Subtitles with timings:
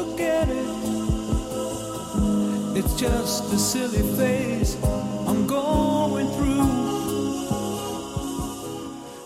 [0.00, 0.66] so don't forget it.
[2.76, 4.76] It's just a silly phase
[5.26, 6.60] I'm going through.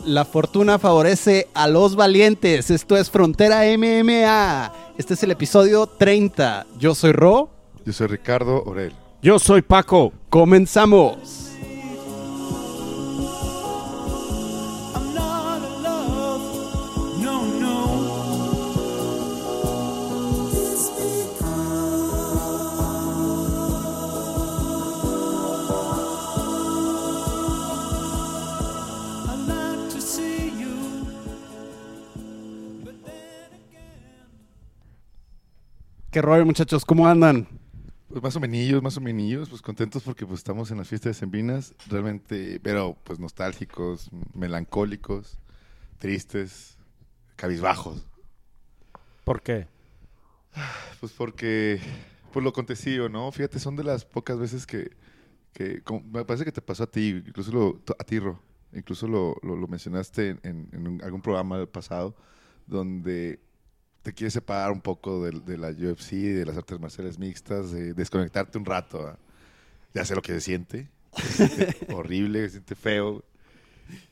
[0.06, 2.70] La fortuna favorece a los valientes.
[2.70, 4.73] Esto es Frontera MMA.
[4.98, 6.66] Este es el episodio 30.
[6.79, 7.48] Yo soy Ro.
[7.87, 8.93] Yo soy Ricardo Orel.
[9.23, 10.12] Yo soy Paco.
[10.29, 11.54] Comenzamos.
[36.14, 36.84] ¿Qué rollo, muchachos?
[36.84, 37.48] ¿Cómo andan?
[38.09, 41.10] Pues más o menos, más o menos, pues contentos porque pues estamos en las fiestas
[41.10, 45.40] de Sembrinas, realmente, pero pues nostálgicos, melancólicos,
[45.98, 46.79] tristes,
[47.34, 48.06] cabizbajos.
[49.24, 49.66] ¿Por qué?
[51.01, 51.80] Pues porque,
[52.32, 53.32] por lo acontecido, ¿no?
[53.32, 54.93] Fíjate, son de las pocas veces que,
[55.52, 58.40] que como- me parece que te pasó a ti, incluso lo, a ti, Ro,
[58.73, 62.15] incluso lo, lo- lo mencionaste en, en algún programa del pasado,
[62.68, 63.40] donde
[64.05, 67.94] te quieres separar un poco de, de la UFC, de las artes marciales mixtas, de
[67.94, 69.19] desconectarte un rato.
[69.94, 70.88] ya sé lo que se siente,
[71.22, 73.25] se siente horrible, se siente feo.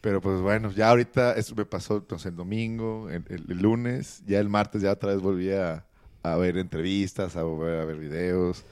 [0.00, 4.22] Pero pues bueno, ya ahorita eso me pasó entonces, el domingo, el, el- el lunes,
[4.26, 5.86] ya el martes ya otra vez volví a,
[6.22, 8.64] a ver entrevistas, a volver a ver videos,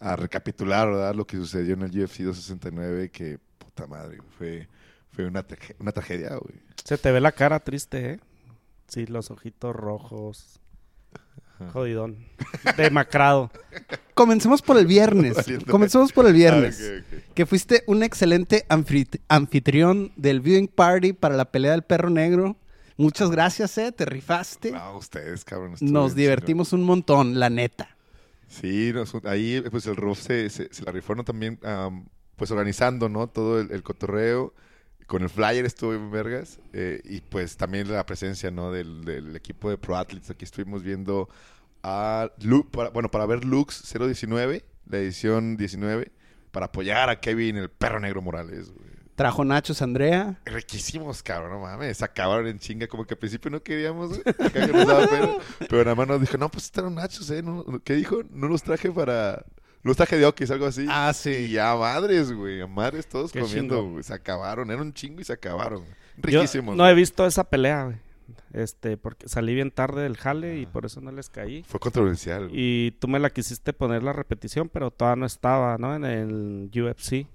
[0.00, 1.14] a recapitular, ¿verdad?
[1.14, 4.68] Lo que sucedió en el UFC 269, que puta madre, fue,
[5.12, 5.44] fue una,
[5.80, 6.60] una tragedia, güey.
[6.84, 8.20] Se te ve la cara triste, ¿eh?
[8.88, 10.60] Sí, los ojitos rojos.
[11.72, 12.18] Jodidón.
[12.76, 13.50] Demacrado.
[14.14, 15.36] Comencemos por el viernes.
[15.70, 16.80] Comencemos por el viernes.
[16.82, 17.22] Ah.
[17.34, 22.56] Que fuiste un excelente anfit- anfitrión del viewing party para la pelea del perro negro.
[22.96, 23.90] Muchas gracias, eh.
[23.92, 24.70] Te rifaste.
[24.70, 25.72] No, ustedes, cabrón.
[25.80, 27.96] Nos bien divertimos un montón, la neta.
[28.48, 31.24] Sí, nos- ahí pues el RUF se, se, se la rifó ¿no?
[31.24, 33.26] también, am, pues organizando, ¿no?
[33.28, 34.54] Todo el, el cotorreo.
[35.06, 36.58] Con el flyer estuvo en vergas.
[36.72, 38.72] eh, y pues también la presencia, ¿no?
[38.72, 40.30] Del, del equipo de Pro Athletes.
[40.30, 41.28] Aquí estuvimos viendo
[41.82, 46.10] a Lu- para- bueno, para ver Lux 019, la edición 19,
[46.50, 48.94] para apoyar a Kevin, el perro negro Morales, güey.
[49.14, 50.40] Trajo Nachos Andrea.
[50.44, 52.02] Riquísimos, cabrón, no mames.
[52.02, 54.22] Acabaron en chinga, como que al principio no queríamos, güey.
[54.26, 55.28] Acá que nos daba pena.
[55.68, 57.40] Pero nada más nos dijo, no, pues están nachos, ¿eh?
[57.40, 58.22] No- ¿Qué dijo?
[58.30, 59.44] No los traje para.
[59.84, 60.86] Los traje de Oquis, algo así.
[60.88, 61.48] Ah, Y sí.
[61.50, 62.60] ya madres, güey.
[62.60, 64.02] A madres todos Qué comiendo, güey.
[64.02, 64.70] Se acabaron.
[64.70, 65.82] Era un chingo y se acabaron.
[65.82, 66.76] Yo Riquísimos.
[66.76, 67.96] no he visto esa pelea, güey.
[68.54, 71.64] Este, porque salí bien tarde del jale y por eso no les caí.
[71.68, 72.48] Fue controversial.
[72.48, 72.52] güey.
[72.54, 75.94] Y tú me la quisiste poner la repetición, pero todavía no estaba, ¿no?
[75.94, 77.26] En el UFC.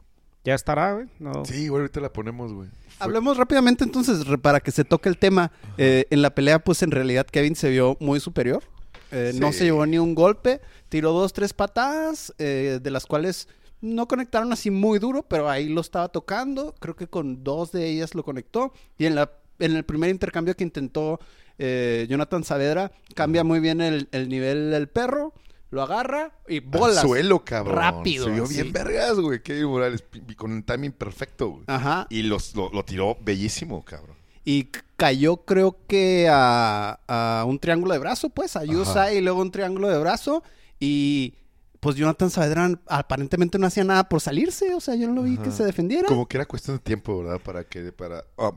[0.45, 1.07] Ya estará, güey.
[1.19, 1.43] No.
[1.45, 2.69] Sí, güey, ahorita la ponemos, güey.
[2.69, 5.51] Fue- Hablemos rápidamente entonces para que se toque el tema.
[5.77, 8.63] Eh, en la pelea, pues en realidad Kevin se vio muy superior.
[9.11, 10.61] Eh, No se llevó ni un golpe.
[10.89, 13.47] Tiró dos, tres patadas, eh, de las cuales
[13.81, 16.75] no conectaron así muy duro, pero ahí lo estaba tocando.
[16.79, 18.73] Creo que con dos de ellas lo conectó.
[18.97, 21.19] Y en, la, en el primer intercambio que intentó
[21.57, 25.33] eh, Jonathan Saavedra, cambia muy bien el, el nivel del perro.
[25.71, 27.01] Lo agarra y Al bolas.
[27.01, 27.75] suelo, cabrón.
[27.75, 29.43] Rápido, Se vio bien vergas, güey.
[29.43, 30.03] Kevin Morales,
[30.35, 31.63] con un timing perfecto, güey.
[31.67, 32.07] Ajá.
[32.09, 34.17] Y los, lo, lo tiró bellísimo, cabrón.
[34.45, 39.41] Y cayó, creo que a, a un triángulo de brazo, pues, a Yusai y luego
[39.41, 40.43] un triángulo de brazo.
[40.79, 41.35] Y
[41.79, 44.73] pues Jonathan Saavedra aparentemente no hacía nada por salirse.
[44.73, 46.07] O sea, yo no lo vi que se defendiera.
[46.07, 47.39] Como que era cuestión de tiempo, ¿verdad?
[47.39, 48.53] Para que, para, ah,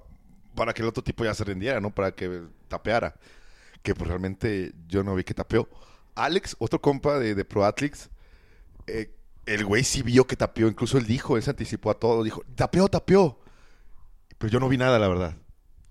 [0.54, 1.90] para que el otro tipo ya se rindiera, ¿no?
[1.94, 3.14] Para que tapeara.
[3.82, 5.68] Que pues realmente yo no vi que tapeó.
[6.14, 8.10] Alex, otro compa de, de Pro Athletes,
[8.86, 9.14] eh,
[9.46, 10.68] el güey sí vio que tapeó.
[10.68, 12.22] Incluso él dijo, él se anticipó a todo.
[12.22, 13.38] Dijo, tapeó, tapeó.
[14.38, 15.36] Pero yo no vi nada, la verdad.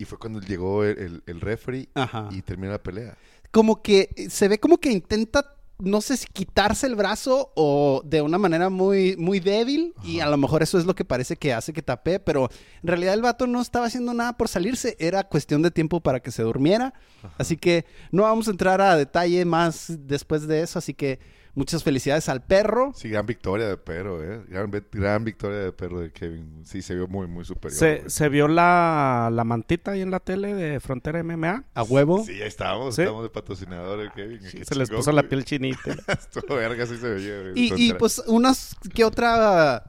[0.02, 2.28] Y fue cuando llegó el, el, el referee Ajá.
[2.32, 3.16] y terminó la pelea.
[3.52, 8.02] Como que eh, se ve como que intenta, no sé si quitarse el brazo o
[8.04, 9.94] de una manera muy, muy débil.
[10.02, 12.18] Y a lo mejor eso es lo que parece que hace que tapee.
[12.18, 12.48] Pero
[12.82, 14.96] en realidad el vato no estaba haciendo nada por salirse.
[14.98, 16.94] Era cuestión de tiempo para que se durmiera.
[17.38, 20.80] Así que no vamos a entrar a detalle más después de eso.
[20.80, 21.20] Así que
[21.54, 22.92] muchas felicidades al perro.
[22.94, 24.42] Sí, gran victoria de perro, ¿eh?
[24.48, 26.62] Gran, victoria de perro de Kevin.
[26.64, 28.10] Sí, se vio muy, muy superior.
[28.10, 31.64] Se, vio la, la mantita ahí en la tele de Frontera MMA.
[31.74, 32.24] A huevo.
[32.24, 33.02] Sí, ahí estábamos, ¿Sí?
[33.02, 34.40] estamos de patrocinador el Kevin.
[34.40, 35.96] Se les chingón, puso la piel chinita.
[36.08, 37.52] Estuvo verga, sí se veía.
[37.54, 39.84] Y, y, pues unas que otra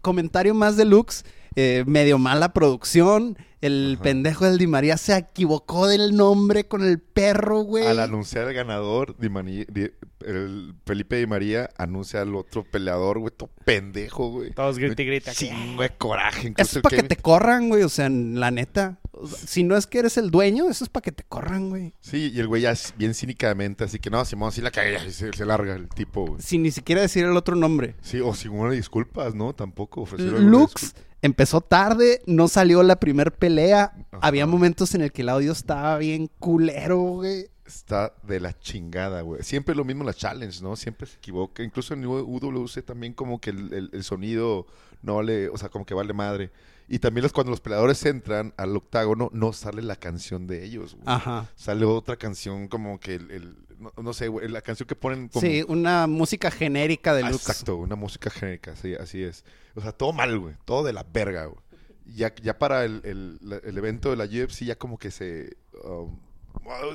[0.00, 1.24] comentario más de Lux.
[1.56, 3.36] Eh, medio mala producción.
[3.60, 4.04] El Ajá.
[4.04, 7.84] pendejo del Di María se equivocó del nombre con el perro, güey.
[7.88, 9.90] Al anunciar el ganador, Di Mani- Di-
[10.24, 14.52] el Felipe Di María anuncia al otro peleador, güey, todo pendejo, güey.
[14.52, 15.32] Todos grita y grita.
[15.32, 16.38] Chingo de coraje.
[16.42, 17.82] Eso Incluso es para que te corran, güey.
[17.82, 19.00] O sea, la neta.
[19.10, 21.68] O sea, Si no es que eres el dueño, eso es para que te corran,
[21.70, 21.94] güey.
[22.00, 24.98] Sí, y el güey ya es bien cínicamente, así que no, Simón, sí la cagué,
[25.04, 26.40] y se, se larga el tipo, güey.
[26.40, 27.96] Sin ni siquiera decir el otro nombre.
[28.02, 29.52] Sí, o sin una disculpas, ¿no?
[29.52, 31.07] Tampoco Lux disculpa.
[31.22, 33.92] Empezó tarde, no salió la primer pelea.
[34.12, 34.26] Ajá.
[34.26, 37.46] Había momentos en el que el audio estaba bien culero, güey.
[37.66, 39.42] Está de la chingada, güey.
[39.42, 40.74] Siempre lo mismo la challenge, ¿no?
[40.76, 41.62] Siempre se equivoca.
[41.62, 44.66] Incluso en UWC también como que el, el- el sonido
[45.02, 46.50] no vale, o sea, como que vale madre.
[46.88, 50.94] Y también los, cuando los peleadores entran al octágono, no sale la canción de ellos,
[50.94, 51.04] güey.
[51.06, 51.50] Ajá.
[51.54, 55.28] Sale otra canción como que el, el- no, no sé, güey, la canción que ponen
[55.28, 55.40] como...
[55.46, 57.48] Sí, una música genérica de Ah, Lux.
[57.48, 59.44] Exacto, una música genérica, sí, así es.
[59.76, 60.54] O sea, todo mal, güey.
[60.64, 61.60] Todo de la verga, güey.
[62.06, 65.56] Ya, ya para el, el- evento de la UFC ya como que se...
[65.84, 66.18] um,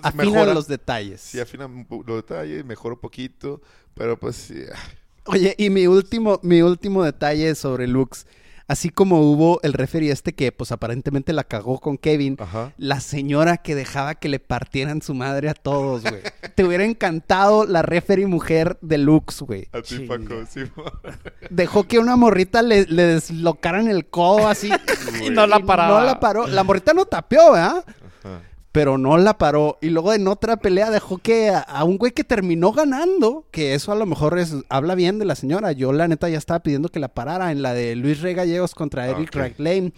[0.02, 0.54] Afinan mejora.
[0.54, 1.22] los detalles.
[1.22, 3.62] Sí, afinan los detalles, mejora un poquito,
[3.94, 4.62] pero pues sí.
[4.74, 4.80] ah,
[5.26, 8.26] Oye, y mi último, mi último detalle sobre Lux.
[8.74, 12.38] Así como hubo el referee este que, pues aparentemente la cagó con Kevin.
[12.40, 12.74] Ajá.
[12.80, 16.24] La señora que dejaba que le partieran su madre a todos, güey.
[16.56, 19.68] Te hubiera encantado la referee mujer de Lux, güey.
[19.74, 20.00] A ti.
[20.08, 20.62] Paco, sí.
[21.52, 24.72] Dejó que una morrita le, le deslocaran el codo así.
[25.24, 26.00] Y no la paraba.
[26.00, 26.48] No la paró.
[26.48, 27.86] La morrita no tapeó, ¿verdad?
[28.74, 29.78] Pero no la paró.
[29.82, 33.76] Y luego en otra pelea dejó que a, a un güey que terminó ganando, que
[33.76, 35.72] eso a lo mejor es, habla bien de la señora.
[35.72, 38.74] Yo la neta ya estaba pidiendo que la parara en la de Luis Rey Gallegos
[38.76, 39.36] contra Ah, Eric ok.
[39.36, 39.94] Raglane.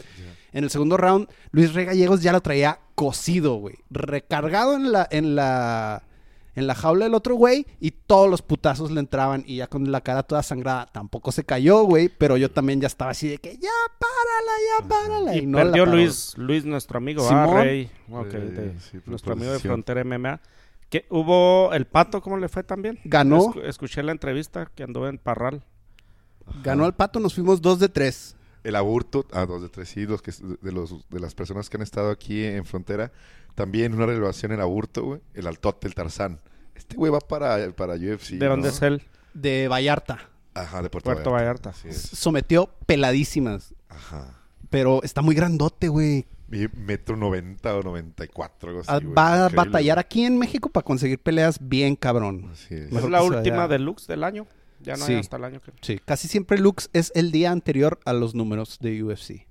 [0.51, 3.75] En el segundo round, Luis Rey Gallegos ya lo traía cocido, güey.
[3.89, 6.03] Recargado en la, en la,
[6.55, 9.91] en la jaula del otro güey y todos los putazos le entraban y ya con
[9.91, 10.85] la cara toda sangrada.
[10.87, 13.69] Tampoco se cayó, güey, pero yo también ya estaba así de que ya
[13.99, 15.35] párala, ya párala.
[15.35, 15.85] Y, Y, no perdió.
[15.85, 17.61] Luis, Luis, nuestro amigo, ah.
[17.63, 17.91] Rey.
[18.09, 19.59] Eh, de- sí, nuestro amigo de.
[19.59, 20.39] Frontera MMA.
[20.89, 22.21] ¿Qué, ¿Hubo el pato?
[22.21, 22.99] ¿Cómo le fue también?
[23.03, 23.39] Ganó.
[23.53, 25.63] Escu- escuché la entrevista que anduvo en Parral.
[26.63, 28.35] Ganó el pato, nos fuimos dos de tres.
[28.65, 30.31] El aburto, ah, dos de tres, sí, los que,
[30.61, 33.11] de, los, de las personas que han estado aquí en Frontera,
[33.53, 36.39] también una relevación el aburto, güey, el altote, el Tarzán.
[36.73, 38.31] Este güey va para, para UFC.
[38.31, 38.73] ¿De dónde ¿no?
[38.73, 39.03] es él?
[39.35, 40.29] De Vallarta.
[40.55, 41.73] Ajá, de Puerto, Puerto Vallarta.
[41.83, 42.01] Es.
[42.01, 43.75] Sometió peladísimas.
[43.87, 44.41] Ajá.
[44.69, 46.25] Pero está muy grandote, güey.
[46.47, 49.13] Metro noventa o noventa y cuatro, algo así, Ah, güey.
[49.13, 50.01] Va a batallar güey.
[50.05, 52.49] aquí en México para conseguir peleas bien cabrón.
[52.51, 52.91] Así es.
[52.91, 54.47] Mejor Es la última deluxe del año.
[54.85, 55.13] Ya no Sí.
[55.13, 55.71] hay hasta el año que...
[55.81, 59.45] Sí, casi siempre Lux es el día anterior a los números de UFC.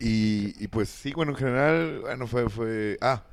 [0.00, 2.98] Y, y pues sí, bueno, en general, bueno, fue, fue...
[3.00, 3.24] Ah,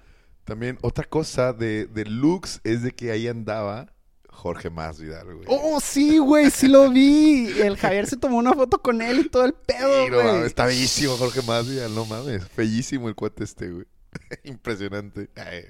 [0.45, 3.91] también otra cosa de, de Lux es de que ahí andaba
[4.29, 5.45] Jorge Masvidal, güey.
[5.47, 7.47] Oh, sí, güey, sí lo vi.
[7.59, 10.33] El Javier se tomó una foto con él y todo el pedo, Sí, no mames,
[10.33, 10.45] güey.
[10.45, 12.43] está bellísimo Jorge Masvidal, no mames.
[12.55, 13.85] Bellísimo el cuate este, güey.
[14.43, 15.29] Impresionante.
[15.35, 15.65] Ay.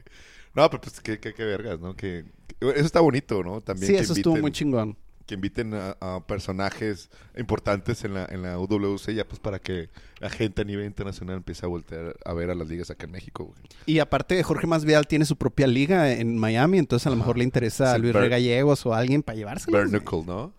[0.53, 1.95] No, pero pues qué, qué, qué vergas, ¿no?
[1.95, 2.25] Que-
[2.62, 3.62] eso está bonito, ¿no?
[3.62, 4.98] También Sí, que eso estuvo inviten- muy chingón.
[5.25, 9.90] que inviten a, a personajes importantes en la, en la UWC ya pues para que
[10.19, 13.12] la gente a nivel internacional empiece a voltear a ver a las ligas acá en
[13.12, 13.58] México, güey.
[13.86, 17.44] Y aparte, Jorge Masvidal tiene su propia liga en Miami, entonces a lo mejor le
[17.46, 19.78] interesa a Luis Ber- Rey Gallegos o a alguien para llevárselo.
[19.78, 20.54] Bernacle, ¿no?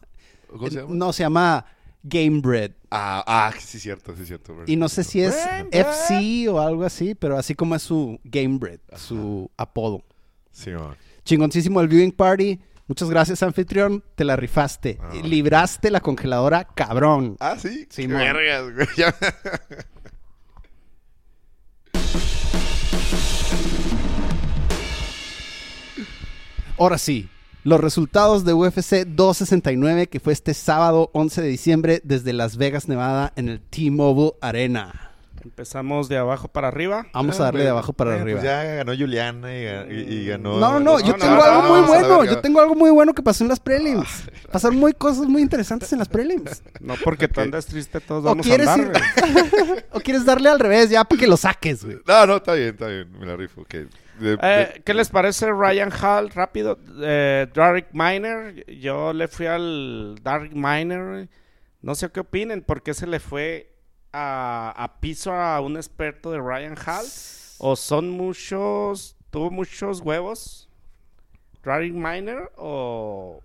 [0.49, 0.95] ¿Cómo se llama?
[0.95, 1.67] No, se llama
[2.03, 2.73] Game Bread.
[2.91, 4.55] Ah, ah, sí, cierto, sí, cierto.
[4.67, 5.87] Y no sé si es Game Bread.
[5.87, 10.03] FC o algo así, pero así como es su Game Bread, su apodo.
[10.51, 10.97] Sí, man.
[11.25, 12.61] Chingoncísimo el viewing party.
[12.89, 14.05] Muchas gracias, anfitrión.
[14.15, 14.99] Te la rifaste.
[15.01, 15.13] Ah.
[15.23, 17.37] Libraste la congeladora, cabrón.
[17.41, 17.87] Ah, sí.
[17.89, 18.87] Sí, Qué vergas, güey.
[26.79, 27.29] Ahora sí,
[27.63, 32.89] los resultados de UFC 269, que fue este sábado 11 de diciembre desde Las Vegas,
[32.89, 35.12] Nevada, en el T-Mobile Arena.
[35.45, 37.07] Empezamos de abajo para arriba.
[37.13, 38.41] Vamos Ah, a darle de abajo para bueno, arriba.
[38.41, 40.59] Pues ya ganó Juliana y, ga- y- y ganó.
[40.59, 42.25] No, no, no, yo no, tengo no, algo no, muy bueno.
[42.25, 44.25] Yo tengo algo muy bueno que pasó en las prelims.
[44.53, 46.63] Pasaron muy cosas muy interesantes en las prelims.
[46.81, 49.03] No porque tú andas triste, todos ¿O vamos a quieres, andar.
[49.03, 49.85] ir-.
[49.93, 51.99] ¿O quieres darle al revés ya para que lo saques, güey?
[52.07, 53.11] No, no, está bien, está bien.
[53.19, 53.65] Me la rifo.
[53.65, 56.31] que de- de- Eh, ¿Qué les parece Ryan Hall?
[56.31, 56.79] Rápido.
[57.03, 58.65] Eh, Derek Miner.
[58.79, 61.29] Yo le fui al Derek Miner.
[61.81, 62.63] No sé qué opinen.
[62.63, 63.72] ¿Por qué se le fue
[64.13, 67.07] a, a piso a un experto de Ryan Hall?
[67.59, 69.17] ¿O son muchos...
[69.31, 70.69] tuvo muchos huevos?
[71.65, 73.41] ¿Derek Miner o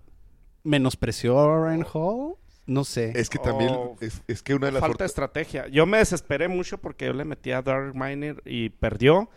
[0.64, 2.34] ¿Menospreció a Ryan Hall?
[2.66, 3.12] No sé.
[3.14, 3.70] es que también.
[3.72, 4.80] Oh, es, es que una de las.
[4.80, 5.68] falta de estrategia?
[5.68, 9.30] Yo me desesperé mucho porque yo le metí a Derek Miner y perdió.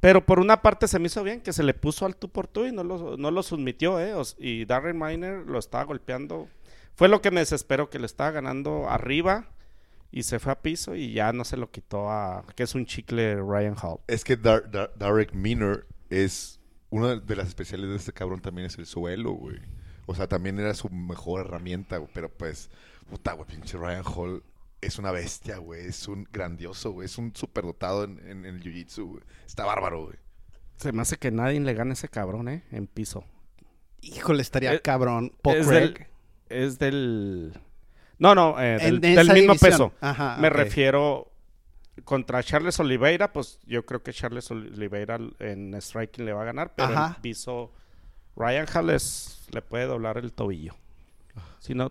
[0.00, 2.46] Pero por una parte se me hizo bien que se le puso al tú por
[2.46, 4.12] tú y no lo, no lo submitió, ¿eh?
[4.38, 6.48] Y Darren Miner lo estaba golpeando.
[6.94, 9.46] Fue lo que me desesperó, que le estaba ganando arriba
[10.10, 12.44] Y se fue a piso y ya no se lo quitó a...
[12.54, 13.98] Que es un chicle Ryan Hall.
[14.06, 16.60] Es que Dar- Dar- Derek Miner es
[16.90, 19.60] una de las especialidades de este cabrón también es el suelo, güey.
[20.06, 22.10] O sea, también era su mejor herramienta, güey.
[22.14, 22.70] Pero pues,
[23.10, 24.42] puta, güey, pinche Ryan Hall
[24.80, 25.86] es una bestia, güey.
[25.86, 27.06] Es un grandioso, güey.
[27.06, 29.22] Es un superdotado en, en, en el jiu-jitsu, güey.
[29.44, 30.16] Está bárbaro, güey.
[30.76, 32.62] Se me hace que nadie le gane a ese cabrón, ¿eh?
[32.70, 33.24] En piso.
[34.00, 35.32] Híjole, estaría Eh, cabrón.
[35.42, 35.80] Paul es Craig.
[35.94, 36.06] del-
[36.48, 37.58] Es del...
[38.18, 39.70] No, no, eh, En- del, en del esa mismo división.
[39.70, 39.92] peso.
[40.00, 41.30] Ajá, Me refiero
[42.04, 46.72] contra Charles Oliveira, pues yo creo que Charles Oliveira en striking le va a ganar,
[46.74, 47.14] pero Ajá.
[47.16, 47.72] en piso
[48.36, 50.74] Ryan Hall es- le puede doblar el tobillo.
[51.58, 51.90] Si no,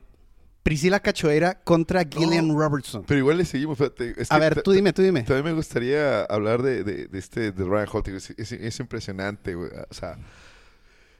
[0.63, 3.03] Priscila Cachoeira contra Gillian Robertson.
[3.07, 3.77] Pero igual le seguimos.
[3.77, 5.21] fíjate, es A ver, tú dime, tú dime.
[5.23, 9.69] También me gustaría hablar de, de- de este de Ryan Es, es- es impresionante, güey.
[9.89, 10.17] O sea,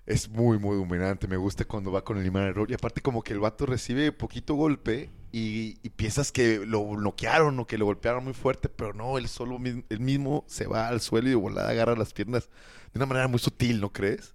[0.05, 1.27] es muy, muy dominante.
[1.27, 2.69] Me gusta cuando va con el imán error.
[2.69, 7.59] Y aparte, como que el vato recibe poquito golpe y, y piensas que lo noquearon
[7.59, 11.01] o que lo golpearon muy fuerte, pero no, él solo él mismo se va al
[11.01, 12.49] suelo y de volada agarra las piernas
[12.93, 14.33] de una manera muy sutil, ¿no crees?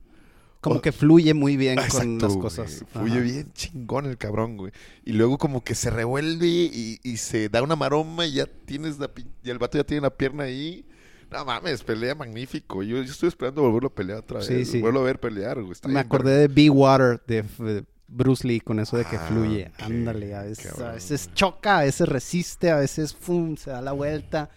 [0.61, 2.41] Como o- que fluye muy bien Ah, con exacto, las güey.
[2.43, 2.85] cosas.
[2.93, 3.21] Fluye Ajá.
[3.23, 4.73] bien chingón el cabrón, güey.
[5.07, 8.99] Y luego como que se revuelve y, y se da una maroma y ya tienes
[8.99, 10.85] la pin- y el vato ya tiene la pierna ahí.
[11.31, 12.83] No mames, pelea magnífico.
[12.83, 14.47] Yo, yo estoy esperando volverlo a pelear otra vez.
[14.47, 14.79] Sí, sí.
[14.81, 15.73] Volverlo a ver pelear, güey.
[15.73, 19.71] Está Me acordé de Be Water de Bruce Lee con eso de que Ah, fluye.
[19.79, 20.95] Ándale, a veces, a cabrón.
[20.95, 24.51] veces choca, a veces resiste, a veces fum, se da la vuelta.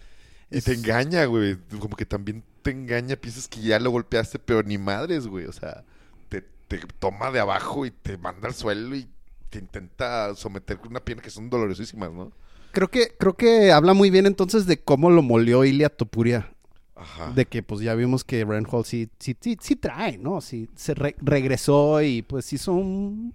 [0.50, 1.56] Y te engaña, güey.
[1.78, 3.14] Como que también te engaña.
[3.16, 5.46] Piensas que ya lo golpeaste, pero ni madres, güey.
[5.46, 5.84] O sea,
[6.28, 9.08] te, te toma de abajo y te manda al suelo y
[9.50, 12.32] te intenta someter con una pierna que son dolorosísimas, ¿no?
[12.72, 16.50] Creo que, creo que habla muy bien entonces de cómo lo molió Ilia Topuria.
[16.96, 17.32] Ajá.
[17.32, 20.40] De que pues ya vimos que Ryan Hall sí, sí, sí, sí trae, ¿no?
[20.40, 23.34] Sí, se re- regresó y pues hizo un...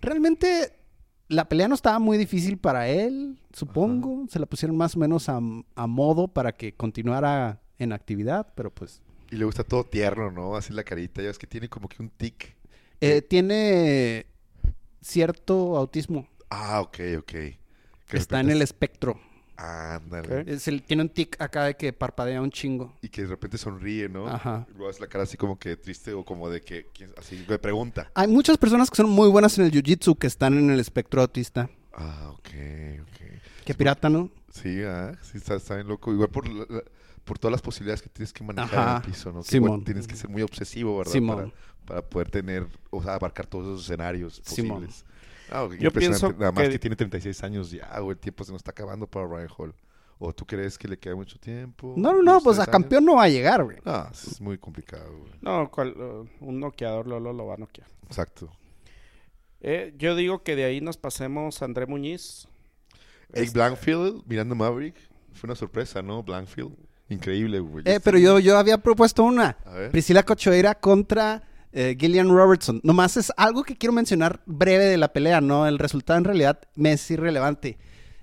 [0.00, 0.72] Realmente
[1.28, 4.26] la pelea no estaba muy difícil para él, supongo.
[4.28, 5.38] Se la pusieron más o menos a,
[5.74, 9.00] a modo para que continuara en actividad, pero pues...
[9.30, 10.56] Y le gusta todo tierno, ¿no?
[10.56, 11.22] Así la carita.
[11.22, 12.56] Ya es que tiene como que un tic.
[13.00, 14.26] eh, tiene
[15.02, 16.28] cierto autismo.
[16.50, 17.32] Ah, ok, ok.
[18.12, 19.20] Está en el es- espectro.
[19.58, 20.44] Ándale.
[20.46, 22.94] Es el- tiene un tic acá de que parpadea un chingo.
[23.02, 24.28] Y que de repente sonríe, ¿no?
[24.28, 24.66] Ajá.
[24.70, 26.86] Luego hace la cara así como que triste o como de que...
[26.94, 28.10] ¿quién- Así me pregunta.
[28.14, 31.20] Hay muchas personas que son muy buenas en el jiu-jitsu que están en el espectro
[31.22, 31.68] autista.
[31.92, 32.48] Ah, ok,
[33.02, 33.64] ok.
[33.64, 34.30] Que pirata, ¿no?
[34.52, 36.12] Sí, ah, sí, está, está bien loco.
[36.12, 36.82] Igual por, la-
[37.24, 38.90] por todas las posibilidades que tienes que manejar Ajá.
[38.90, 39.42] en el piso, ¿no?
[39.42, 39.68] Que Simón.
[39.70, 41.12] igual tienes que ser muy obsesivo, ¿verdad?
[41.12, 41.36] Simón.
[41.84, 44.88] Para, para poder tener, o sea, abarcar todos esos escenarios Simón.
[45.50, 45.98] Ah, Yo impresionante.
[45.98, 46.78] pienso Nada más que- que...
[46.78, 48.12] tiene 36 años ya, güey.
[48.12, 49.74] El tiempo se nos está acabando para Ryan Hall.
[50.20, 51.94] ¿O tú crees que le queda mucho tiempo?
[51.96, 52.72] No, no, no, ¿Dos, pues a años?
[52.72, 53.76] campeón no va a llegar, güey.
[53.84, 55.32] No, es muy complicado, güey.
[55.40, 57.86] no, cual- uh, un noqueador Lolo lo va a noquear.
[58.06, 58.50] Exacto.
[59.60, 62.48] Eh, yo digo que de ahí nos pasemos a André Muñiz.
[63.32, 64.96] Egg Blankfield, mirando Maverick.
[65.34, 66.22] Fue una sorpresa, ¿no?
[66.22, 66.72] Blankfield.
[67.10, 67.84] Increíble, güey.
[67.86, 69.56] Eh, pero yo, yo había propuesto una.
[69.64, 69.90] A ver.
[69.90, 71.42] Priscila Cochoeira contra
[71.78, 72.80] eh, Gillian Robertson.
[72.82, 75.64] Nomás es algo que quiero mencionar breve de la pelea, ¿no?
[75.64, 77.78] El resultado en realidad me es irrelevante.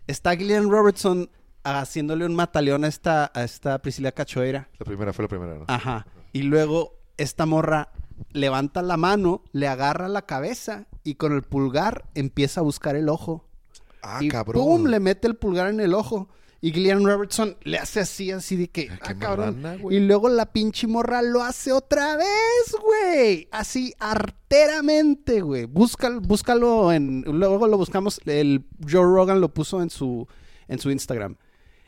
[0.08, 1.30] Está Gillian Robertson
[1.64, 4.68] haciéndole un mataleón a esta, a esta Priscila Cachoeira.
[4.78, 5.64] La primera fue la primera, ¿no?
[5.70, 6.06] Ajá.
[6.34, 7.94] Y luego esta morra
[8.34, 13.08] levanta la mano, le agarra la cabeza y con el pulgar empieza a buscar el
[13.08, 13.48] ojo.
[14.04, 14.66] Ah, y cabrón.
[14.66, 14.88] ¡pum!
[14.88, 16.28] Le mete el pulgar en el ojo.
[16.65, 19.62] Y Gillian Robertson le hace así, así de que, ah, qué cabrón.
[19.62, 19.98] marrana, güey.
[19.98, 23.48] y luego la pinche morra lo hace otra vez, güey.
[23.51, 25.65] Así, arteramente, güey.
[25.65, 27.22] Búscalo, búscalo en...
[27.27, 28.19] Luego lo buscamos.
[28.25, 30.27] El Joe Rogan lo puso en su,
[30.67, 31.36] en su Instagram.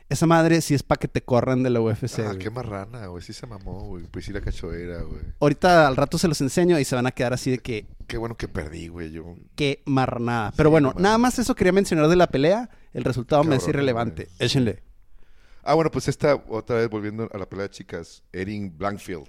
[0.09, 2.37] Esa madre sí es para que te corran de la UFC, Ah, güey.
[2.39, 3.21] qué marrana, güey.
[3.21, 4.05] Sí se mamó, güey.
[4.05, 5.19] Pues sí la cachoeira, güey.
[5.39, 8.17] Ahorita al rato se los enseño y se van a quedar así de que, Qué
[8.17, 9.11] bueno que perdí, güey.
[9.11, 9.35] Yo.
[9.55, 10.53] qué marnada.
[10.55, 12.69] Pero Sí, bueno, nada más eso quería mencionar de la pelea.
[12.97, 14.23] El resultado me es irrelevante.
[14.25, 14.35] güey.
[14.39, 14.81] Échenle.
[15.63, 18.23] Ah, bueno, pues esta, otra vez volviendo a la pelea de chicas.
[18.33, 19.27] Erin Blankfield.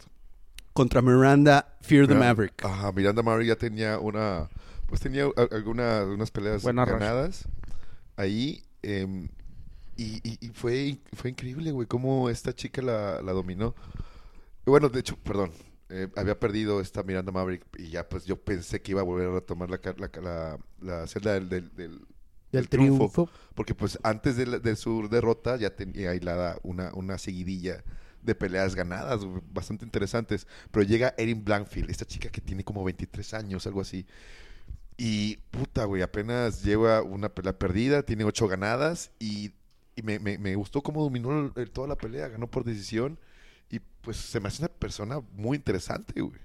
[0.73, 2.65] Contra Miranda Fear the Maverick.
[2.65, 4.49] Ajá, Miranda Maverick ya tenía una.
[4.87, 7.47] Pues tenía a- alguna, unas peleas Buena ganadas.
[8.17, 8.63] Ahí.
[8.83, 9.29] em,
[9.97, 13.75] y, y- y fue, fue increíble, güey, cómo esta chica la, la dominó.
[14.65, 15.51] Bueno, de hecho, perdón.
[15.91, 19.29] eh, había perdido esta Miranda Maverick y ya pues yo pensé que iba a volver
[19.29, 22.07] a retomar la, ca- la, la, la celda del, del, del-
[22.53, 22.97] Del triunfo.
[23.11, 23.31] triunfo.
[23.55, 27.83] Porque pues antes de, la- de su derrota ya tenía aislada una, una seguidilla
[28.23, 29.21] de peleas ganadas,
[29.53, 30.47] bastante interesantes.
[30.71, 34.07] Pero llega Erin Blankfield, esta chica que tiene como 23 años, algo así.
[34.97, 39.53] Y puta, güey, apenas lleva una pelea perdida, tiene ocho ganadas y,
[39.95, 43.19] y me, me- me gustó cómo dominó el- el- toda la pelea, ganó por decisión.
[43.71, 46.41] Y pues se me hace una persona muy interesante, güey.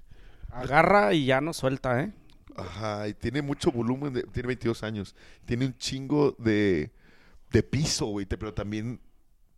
[0.50, 2.12] Agarra y ya no suelta, ¿eh?
[2.56, 6.90] Ajá, y tiene mucho volumen, de- tiene 22 años, tiene un chingo de,
[7.50, 9.00] de piso, güey, pero también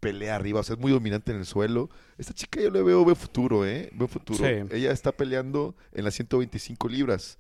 [0.01, 1.91] pelea arriba, o sea, es muy dominante en el suelo.
[2.19, 3.91] Esta chica yo le veo, veo futuro, ¿eh?
[3.95, 4.39] Veo futuro.
[4.39, 4.75] Sí.
[4.75, 7.39] Ella está peleando en las 125 libras.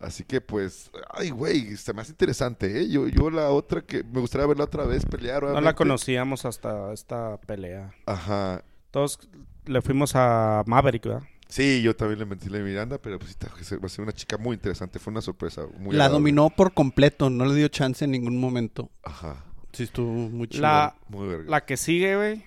[0.00, 2.88] Así que, pues, ay, güey, se me hace interesante, ¿eh?
[2.88, 5.42] Yo, yo la otra que me gustaría verla otra vez pelear.
[5.42, 7.92] No la conocíamos hasta esta pelea.
[8.06, 8.64] Ajá.
[8.92, 9.18] Todos
[9.66, 11.22] le fuimos a Maverick, ¿verdad?
[11.48, 14.54] Sí, yo también le metí la Miranda, pero pues va a ser una chica muy
[14.54, 14.98] interesante.
[14.98, 15.62] Fue una sorpresa.
[15.78, 16.12] Muy La agradable.
[16.18, 18.90] dominó por completo, no le dio chance en ningún momento.
[19.02, 19.44] Ajá.
[19.72, 20.62] Sí, estuvo muy chido.
[20.62, 21.50] La, Muy verga.
[21.50, 22.44] la que sigue, güey.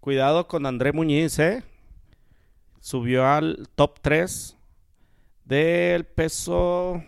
[0.00, 1.62] Cuidado con André Muñiz, ¿eh?
[2.80, 4.56] Subió al top 3
[5.44, 7.02] del peso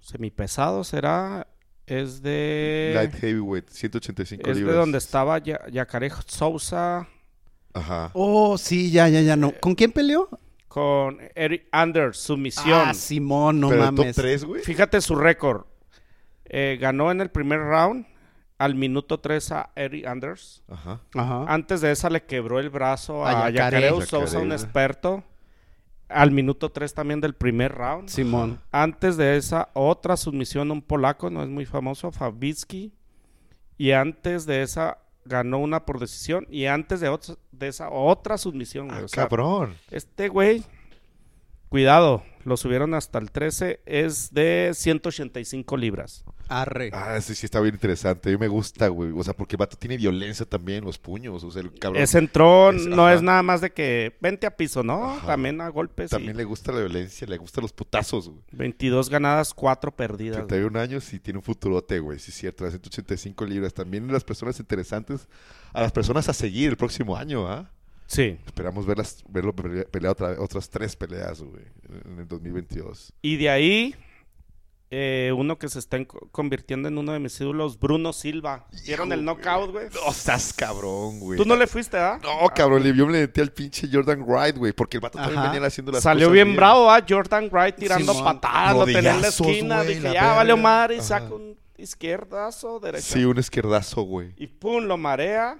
[0.00, 1.46] semipesado, ¿será?
[1.86, 2.92] Es de...
[2.94, 4.76] Light heavyweight, 185 es de libras.
[4.76, 7.08] donde estaba Ya- Yacaré Sousa
[7.74, 8.10] Ajá.
[8.14, 9.52] Oh, sí, ya, ya, ya, no.
[9.60, 10.28] ¿Con quién peleó?
[10.72, 12.82] con Eric Anders, sumisión.
[12.86, 14.16] Ah, Simón, no pero top mames.
[14.16, 14.62] 3, güey.
[14.62, 15.66] Fíjate su récord.
[16.46, 18.06] Eh, ganó en el primer round
[18.56, 20.62] al minuto 3 a Eric Anders.
[20.68, 21.02] Ajá.
[21.14, 21.44] Ajá.
[21.46, 25.22] Antes de esa le quebró el brazo A a, Sousa, un experto.
[26.08, 28.08] Al minuto 3 también del primer round.
[28.08, 28.58] Simón.
[28.70, 32.94] Antes de esa, otra sumisión a un polaco, no es muy famoso, Fabitsky.
[33.76, 36.46] Y antes de esa, ganó una por decisión.
[36.50, 38.88] Y antes de, otra- de esa, otra sumisión.
[38.88, 39.00] güey.
[39.00, 39.76] Ah, O sea, cabrón.
[39.90, 40.64] este güey,
[41.68, 46.24] cuidado, lo subieron hasta el 13, es de 185 libras.
[46.60, 46.90] Arre.
[46.92, 48.28] Ah, sí, sí está bien interesante.
[48.28, 49.10] A mí me gusta, güey.
[49.16, 51.42] O sea, porque el vato tiene violencia también, los puños.
[51.44, 53.14] O sea, el cabrón Ese entró, Es- no ajá.
[53.14, 55.12] es nada más de que vente a piso, ¿no?
[55.12, 55.26] Ajá.
[55.28, 56.10] También a golpes.
[56.10, 58.42] y también le gusta la violencia, le gustan los putazos, güey.
[58.52, 60.36] 22 ganadas, 4 perdidas.
[60.38, 60.48] güey.
[60.48, 62.18] 31 años y tiene un futurote, güey.
[62.18, 62.64] Sí, es cierto.
[62.64, 63.74] Las 185 libras.
[63.74, 65.28] También las personas interesantes,
[65.72, 67.70] a las personas a seguir el próximo año, ¿ah?
[68.06, 68.36] Sí.
[68.44, 71.64] Esperamos verlas, verlo pele- pelear otra, otras tres peleas, güey,
[72.04, 73.10] en el 2022.
[73.22, 73.94] Y de ahí,
[74.94, 78.66] eh, uno que se está en- convirtiendo en uno de mis ídolos, Bruno Silva.
[78.86, 79.86] ¿Vieron el Hijo, knockout, güey?
[79.94, 81.38] No, estás cabrón, güey.
[81.38, 82.20] Tú no le fuiste, ¿ah?
[82.22, 85.18] No, cabrón, le- yo me le metí al pinche Jordan Wright, güey, porque el vato
[85.18, 87.02] también venía haciendo las Salió cosas bien bravo, ¿ah?
[87.08, 89.76] Jordan Wright tirando patadas, lo tenía en la esquina.
[89.82, 90.56] güey, Dije, la ya verga.
[90.56, 93.02] madre y saca un izquierdazo, derecha.
[93.14, 94.32] Sí, un izquierdazo, güey.
[94.36, 95.58] Y pum, lo marea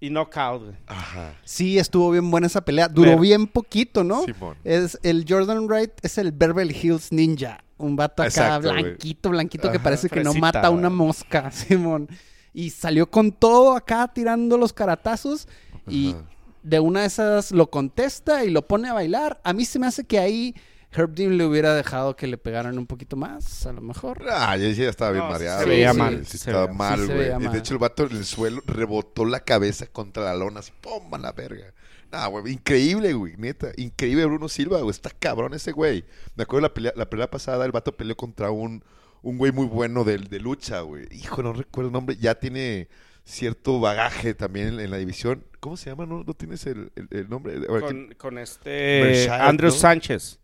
[0.00, 0.76] y knockout, güey.
[0.86, 1.34] Ajá.
[1.44, 2.88] Sí, estuvo bien buena esa pelea.
[2.88, 4.22] Duró bien poquito, ¿no?
[4.24, 4.56] Simón.
[4.64, 9.70] Es el Jordan Wright es el Beverly Hills Ninja, un vato acá Exacto, blanquito, blanquito
[9.70, 12.08] que Ajá, parece que no mata una mosca, Simón.
[12.52, 15.48] Y salió con todo acá tirando los caratazos
[15.88, 16.22] y Ajá.
[16.62, 19.40] de una de esas lo contesta y lo pone a bailar.
[19.44, 20.54] A mí se me hace que ahí
[20.92, 24.22] Herb Dean le hubiera dejado que le pegaran un poquito más, a lo mejor.
[24.30, 25.62] Ah, ya, ya estaba bien No, sí mareado.
[25.64, 27.30] se veía mal, Sí, se estaba veía- mal, sí güey.
[27.40, 27.52] mal.
[27.52, 31.12] de hecho, el vato en el suelo rebotó la cabeza contra la lona, así, ¡pum!
[31.12, 31.74] a la verga.
[32.12, 33.72] Nah, güey, increíble, güey, neta.
[33.76, 34.90] Increíble Bruno Silva, güey.
[34.90, 36.04] Está cabrón ese güey.
[36.36, 38.84] Me acuerdo la pelea, la pelea pasada, el vato peleó contra un,
[39.22, 41.06] un güey muy bueno de, de lucha, güey.
[41.10, 42.16] Hijo, no recuerdo el nombre.
[42.16, 42.88] Ya tiene
[43.24, 45.44] cierto bagaje también en, en la división.
[45.60, 46.06] ¿Cómo se llama?
[46.06, 47.54] ¿No, no tienes el, el- el nombre?
[47.54, 49.76] A ver, ¿quién- Con, con este Andrew ¿no?
[49.76, 50.38] Sánchez.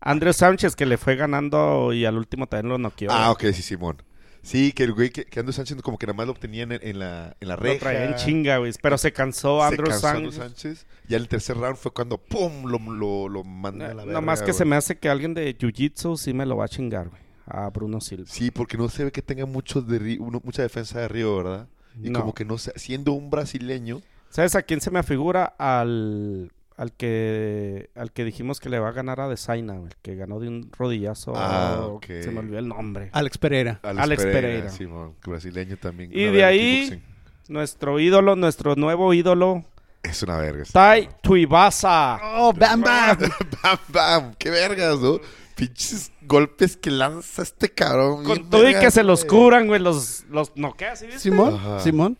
[0.00, 3.10] Andrew Sánchez que le fue ganando y al último también lo noqueó.
[3.12, 4.02] Ah, ok, sí, Simón.
[4.42, 6.72] Sí, que el güey que, que Andrew Sánchez como que nada más lo obtenía en,
[6.72, 8.72] en la, en la lo traía en chinga, güey.
[8.82, 10.24] Pero se cansó Se Andrew cansó Sánchez.
[10.24, 10.86] Andrew Sánchez.
[11.08, 12.64] En el tercer round fue cuando ¡pum!
[12.66, 14.20] lo, lo, lo manda a la verga.
[14.20, 14.56] más que güey.
[14.58, 17.20] se me hace que alguien de Jiu-Jitsu sí me lo va a chingar, güey.
[17.46, 18.26] A Bruno Silva.
[18.28, 21.68] Sí, porque no se ve que tenga mucho de uno- mucha defensa de Río, ¿verdad?
[22.02, 22.20] Y No.
[22.20, 24.00] como que no sé, siendo un brasileño,
[24.30, 25.44] ¿Sabes a quién se me afigura?
[25.58, 29.76] Al, al que al que dijimos que le va a ganar a Desaina.
[29.76, 31.34] El que ganó de un rodillazo.
[31.36, 32.06] Ah, ok.
[32.06, 33.10] Se me olvidó el nombre.
[33.12, 33.80] Alex Pereira.
[33.82, 35.10] Alex, Alex Pereira, Pereira.
[35.26, 36.10] Brasileño también.
[36.10, 37.02] Y de ahí-.
[37.48, 39.62] Nuestro ídolo, nuestro nuevo ídolo,
[40.02, 40.64] Es una verga.
[40.72, 42.18] Tai Tuivasa.
[42.22, 43.18] ¡Oh, bam, bam!
[43.62, 45.20] bam, bam, qué vergas, ¿no?
[45.56, 48.24] Pinches golpes que lanza este cabrón.
[48.24, 49.80] Con todo y que se los curan, güey.
[49.80, 51.20] Los, los noquea, ¿sí viste?
[51.20, 51.80] Simón, Ajá.
[51.80, 52.16] Simón.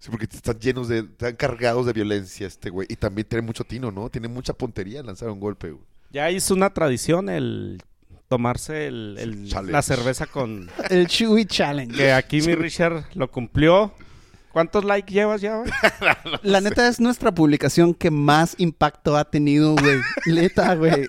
[0.00, 2.86] Sí, porque están llenos de, están cargados de violencia este güey.
[2.90, 4.08] Y también tiene mucho tino, ¿no?
[4.10, 5.84] Tiene mucha puntería lanzar un golpe, güey.
[6.10, 7.82] Ya hizo una tradición el
[8.28, 10.70] tomarse el, la cerveza con...
[10.90, 11.94] El Chewy Challenge.
[11.96, 13.92] Que aquí mi Richard lo cumplió.
[14.52, 15.70] ¿Cuántos likes llevas ya, güey?
[16.42, 19.98] La neta es nuestra publicación que más impacto ha tenido, güey.
[20.26, 21.08] Neta, güey.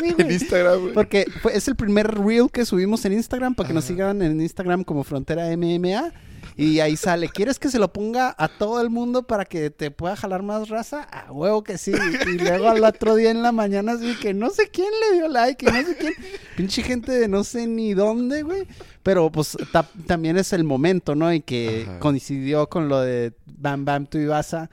[0.00, 0.30] Sí, En.
[0.30, 0.94] Instagram, güey.
[0.94, 4.40] Porque fue- es el primer reel que subimos en Instagram para que nos sigan en
[4.40, 6.12] Instagram como Frontera MMA.
[6.56, 9.90] Y ahí sale, ¿quieres que se lo ponga a todo el mundo para que te
[9.90, 11.02] pueda jalar más raza?
[11.02, 11.92] A huevo que sí.
[12.26, 15.28] Y luego al otro día en la mañana así que no sé quién le dio
[15.28, 16.12] like, y no sé quién.
[16.56, 18.66] Pinche gente de no sé ni dónde, güey.
[19.02, 21.32] Pero pues ta- también es el momento, ¿no?
[21.32, 21.98] Y que Ajá.
[21.98, 24.70] coincidió con lo de Bam Bam Tuivasa.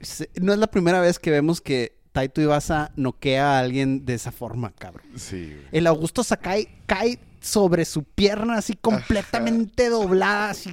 [0.00, 4.14] Se- No es la primera vez que vemos que Taito Ibasa noquea a alguien de
[4.14, 5.06] esa forma, cabrón.
[5.16, 5.66] Sí, güey.
[5.72, 10.70] El Augusto Sakai cae sobre su pierna, así completamente doblada, así.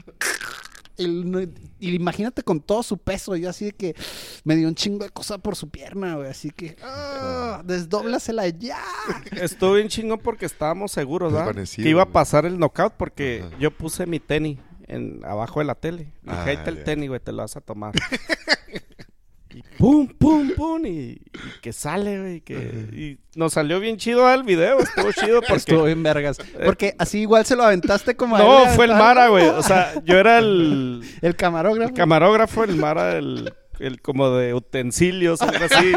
[0.98, 3.96] El- y imagínate con todo su peso, yo así de que
[4.44, 6.30] me dio un chingo de cosa por su pierna, güey.
[6.30, 8.80] Así que, ah, desdóblasela ya.
[9.32, 11.56] Estuvo bien chingón porque estábamos seguros, ¿verdad?
[11.76, 13.58] Que iba a pasar el knockout porque Ajá.
[13.60, 16.14] yo puse mi tenis en, abajo de la tele.
[16.22, 16.84] Dije, Ah, ahí está el ya.
[16.84, 17.94] tenis, güey, te lo vas a tomar.
[19.54, 21.22] y pum, pum, pum, y, y
[21.62, 22.56] que sale, güey, que...
[22.94, 25.56] Y nos salió bien chido el video, estuvo chido porque...
[25.56, 26.38] Estuvo bien vergas.
[26.66, 28.92] Porque así igual se lo aventaste como a No, él, fue el.
[28.92, 29.48] Mara, güey.
[29.48, 31.90] O sea, yo era el, El camarógrafo.
[31.90, 35.92] el camarógrafo, el Mara, el, el como de utensilios, algo así.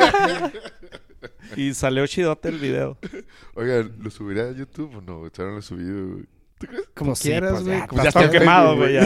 [1.57, 2.99] y salió chidote el video.
[3.55, 5.23] Oigan, ¿lo subiré a YouTube o no?
[5.23, 6.25] No lo he subido, güey.
[6.65, 6.89] ¿Tú crees?
[6.95, 7.79] como Pues sí, quieras, pues güey.
[7.79, 8.97] ya, está está quemado, güey.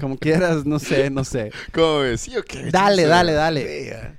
[0.00, 1.52] como quieras, no sé, no sé.
[1.72, 2.20] ¿Cómo ves?
[2.20, 2.64] ¿Sí o qué?
[2.70, 3.86] Dale, dale, dale.
[3.86, 4.14] Ya.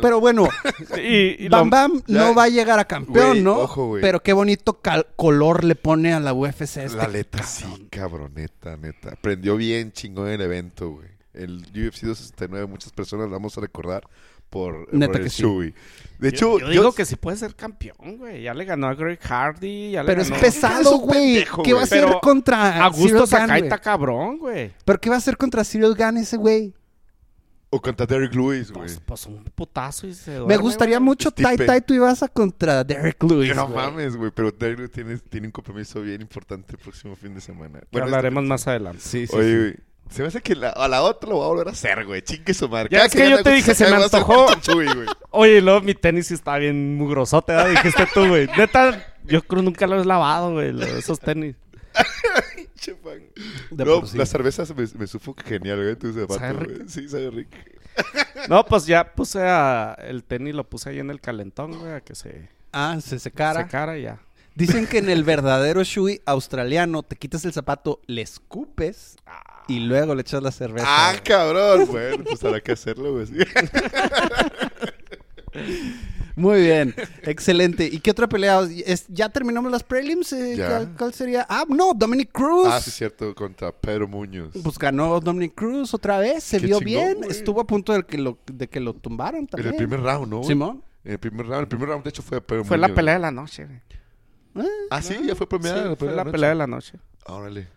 [0.00, 0.48] Pero, bueno,
[0.96, 3.58] Y, y Bam Bam ya- no va a llegar a campeón, ¿no?
[3.58, 3.96] ojo.
[4.00, 4.80] Pero qué bonito
[5.16, 6.90] color le pone a la UFC este.
[6.96, 9.16] La neta, sí, cabrón, neta, neta.
[9.20, 11.08] Prendió bien chingón el evento, güey.
[11.34, 14.04] El UFC 269, muchas personas lo vamos a recordar
[14.50, 15.42] por, Neta por el que sí.
[15.42, 15.74] Shui.
[16.18, 18.42] De yo, hecho, yo digo que sí puede ser campeón, güey.
[18.42, 19.90] Ya le ganó a Greg Hardy.
[19.92, 21.34] Ya le Pero es ganó- Es pesado, güey.
[21.34, 21.84] pendejo, ¿Qué va a güey.
[21.84, 23.62] hacer Pero contra Augusto Cyril Gane, Sakai güey?
[23.68, 24.72] está cabrón, güey.
[24.84, 26.74] ¿Pero qué va a hacer contra Cyril Gane ese güey?
[27.68, 28.86] O contra Derek Lewis, güey.
[28.86, 31.04] Pues, pues un putazo y se Me duerme, gustaría güey.
[31.04, 31.66] mucho Tai Stipe.
[31.66, 33.54] Tai tú ibas a contra Derek Lewis.
[33.54, 33.76] no güey.
[33.76, 37.40] mames, güey, pero Derek Lewis tiene, tiene un compromiso bien importante el próximo fin de
[37.42, 37.80] semana.
[37.80, 39.00] Ya Bueno, hablaremos este- más adelante.
[39.02, 39.36] Sí, sí.
[39.36, 39.56] Oye, sí.
[39.58, 39.74] güey.
[40.10, 42.22] Se me hace que la- a la otra lo voy a volver a hacer, güey.
[42.22, 42.88] Chingue su madre.
[42.90, 44.46] Ya Cada es que yo te dije, se me antojó.
[44.60, 44.86] Chuy.
[45.30, 47.70] Oye, y luego mi tenis sí está bien mugrosote, ¿verdad?
[47.70, 48.46] Dijiste tú, güey.
[48.56, 51.56] Neta, yo creo nunca lo he lavado, güey, lo- esos tenis.
[53.70, 54.16] De no, por sí.
[54.18, 55.96] la cerveza se me, me supo genial, güey.
[55.96, 56.88] Tu zapato, ¿Sabe güey.
[56.88, 57.50] Sí, sabe rico.
[58.48, 62.00] No, pues ya puse a, el tenis, lo puse ahí en el calentón, güey, a
[62.02, 63.64] que se Ah, se secara.
[63.64, 64.20] secara y ya.
[64.54, 69.16] Dicen que en el verdadero Shui australiano te quitas el zapato, le escupes
[69.68, 70.86] y luego le echas la cerveza.
[70.88, 71.22] Ah, güey.
[71.24, 71.86] cabrón.
[71.90, 73.26] Bueno, pues habrá que hacerlo, güey.
[73.26, 73.34] sí.
[76.38, 77.86] Muy bien, excelente.
[77.90, 78.60] ¿Y qué otra pelea?
[78.84, 80.32] Es- ¿Ya terminamos las prelims?
[80.34, 80.68] Eh, Ya.
[80.68, 81.46] ¿cuál, cuál sería?
[81.48, 82.68] Ah, no, Dominic Cruz.
[82.70, 83.34] Ah, sí, es cierto.
[83.34, 84.52] Contra Pedro Muñoz.
[84.62, 87.30] Pues ganó Dominic Cruz otra vez, se Qué vio chingón, bien, güey.
[87.30, 89.70] estuvo a punto de que lo, de que lo tumbaron En también.
[89.70, 90.36] el primer round, ¿no?
[90.38, 90.48] güey?
[90.48, 90.82] Simón.
[91.04, 91.62] En el primer round.
[91.62, 92.96] El primer round, de hecho, fue Pedro Fue la Muñoz.
[92.96, 94.66] pelea de la noche, güey.
[94.66, 95.82] Eh, Ah, sí, ya fue premiada.
[95.84, 96.98] Sí, la fue la la pelea de la noche.
[97.26, 97.68] Órale.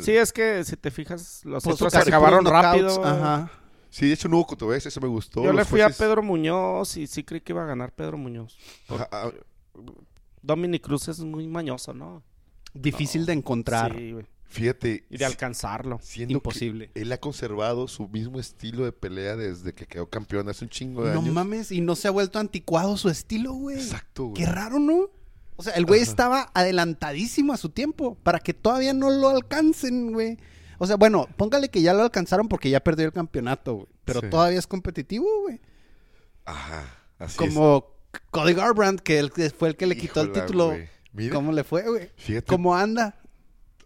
[0.00, 3.04] Sí, es que si te fijas, los pues, otros casi acabaron rápido.
[3.04, 3.50] Ajá.
[3.90, 5.42] Sí, de hecho no hubo controversia, eso me gustó.
[5.42, 8.56] Yo le fui a Pedro Muñoz y sí creí que iba a ganar Pedro Muñoz.
[8.88, 9.30] Ajá, ah,
[10.42, 12.22] Dominic Cruz es muy mañoso, ¿no?
[12.74, 13.96] Difícil de encontrar.
[13.96, 14.26] Sí, güey.
[14.48, 15.04] Fíjate.
[15.10, 15.98] Y de alcanzarlo.
[16.02, 16.90] siendo Imposible.
[16.90, 20.70] que él ha conservado su mismo estilo de pelea desde que quedó campeón hace un
[20.70, 21.34] chingo de No años.
[21.34, 23.76] mames, y no se ha vuelto anticuado su estilo, güey.
[23.76, 24.42] Exacto, güey.
[24.42, 25.10] Qué raro, ¿no?
[25.60, 26.10] O sea, el güey Ajá.
[26.10, 30.38] estaba adelantadísimo a su tiempo para que todavía no lo alcancen, güey.
[30.78, 33.86] O sea, bueno, póngale que ya lo alcanzaron porque ya perdió el campeonato, güey.
[34.04, 34.30] Pero Sí.
[34.30, 35.60] todavía es competitivo, güey.
[36.44, 36.84] Ajá,
[37.18, 37.84] así Como
[38.30, 40.00] Cody Garbrandt, que él fue el que le es.
[40.00, 40.76] quitó el título.
[41.12, 42.10] Mira, ¿Cómo le fue, güey?
[42.46, 43.16] ¿Cómo anda?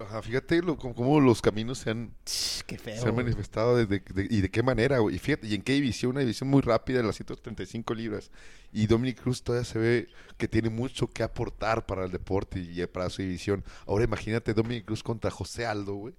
[0.00, 3.00] Ajá, fíjate lo- cómo, los caminos se han, Ch, qué feo.
[3.00, 5.16] se han manifestado desde, de- y de qué manera, güey.
[5.16, 8.30] Y fíjate, y en qué división, una división muy rápida de las 135 libras.
[8.72, 12.84] Y Dominic Cruz todavía se ve que tiene mucho que aportar para el deporte y
[12.86, 13.64] para su división.
[13.86, 16.14] Ahora imagínate Dominic Cruz contra José Aldo, güey.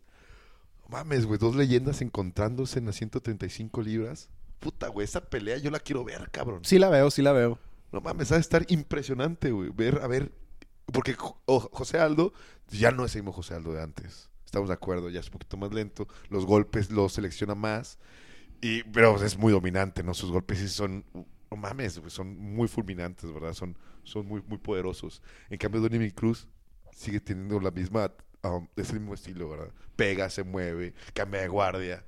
[0.89, 4.29] Mames, güey, dos leyendas encontrándose en las 135 libras.
[4.59, 6.59] Puta, güey, esa pelea yo la quiero ver, cabrón.
[6.63, 7.57] Sí la veo, sí la veo.
[7.91, 9.69] No mames, va a estar impresionante, güey.
[9.73, 10.31] Ver, a ver.
[10.93, 12.32] Porque José Aldo
[12.69, 14.29] ya no es el mismo José Aldo de antes.
[14.45, 16.08] Estamos de acuerdo, ya es un poquito más lento.
[16.29, 17.97] Los golpes los selecciona más.
[18.62, 20.13] Y, pero es muy dominante, ¿no?
[20.13, 21.03] Sus golpes sí son.
[21.51, 23.53] No mames, son muy fulminantes, ¿verdad?
[23.53, 25.21] Son, son muy, muy poderosos.
[25.49, 26.47] En cambio, Dominic Cruz
[26.91, 28.12] sigue teniendo la misma.
[28.43, 29.71] um, ese mismo estilo, ¿verdad?
[29.95, 32.03] Pega, se mueve, cambia de guardia.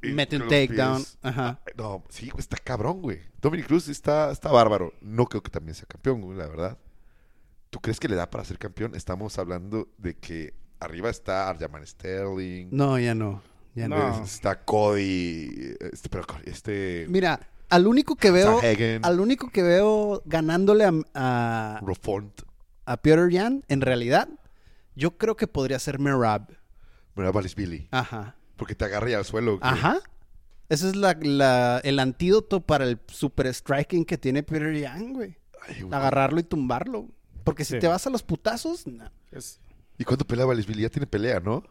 [0.00, 1.04] Mete un takedown.
[1.22, 1.60] Ajá.
[1.76, 3.20] no, sí, está cabrón, güey.
[3.40, 4.92] Dominic Cruz está, está bárbaro.
[5.00, 6.78] No creo que también sea campeón, güey, la verdad.
[7.70, 8.94] ¿Tú crees que le da para ser campeón?
[8.94, 13.42] Estamos hablando de que arriba está Arjaman Sterling, No, ya no.
[13.74, 14.24] Ya no.
[14.24, 18.60] Está Cody, este, pero Cody, este Mira, al único que veo,
[19.02, 22.42] al único que veo ganándole a, a, Rofont,
[22.86, 24.28] a Peter Yan, en realidad,
[24.96, 26.48] yo creo que podría ser Merab.
[27.14, 28.36] bueno, Billy, Ajá.
[28.56, 29.58] porque te agarra ya al suelo.
[29.60, 29.98] Ajá.
[30.68, 34.84] Ese es la, la- el antídoto para el super striking que tiene Peter güey.
[34.86, 35.36] Ay, güey.
[35.92, 37.08] Agarrarlo y tumbarlo.
[37.44, 37.78] Porque si Sí.
[37.80, 39.60] te vas a los putazos, no, Es-
[39.98, 40.82] ¿Y cuándo pelea Billy?
[40.82, 41.64] Ya tiene pelea, ¿no?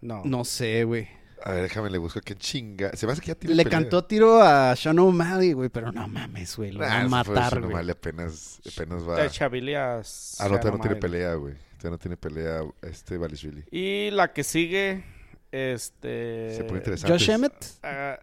[0.00, 0.22] No.
[0.24, 1.08] no sé, güey.
[1.44, 2.92] A ver, déjame le busco que chinga.
[2.96, 3.78] Se me hace que ya tiene Le pelea.
[3.80, 7.34] cantó tiro a Sean O'Malley, güey, pero no mames, güey, lo Nah, va a fue
[7.34, 7.72] matar, Sean güey.
[7.74, 9.22] O'Malley apenas, apenas va.
[9.22, 10.36] De Chabilias.
[10.40, 11.54] Ah, no, todavía no tiene pelea, güey.
[11.78, 13.64] Todavía no tiene pelea este Valishvili.
[13.70, 15.04] Y la que sigue,
[15.50, 16.54] este...
[16.56, 17.12] Se pone interesante.
[17.12, 18.18] Josh Emmett, ah,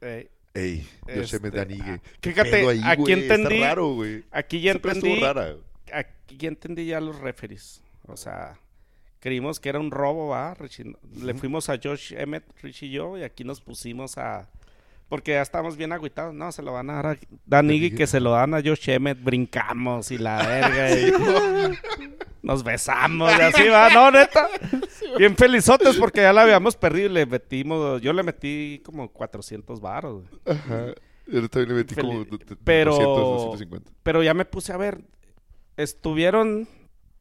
[0.00, 1.82] eh, Ey, Josh Este, Emmett Danigue.
[1.90, 3.14] ah, ¿Qué fíjate, pedo ahí, aquí güey?
[3.14, 4.24] entendí- Está raro, güey.
[4.32, 5.20] aquí ya estuvo entendí...
[5.20, 5.56] rara.
[5.92, 7.82] Aquí ya entendí ya los referees.
[8.06, 8.58] O sea,
[9.20, 10.54] creímos que era un robo, ¿va?
[10.54, 10.94] Richie?
[11.22, 14.48] Le fuimos a Josh Emmett, Rich y yo, y aquí nos pusimos a...
[15.08, 16.32] Porque ya estábamos bien agüitados.
[16.34, 19.20] No, se lo van a dar a Danigui, que se lo dan a Josh Emmett.
[19.20, 20.90] Brincamos y la verga.
[20.98, 21.12] y
[22.42, 23.90] nos besamos y así va.
[23.90, 24.48] No, neta.
[25.18, 28.00] Bien felizotes porque ya la habíamos perdido y le metimos...
[28.00, 30.22] Yo le metí como 400 baros.
[30.46, 30.94] Ajá.
[31.26, 32.30] Yo también le metí como Feliz.
[32.38, 33.90] d- d- Pero- 200, 250.
[34.04, 35.00] Pero ya me puse a ver.
[35.82, 36.68] Estuvieron...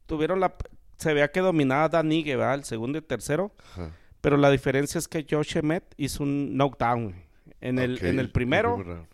[0.05, 0.55] Tuvieron la...
[0.97, 2.55] Se veía que dominaba Danigui, ¿verdad?
[2.55, 3.53] El segundo y tercero.
[3.73, 3.91] Ajá.
[4.21, 7.15] Pero la diferencia es que Josh Emmett hizo un knockdown.
[7.61, 9.05] En el, en el primero,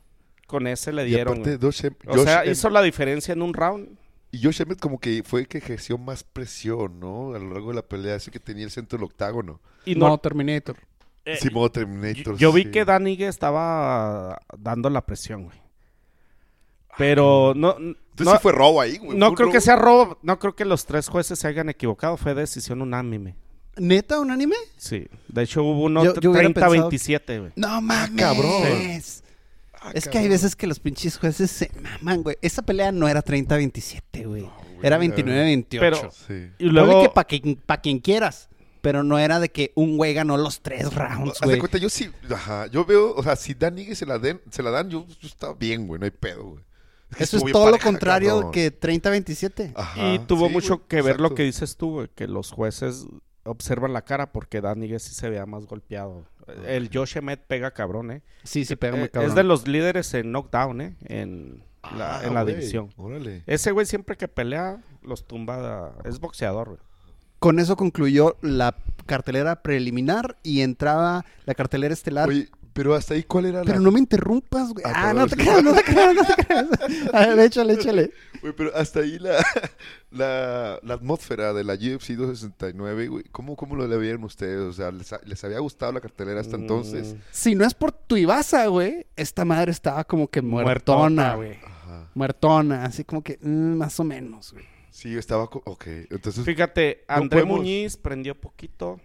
[0.48, 1.40] con ese le dieron.
[1.42, 1.72] aparte, güey.
[1.72, 3.98] Josh, o sea, hizo la diferencia en un round.
[4.32, 7.34] Y Josh Emmett como que fue el que ejerció más presión, ¿no?
[7.36, 9.62] A lo largo de la pelea, así que tenía el centro del octágono.
[9.86, 10.76] Y no, no, Terminator.
[11.24, 12.34] eh, Sí, modo Terminator.
[12.34, 15.58] yo, yo vi que Danigue estaba dando la presión, güey.
[16.98, 19.18] Pero no, Entonces no, sí fue robo ahí, güey.
[19.18, 20.18] no creo que sea robo.
[20.22, 22.18] No creo que los tres jueces se hayan equivocado.
[22.18, 23.36] Fue decisión unánime.
[23.78, 24.56] ¿Neta un anime?
[24.78, 25.08] Sí.
[25.28, 27.52] De hecho, hubo uno Yo- yo hubiera pensado- 30-27, güey.
[27.58, 28.22] No mames.
[28.22, 28.64] cabrón.
[29.82, 32.38] Ah, Es que hay veces que los pinches jueces se maman, güey.
[32.42, 34.42] Esa pelea no era 30-27, güey.
[34.44, 35.80] güey, Era era- 29-28.
[35.80, 36.50] Pero- Sí.
[36.58, 37.02] Y Luego...
[37.04, 38.48] que para quien, pa' quien quieras.
[38.82, 41.60] Pero no era de que un güey ganó los tres rounds, Haz de güey.
[41.60, 44.62] cuenta, yo sí, ajá, yo veo, o sea, si Dan Ige se la den, se
[44.62, 46.64] la dan, yo, yo estaba bien, güey, no hay pedo, güey.
[47.20, 48.52] Eso es todo lo contrario cabrón.
[48.52, 49.74] que 30-27.
[49.76, 52.52] Ajá, Y tuvo sí, mucho güey, que ver lo que dices tú, güey, que los
[52.52, 53.06] jueces
[53.44, 56.26] observan la cara porque Danny sí se veía más golpeado.
[56.68, 58.22] El Josh Emmett pega cabrón, ¿eh?
[58.44, 59.30] Sí, sí, pega muy Eh, cabrón.
[59.32, 60.96] es de los líderes en knockdown, ¿eh?
[61.06, 61.64] En
[61.96, 62.90] la, Ah, en la güey, división.
[62.98, 63.44] Órale.
[63.46, 65.94] Ese güey siempre que pelea los tumba.
[66.06, 66.80] Es boxeador, güey.
[67.40, 68.76] Con eso concluyó la
[69.06, 72.30] cartelera preliminar y entraba la cartelera estelar.
[72.30, 73.66] Oye, pero hasta ahí, ¿cuál era la...?
[73.66, 74.84] Pero no me interrumpas, güey.
[74.86, 76.68] Ah, Ah, no te creas, no te creas, no te creas.
[77.14, 78.12] A ver, échale, échale.
[78.42, 79.38] Güey, pero hasta ahí la,
[80.12, 84.60] la, la atmósfera de la UFC 269, güey, ¿cómo, cómo lo le vieron ustedes?
[84.60, 87.14] O sea, ¿les, les había gustado la cartelera hasta entonces?
[87.14, 91.54] Mm, Si no es por tu Ibasa, güey, esta madre estaba como que muertona, güey.
[91.66, 92.10] Ajá.
[92.14, 94.66] Muertona, así como que mm, más o menos, güey.
[94.92, 95.44] Sí, yo estaba...
[95.44, 96.46] Ok, entonces...
[96.46, 99.00] Fíjate, No André podemos- Muñiz prendió poquito.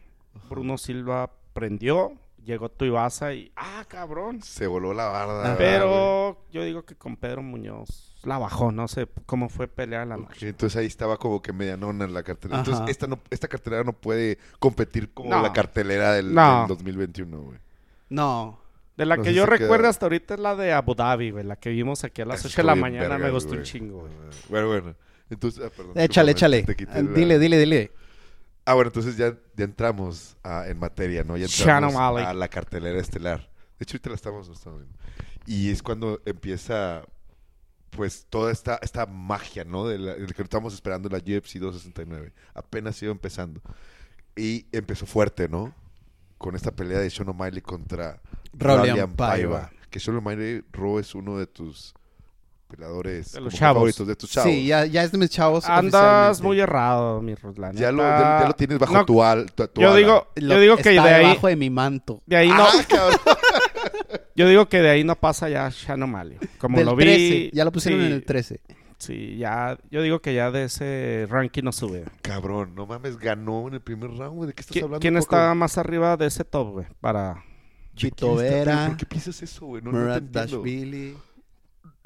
[0.48, 2.12] Bruno Silva prendió.
[2.44, 3.52] Llegó Tuivasa y.
[3.54, 4.42] ¡Ah, cabrón!
[4.42, 5.42] Se voló la barda.
[5.54, 5.58] Güey.
[5.58, 8.72] Pero yo digo que con Pedro Muñoz la bajó.
[8.72, 10.48] No sé cómo fue pelear la noche.
[10.48, 12.60] entonces ahí estaba como que medianona en la cartelera.
[12.60, 12.70] Ajá.
[12.70, 15.42] Entonces esta, no, esta cartelera no puede competir como No.
[15.42, 16.60] la cartelera del, No.
[16.60, 17.58] del 2021, güey.
[18.08, 18.58] No.
[18.96, 21.44] De la No que yo recuerdo queda- hasta ahorita es la de Abu Dhabi, güey.
[21.44, 23.18] La que vimos aquí a las Eso 8 de la mañana.
[23.18, 23.66] me gustó un güey.
[23.66, 24.12] chingo, güey.
[24.48, 24.94] Bueno, bueno.
[25.30, 25.92] Entonces, ah, perdón.
[25.96, 26.64] Échale, échale.
[26.88, 27.92] Ah, la- Dile, dile, dile.
[28.64, 31.36] Ah, bueno, entonces ya, ya entramos en materia, ¿no?
[31.36, 33.50] Ya entramos a la cartelera estelar.
[33.78, 34.98] De hecho, ahorita la estamos, la estamos viendo.
[35.46, 37.02] Y es cuando empieza,
[37.90, 39.86] pues, toda esta, esta magia, ¿no?
[39.88, 42.32] De la, de que estamos esperando la UFC 269.
[42.54, 43.62] Apenas iba empezando.
[44.36, 45.74] Y empezó fuerte, ¿no?
[46.38, 48.20] Con esta pelea de Sean O'Malley contra
[48.52, 49.70] Raulian Paiva.
[49.88, 51.94] Que Sean O'Malley, Ro, es uno de tus
[52.70, 53.74] peleadores De los chavos.
[53.76, 54.50] favoritos, de tus chavos.
[54.50, 55.64] Sí, ya, ya es de mis chavos.
[55.68, 57.74] Andas muy errado, mi Ruslan.
[57.76, 59.96] ya, lo, ya, ya lo tienes bajo tu, al, tu, tu Yo ala.
[59.98, 62.22] digo, Lo- yo digo que de está ahí, debajo de mi manto.
[62.26, 63.18] de ahí no, Ah, cabrón.
[64.36, 66.38] yo digo que de ahí no pasa ya Shannon O'Malley.
[66.58, 67.50] Como Del lo vi, 13.
[67.52, 68.60] Ya lo pusieron sí, en el 13.
[68.98, 72.04] Sí, ya, yo digo que ya de ese ranking no sube.
[72.20, 74.48] Cabrón, no mames, ganó en el primer round, güey.
[74.48, 75.00] ¿De qué estás ¿Qui- hablando?
[75.00, 76.86] ¿Quién está más arriba de ese top, güey?
[77.00, 77.42] Para
[77.96, 79.82] Chito ¿Quién está- Vera, ¿Por qué piensas eso, güey?
[79.82, 80.40] No, no te Murat entiendo.
[80.58, 81.16] Dashvili.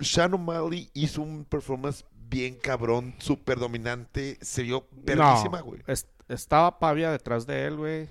[0.00, 4.38] Sean O'Malley hizo un performance bien cabrón, súper dominante.
[4.40, 5.80] Se vio No, verguísima, güey.
[5.86, 8.08] es- estaba Pavia detrás de él, güey.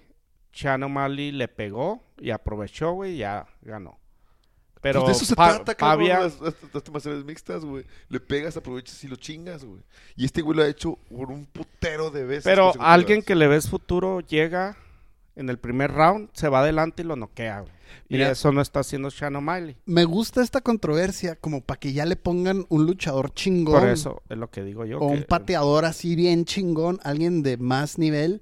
[0.54, 3.98] Shannon O'Malley le pegó y aprovechó, güey, y ya ganó.
[4.82, 6.10] Pero Pues de eso se Pa- trata, cabrón.
[6.10, 7.86] Pavia, Las, las, las mixtas, güey.
[8.10, 9.82] Le pegas, aprovechas y lo chingas, güey.
[10.16, 12.44] Y este güey lo ha hecho por un putero de veces.
[12.44, 14.78] pero alguien que le ves futuro llega
[15.36, 17.74] en el primer round, se va adelante y lo noquea, güey.
[18.10, 18.32] Y Mira.
[18.32, 19.78] eso no está haciendo Shannon O'Malley.
[19.86, 23.80] Me gusta esta controversia como para que ya le pongan un luchador chingón.
[23.82, 25.00] Por eso es lo que digo yo.
[25.00, 28.42] o que- un pateador así bien chingón, alguien de más nivel,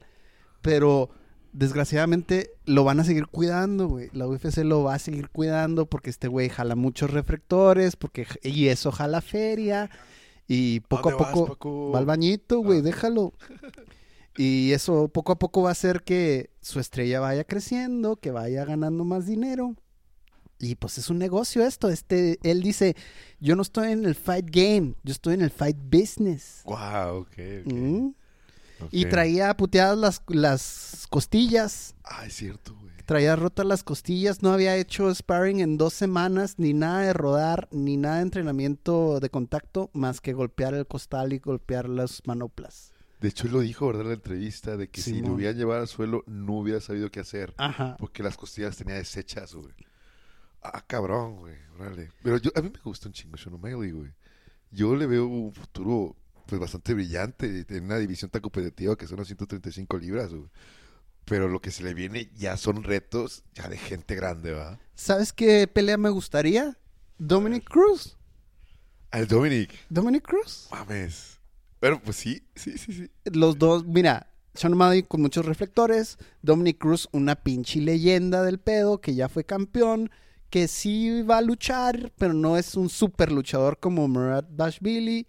[0.61, 1.09] pero
[1.53, 4.09] desgraciadamente lo van a seguir cuidando, güey.
[4.13, 8.67] La UFC lo va a seguir cuidando porque este güey jala muchos reflectores, porque y
[8.67, 9.89] eso jala feria
[10.47, 11.91] y poco a ¿Dónde vas, poco Paco?
[11.91, 12.83] va al bañito, güey, Ah.
[12.83, 13.33] déjalo.
[14.37, 18.65] Y eso poco a poco va a hacer que su estrella vaya creciendo, que vaya
[18.65, 19.75] ganando más dinero.
[20.61, 21.89] Y pues es un negocio esto.
[21.89, 22.95] Este, él dice,
[23.39, 26.61] yo no estoy en el fight game, yo estoy en el fight business.
[26.65, 27.73] Wow, ok, ok.
[27.73, 28.07] Mm.
[28.81, 28.89] ok.
[28.91, 31.95] Y traía puteadas las, las costillas.
[32.03, 32.91] Ah, es cierto, güey.
[33.05, 37.67] Traía rotas las costillas, no había hecho sparring en dos semanas, ni nada de rodar,
[37.71, 42.90] ni nada de entrenamiento de contacto, más que golpear el costal y golpear las manoplas.
[43.21, 44.01] De hecho, él lo dijo, ¿verdad?
[44.01, 47.19] En la entrevista, de que si lo hubieran llevado al suelo, no hubiera sabido qué
[47.19, 47.53] hacer.
[47.57, 47.95] Ajá.
[47.99, 49.73] Porque las costillas tenía deshechas, güey.
[50.63, 51.55] Ah, cabrón, güey.
[51.79, 52.09] Órale.
[52.23, 54.11] Pero yo, a mí me gusta un chingo Sean O'Malley, güey.
[54.71, 56.15] Yo le veo un futuro,
[56.47, 60.49] pues, bastante brillante en una división tan competitiva que son las 135 libras, güey.
[61.25, 64.79] Pero lo que se le viene ya son retos ya de gente grande, ¿va?
[64.95, 66.75] ¿Sabes qué pelea me gustaría?
[67.19, 68.17] Dominic Cruz.
[69.11, 69.71] Al Dominic.
[69.89, 70.69] Dominic Cruz.
[70.71, 71.40] Mames.
[71.81, 73.11] Bueno, pues sí, sí, sí, sí.
[73.25, 79.01] Los dos, mira, Sean O'Malley con muchos reflectores, Dominic Cruz una pinche leyenda del pedo
[79.01, 80.11] que ya fue campeón,
[80.51, 85.25] que sí va a luchar, pero no es un super luchador como Murat Bashvili,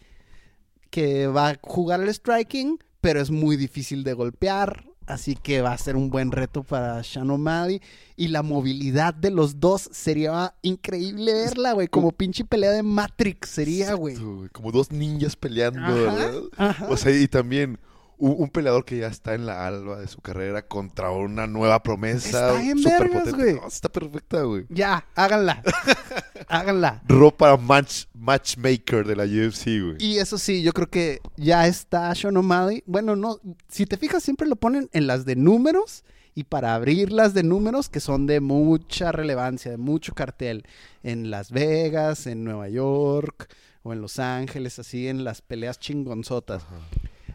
[0.91, 5.73] que va a jugar el striking, pero es muy difícil de golpear, así que va
[5.73, 7.81] a ser un buen reto para Sean O'Malley.
[8.17, 13.49] Y la movilidad de los dos sería increíble verla, güey, como pinche pelea de Matrix
[13.49, 14.17] sería, güey.
[14.53, 16.43] Como dos ninjas peleando, Ajá, ¿verdad?
[16.57, 16.87] ajá.
[16.91, 17.79] O sea, y también
[18.19, 21.83] un, un peleador que ya está en la alba de su carrera contra una nueva
[21.83, 22.57] promesa.
[22.57, 23.55] Está súper vergas, güey.
[23.55, 24.67] No, está perfecta, güey.
[24.69, 25.63] Ya, háganla.
[26.49, 27.03] háganla.
[27.09, 29.97] Ropa match, matchmaker de la UFC, güey.
[29.99, 32.83] Y eso sí, yo creo que ya está Sean O'Malley.
[32.87, 37.13] Bueno, no, si te fijas, siempre lo ponen en las de números y para abrir
[37.13, 40.65] las de números que son de mucha relevancia, de mucho cartel.
[41.03, 46.63] En Las Vegas, en Nueva York o en Los Ángeles, así en las peleas chingonzotas.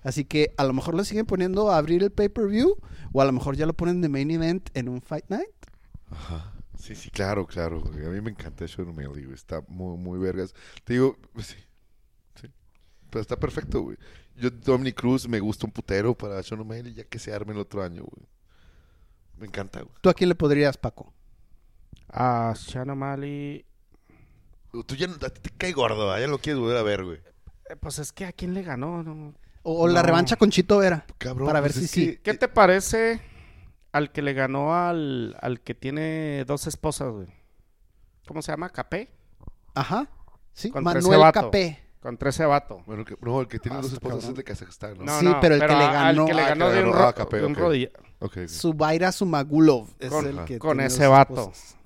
[0.07, 2.77] Así que a lo mejor lo siguen poniendo a abrir el pay-per-view
[3.11, 5.49] o a lo mejor ya lo ponen de main event en un Fight Night.
[6.09, 6.53] Ajá.
[6.79, 7.83] Sí, sí, claro, claro.
[7.85, 9.33] A mí me encanta Sean O'Malley, güey.
[9.35, 10.53] Está muy, muy vergas.
[10.85, 11.57] Te digo, pues sí.
[12.39, 12.47] Sí.
[13.09, 13.97] Pero está perfecto, güey.
[14.37, 17.59] Yo, Dominic Cruz, me gusta un putero para Sean O'Malley ya que se arme el
[17.59, 18.25] otro año, güey.
[19.37, 19.93] Me encanta, güey.
[19.99, 21.13] ¿Tú a quién le podrías, Paco?
[22.07, 23.65] A Sean O'Malley.
[24.85, 26.19] Tú ya no- a ti te cae gordo, ¿ah?
[26.21, 27.17] ya lo quieres volver a ver, güey.
[27.69, 29.33] eh, Pues es que a quién le ganó, ¿no?
[29.69, 31.05] O, o la revancha con Chito Vera.
[31.17, 31.47] Cabrón.
[31.47, 32.05] Para ver pues si sí.
[32.15, 33.19] que- ¿Qué te parece
[33.91, 37.27] al que le ganó al, al que tiene dos esposas, güey?
[38.27, 38.69] ¿Cómo se llama?
[38.69, 39.09] ¿Capé?
[39.75, 40.07] Ajá.
[40.53, 41.41] Sí, Contra Manuel vato.
[41.41, 41.79] Capé.
[41.99, 42.81] Contra ese vato.
[42.85, 44.31] Bueno, que- no, el que tiene Ah, dos esposas cabrón.
[44.31, 45.03] es de Kazajstán, ¿no?
[45.03, 46.93] No, Sí, no, pero el que le ganó- Al que le Ah, ganó de un,
[46.93, 47.89] ro- ah, Capé, de un rodilla.
[48.19, 48.47] Ok, ok.
[48.47, 51.33] Subaira Sumagulov es Con- el que con tiene ese dos vato.
[51.41, 51.77] esposas.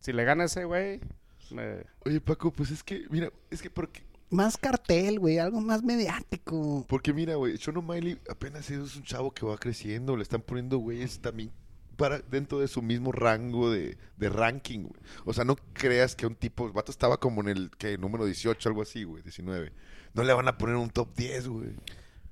[0.00, 1.00] Si le gana ese güey,
[1.50, 5.82] me- Oye, Paco, pues es que, mira, es que porque, Más cartel, güey, algo más
[5.82, 6.84] mediático.
[6.88, 10.78] porque mira, güey, Sean O'Malley apenas es un chavo que va creciendo, le están poniendo
[10.78, 11.50] güeyes también
[11.96, 15.00] para dentro de su mismo rango de, de ranking, güey.
[15.24, 18.24] O sea, no creas que un tipo, el vato estaba como en el, que número
[18.26, 19.72] 18, algo así, güey, 19.
[20.12, 21.70] No le van a poner un top 10, güey.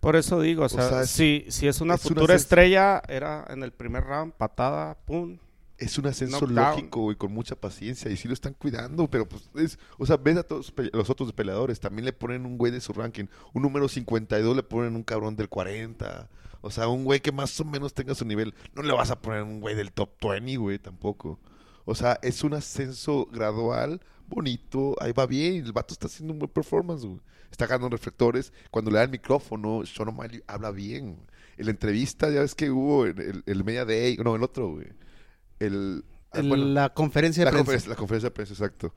[0.01, 3.47] Por eso digo, o sea, sea, es- si, si es una es futura estrella, era
[3.49, 5.39] en el primer round, patada, pum.
[5.77, 8.11] Es un ascenso lógico, güey, con mucha paciencia.
[8.11, 9.79] Y sí lo están cuidando, pero pues es...
[9.99, 11.81] O sea, ves a todos los otros peleadores.
[11.81, 13.25] También le ponen un güey de su ranking.
[13.53, 16.29] Un número 52 le ponen un cabrón del 40.
[16.61, 18.55] O sea, un güey que más o menos tenga su nivel.
[18.75, 21.41] No le vas a poner un güey del top 20, güey, tampoco.
[21.85, 24.95] O sea, es un ascenso gradual, bonito.
[25.01, 25.65] Ahí va bien.
[25.65, 27.21] El vato está haciendo un buen performance, güey.
[27.51, 28.53] Está ganando reflectores.
[28.71, 31.19] Cuando le da el micrófono, Sean O'Malley habla bien.
[31.57, 34.17] En la entrevista, ya ves que hubo el, el, el Media Day.
[34.17, 34.87] No, el otro, güey.
[35.61, 37.65] El, ah, bueno, la conferencia de la prensa.
[37.65, 38.95] conferencia, la conferencia de prensa, exacto.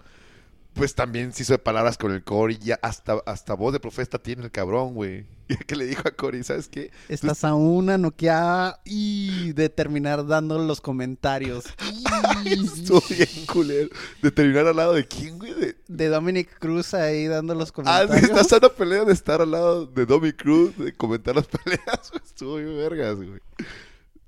[0.73, 2.59] Pues también se hizo de palabras con el Cory.
[2.59, 5.25] Ya hasta, hasta voz de profeta tiene el cabrón, güey.
[5.65, 6.91] Que le dijo a Cory, ¿sabes qué?
[7.09, 11.65] Estás a una noqueada y de terminar dando los comentarios.
[12.45, 13.89] Estuvo bien culero.
[14.21, 15.53] De terminar al lado de quién, güey.
[15.55, 15.75] De...
[15.87, 18.19] De Dominic Cruz ahí dando los Ah, comentarios.
[18.19, 21.47] sí, estás en una pelea de estar al lado de Dominic Cruz, de comentar las
[21.63, 22.11] peleas.
[22.23, 23.39] Estuvo bien vergas, güey.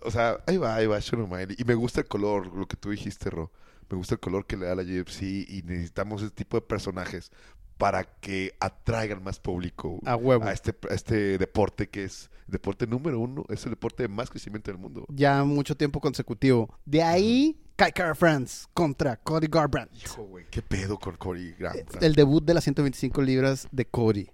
[0.01, 1.55] O sea, ahí va, ahí va Sean O'Malley.
[1.57, 3.51] Y me gusta el color, lo que tú dijiste, Ro.
[3.89, 7.31] Me gusta el color que le da la UFC y necesitamos ese tipo de personajes
[7.77, 10.43] para que atraigan más público A huevo.
[10.43, 14.29] a este, a este deporte que es deporte número uno, es el deporte de más
[14.29, 15.05] crecimiento del mundo.
[15.07, 16.77] Ya mucho tiempo consecutivo.
[16.85, 19.95] De ahí, Kai Kara France contra Cody Garbrandt.
[19.95, 21.77] Hijo, güey, qué pedo con Cory Graham.
[22.01, 24.29] El debut de las 125 libras de Cody.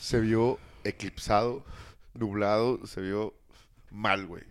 [0.00, 1.64] Se vio eclipsado,
[2.14, 3.34] nublado, se vio
[3.90, 4.44] mal, güey.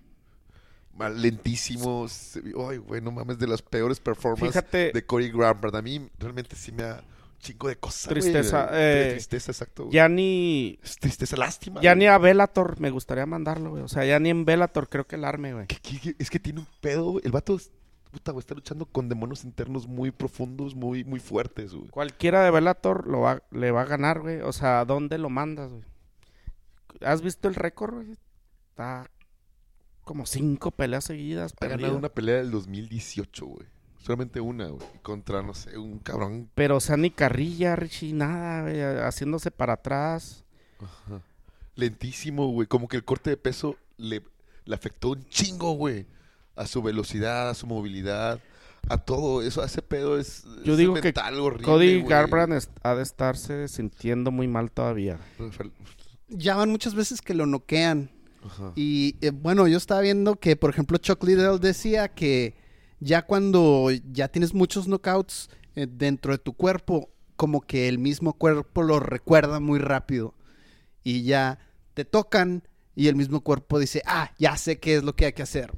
[0.96, 2.06] Mal, lentísimo.
[2.70, 5.60] Ay, güey, no mames, de las peores performances Fíjate- de Cory Graham.
[5.74, 7.04] A mí realmente sí me ha
[7.40, 8.08] chingo de cosas.
[8.10, 8.80] Tristeza, güey.
[8.82, 9.88] eh, tristeza, exacto.
[9.92, 10.80] Ya ni...
[10.82, 11.80] Es tristeza, lástima.
[11.82, 12.00] Ya güey.
[12.00, 13.84] ni a Bellator me gustaría mandarlo, güey.
[13.84, 15.68] O sea, ya ni en Bellator creo que el arme, güey.
[16.18, 17.26] Es que tiene un pedo, güey.
[17.26, 17.72] El vato es-
[18.12, 21.90] puta, güey, está luchando con demonios internos muy profundos, muy, muy fuertes, güey.
[21.90, 24.40] Cualquiera de Bellator lo va, le va a ganar, güey.
[24.40, 25.84] O sea, ¿a dónde lo mandas, güey?
[27.02, 28.12] ¿Has visto el récord, güey?
[28.70, 29.12] Está
[30.06, 31.54] como cinco peleas seguidas.
[31.60, 33.68] Ha ganado una pelea del 2018, güey.
[33.98, 34.86] Solamente una, güey.
[35.02, 36.50] Contra, no sé, un cabrón.
[36.56, 38.80] Pero, o sea, ni carrilla, Richie, nada, güey.
[38.82, 40.46] Haciéndose para atrás.
[40.80, 41.22] Ajá.
[41.76, 42.68] Lentísimo, güey.
[42.68, 44.22] Como que el corte de peso le,
[44.66, 46.06] le afectó un chingo, güey.
[46.56, 48.40] A su velocidad, a su movilidad,
[48.88, 49.42] a todo.
[49.42, 50.46] Eso, ese pedo es.
[50.64, 52.08] Yo es digo que horrible, Cody güey.
[52.10, 55.20] Garbrandt es- ha de estarse sintiendo muy mal todavía.
[56.30, 58.10] Ya van muchas veces que lo noquean.
[58.46, 58.74] Ajá.
[58.76, 62.56] Y eh, bueno, yo estaba viendo que, por ejemplo, Chuck Liddell decía que
[63.00, 68.34] ya cuando ya tienes muchos knockouts eh, dentro de tu cuerpo, como que el mismo
[68.34, 70.34] cuerpo lo recuerda muy rápido.
[71.04, 71.60] Y ya
[71.94, 72.64] te tocan
[72.96, 75.72] y el mismo cuerpo dice, ah, ya sé qué es lo que hay que hacer.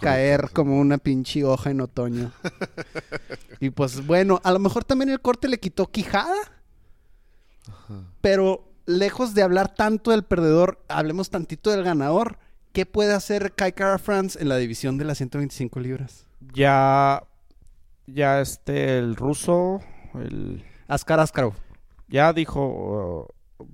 [0.00, 2.32] Caer como una pinche hoja en otoño.
[3.60, 6.34] y pues bueno, a lo mejor también el corte le quitó quijada.
[8.20, 12.38] Pero lejos de hablar tanto del perdedor, hablemos tantito del ganador.
[12.72, 16.26] ¿Qué puede hacer Kai Kara France en la división de las 125 libras?
[16.54, 17.22] Ya,
[18.06, 19.80] ya este, el ruso,
[20.14, 21.54] el, Askar Askarov.
[22.08, 23.26] ya dijo,
[23.58, 23.64] uh,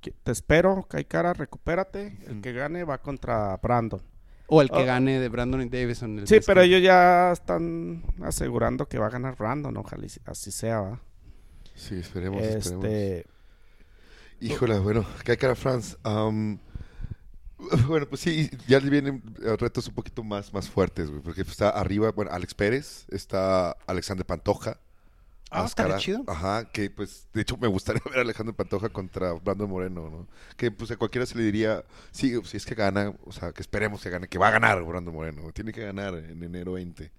[0.00, 2.16] que te espero, Kaikara, recupérate.
[2.28, 4.02] El que gane va contra Brandon.
[4.46, 4.84] O el que Oh.
[4.84, 6.18] gane de Brandon y Davison.
[6.18, 10.50] el Sí, pero que- ellos ya están asegurando que va a ganar Brandon, ojalá así
[10.52, 11.00] sea, ¿va?
[11.74, 13.24] Sí, esperemos, esperemos.
[14.44, 15.96] Híjole, bueno, Kai Kara France.
[16.02, 16.58] am,
[17.88, 21.22] bueno, pues sí, ya le vienen eh, retos un poquito más, más fuertes, güey.
[21.22, 24.78] Porque está arriba, bueno, Alex Pérez, está Alexander Pantoja.
[25.50, 26.24] Ah, Ascara- chido.
[26.26, 30.28] Ajá, que pues, de hecho, me gustaría ver a Alejandro Pantoja contra Brandon Moreno, ¿no?
[30.58, 33.62] Que pues a cualquiera se le diría, sí, si es que gana, o sea, que
[33.62, 37.10] esperemos que gane, que va a ganar Brandon Moreno, tiene que ganar en enero 20.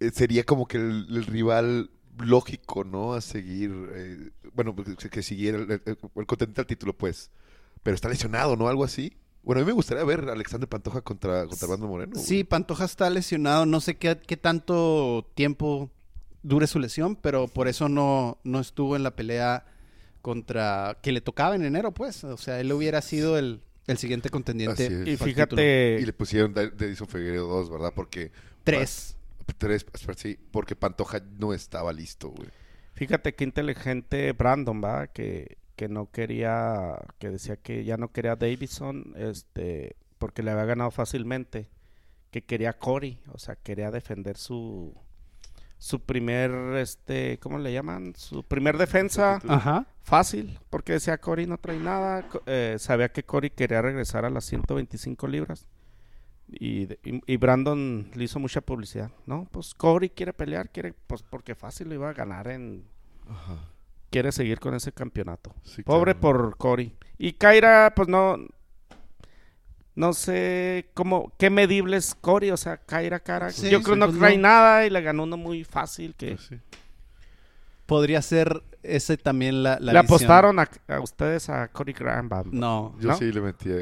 [0.00, 3.14] Eh, sería como que el, el rival lógico, ¿no?
[3.14, 7.30] A seguir, eh, bueno, que, que siguiera el, el, el contendiente al título, pues.
[7.82, 8.68] Pero está lesionado, ¿no?
[8.68, 9.16] Algo así.
[9.42, 12.12] Bueno, a mí me gustaría ver a Alexander Pantoja contra, contra Brandon Moreno.
[12.14, 12.24] güey.
[12.24, 13.66] Sí, Pantoja está lesionado.
[13.66, 15.90] No sé qué, qué tanto tiempo
[16.42, 19.64] dure su lesión, pero por eso no, no estuvo en la pelea
[20.22, 20.98] contra...
[21.02, 22.24] que le tocaba en enero, pues.
[22.24, 24.86] O sea, él hubiera sido el, el siguiente contendiente.
[24.86, 25.08] Así es.
[25.08, 27.92] y fíjate, Y le pusieron Davison Figueredo 2, ¿verdad?
[27.94, 28.32] Porque...
[28.64, 29.16] Tres.
[29.56, 32.48] Tres, espera, sí, porque Pantoja no estaba listo, güey.
[32.94, 35.06] fíjate qué inteligente Brandon, ¿va?
[35.08, 40.50] Que, que no quería, que decía que ya no quería a Davison, este, porque le
[40.50, 41.70] había ganado fácilmente,
[42.30, 44.94] que quería a Cory, o sea, quería defender su,
[45.78, 48.14] su primer, este, ¿cómo le llaman?
[48.16, 49.86] Su primer defensa Ajá.
[50.02, 54.44] fácil, porque decía Cory no trae nada, eh, sabía que Cory quería regresar a las
[54.44, 55.66] 125 libras.
[56.50, 59.46] Y, de- y, Brandon le hizo mucha publicidad, ¿no?
[59.50, 62.84] Pues Cory quiere pelear, quiere, pues porque fácil lo iba a ganar en...
[64.10, 65.54] Quiere seguir con ese campeonato.
[65.62, 66.20] Sí, Pobre claro.
[66.20, 66.96] por Cory.
[67.18, 68.38] Y Kaira, pues no...
[69.94, 73.50] No sé cómo, qué medible es Cory, o sea, Kaira Cara.
[73.50, 74.42] Sí, Yo creo sí, no pues trae no.
[74.42, 76.36] nada y le ganó uno muy fácil que...
[76.36, 76.56] Pues sí.
[77.88, 80.04] Podría ser ese también la, la le visión.
[80.04, 82.28] apostaron a, a ustedes a Cory Graham.
[82.52, 82.94] No.
[83.00, 83.16] Yo ¿No?
[83.16, 83.76] sí le metí a...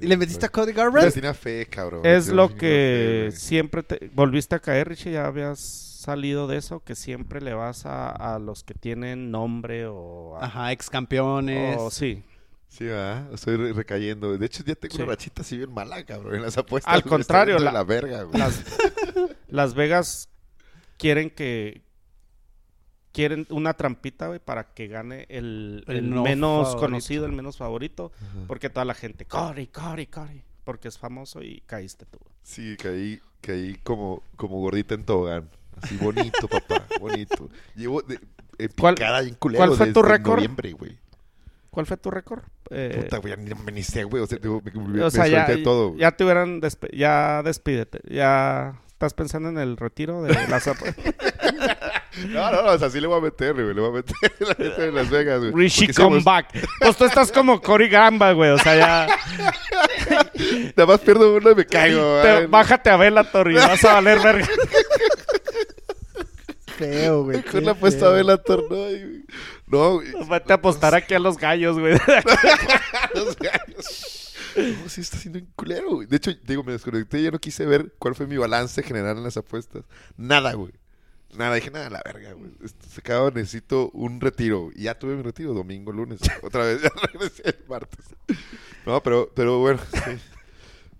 [0.00, 1.12] ¿Y le metiste a Cody Le Garbrandt?
[1.12, 2.00] tenía fe, cabrón.
[2.06, 6.56] Es Le lo fe, que siempre te volviste a caer, Richie, ya habías salido de
[6.56, 10.38] eso, que siempre le vas a, a los que tienen nombre o...
[10.38, 11.76] a- Ajá, ex campeones.
[11.78, 12.24] o- sí.
[12.68, 13.30] Sí, ¿verdad?
[13.34, 14.38] Estoy re- recayendo.
[14.38, 15.02] De hecho, ya tengo Sí.
[15.02, 16.94] una rachita así bien mala, cabrón, en las apuestas.
[16.94, 18.38] Al contrario, la verga, güey.
[18.38, 18.64] Las,
[19.48, 20.30] Las Vegas
[20.96, 21.82] quieren que...
[23.12, 26.80] Quieren una trampita, güey, para que gane el, El el no menos favorito.
[26.80, 28.12] conocido, el menos favorito.
[28.16, 28.44] Ajá.
[28.46, 30.44] Porque toda la gente, Cory, Cory, Cory.
[30.64, 32.18] Porque es famoso y caíste tú.
[32.42, 35.48] Sí, caí, caí como, como gordita en tobogán.
[35.82, 37.48] Así bonito, papá, bonito.
[37.74, 38.20] Llevo de,
[38.58, 40.34] en ¿Cuál- picada culero cuál fue tu desde récord?
[40.36, 40.98] noviembre, güey.
[41.70, 42.42] ¿Cuál fue tu récord?
[42.70, 44.22] Eh, Puta, güey, ni me ni sé, güey.
[44.22, 45.88] O sea, me, me- O me sea, ya, solté todo.
[45.90, 46.00] güey.
[46.00, 48.00] ya te hubieran despe- ya despídete.
[48.12, 50.94] Ya estás pensando en el retiro de las apu-
[52.28, 53.74] No, no, no, o sea, sí le voy a meter, güey.
[53.74, 55.52] Le voy a meter la neta en Las Vegas, güey.
[55.52, 56.68] Richie Porque sí me come gusta- back.
[56.80, 58.50] Pues tú estás como Cory Gamba, güey.
[58.50, 59.06] O sea, ya
[60.76, 62.46] Nada más pierdo uno y me caigo, te- güey.
[62.46, 64.48] bájate a Bellator y vas a valer verga.
[66.76, 67.42] Feo, güey.
[67.42, 68.90] Con la apuesta a Bellator, no.
[68.90, 69.24] y-
[69.66, 70.08] No, güey.
[70.28, 71.94] Vete a apostar aquí a los gallos, güey.
[73.14, 74.16] Los gallos.
[74.56, 76.06] No, sí está siendo un culero, güey.
[76.08, 79.16] De hecho, digo, me desconecté y ya no quise ver cuál fue mi balance general
[79.18, 79.84] en las apuestas.
[80.16, 80.72] Nada, güey.
[81.36, 82.50] Nada, dije, nada, la verga, güey.
[82.64, 84.70] Esto Se acaba, necesito un retiro.
[84.74, 86.20] Y ya tuve mi retiro, domingo, lunes.
[86.42, 88.04] Otra vez, ya regresé el martes.
[88.84, 90.10] No, pero, pero bueno, sí.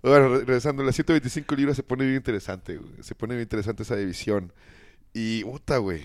[0.01, 2.91] Bueno, re- regresando, las 125 libras se pone bien interesante, güey.
[3.01, 4.51] Se pone bien interesante esa división.
[5.13, 6.03] Y, puta, güey.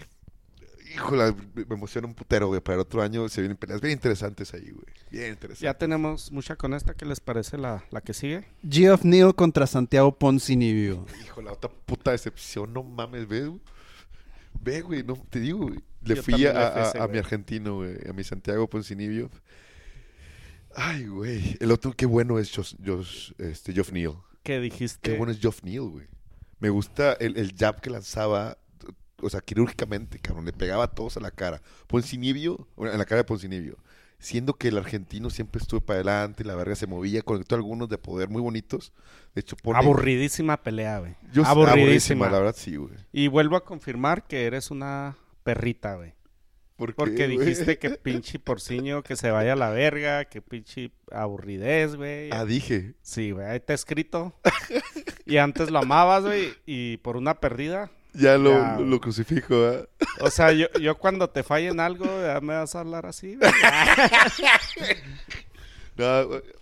[0.95, 2.61] Híjole, me emociona un putero, güey.
[2.61, 4.87] Para el otro año se vienen peleas bien interesantes ahí, güey.
[5.11, 5.61] Bien interesantes.
[5.61, 6.95] Ya tenemos mucha con esta.
[6.95, 8.45] ¿Qué les parece la, la que sigue?
[8.69, 11.05] Geoff Neal contra Santiago Poncinibio.
[11.25, 13.61] Hijo, la otra puta decepción, no mames, ve, güey.
[14.61, 15.81] Ve, güey, no, te digo, güey.
[16.03, 19.31] Le Yo fui a, a mi argentino, güey, a mi Santiago Poncinibio.
[20.75, 21.57] Ay, güey.
[21.59, 24.15] El otro, qué bueno es Josh, Josh, este, Geoff Neal.
[24.43, 25.11] ¿Qué dijiste?
[25.11, 26.07] Qué bueno es Geoff Neal, güey.
[26.61, 28.59] Me gusta el, el jab que lanzaba,
[29.21, 30.45] o sea, quirúrgicamente, cabrón.
[30.45, 31.63] Le pegaba a todos a la cara.
[31.87, 33.79] Poncinibio, en la cara de Poncinibio.
[34.19, 37.99] Siendo que el argentino siempre estuvo para adelante, la verga se movía, conectó algunos de
[37.99, 38.93] poder muy bonitos.
[39.35, 39.79] De hecho, pone...
[39.79, 41.15] Aburridísima pelea, güey.
[41.33, 42.31] Yo- Aburridísima.
[42.31, 42.95] La verdad, sí, güey.
[43.13, 46.15] Y vuelvo a confirmar que eres una perrita, güey.
[46.77, 47.39] ¿Por Porque güey?
[47.39, 52.31] dijiste que pinche porciño que se vaya a la verga, que pinche aburridez, güey.
[52.33, 52.95] Ah, dije.
[53.03, 54.35] Sí, güey, ahí está escrito.
[55.25, 57.91] y antes lo amabas, güey, y por una perdida.
[58.17, 59.89] Ya lo, Ya, lo, crucifijo, ¿eh?
[60.21, 63.39] O sea, yo, yo cuando te falle en algo, ya me vas a hablar así.
[65.99, 66.05] No,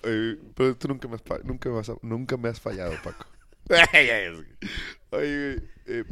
[0.05, 3.26] eh, pero tú nunca me has, nunca me has, nunca me has fallado, Paco.
[5.11, 6.05] Oye, eh,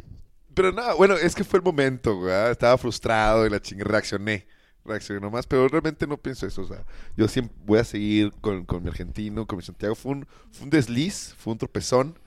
[0.53, 2.51] pero nada, bueno, es que fue el momento, güey.
[2.51, 4.45] Estaba frustrado y la chingada reaccioné.
[4.85, 6.63] Reaccioné nomás, pero realmente no pienso eso.
[6.63, 6.83] O sea,
[7.15, 9.95] yo siempre voy a seguir con, con mi argentino, con mi Santiago.
[9.95, 12.19] Fue un, fue un desliz, fue un tropezón.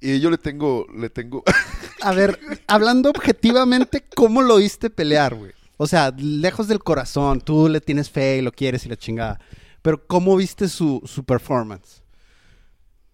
[0.00, 1.42] Y yo le tengo, le tengo.
[2.04, 5.52] A ver, hablando objetivamente, ¿cómo lo oíste pelear, güey?
[5.76, 9.40] O sea, lejos del corazón, tú le tienes fe y lo quieres y la chingada.
[9.82, 12.02] Pero ¿cómo viste su, su performance?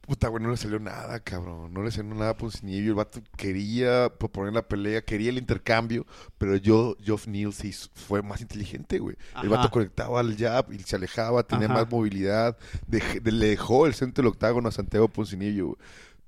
[0.02, 1.72] Puta, güey, no le salió nada, cabrón.
[1.72, 2.90] No le salió nada a Poncinibio.
[2.90, 6.04] El vato quería proponer la pelea, quería el intercambio,
[6.36, 9.16] pero yo, Geoff hizo- fue más inteligente, güey.
[9.40, 11.74] El vato conectaba al jab y se alejaba, tenía Ajá.
[11.74, 12.58] más movilidad.
[12.88, 15.78] dej- de- le dejó el centro del octágono a Santiago Poncinibio, güey.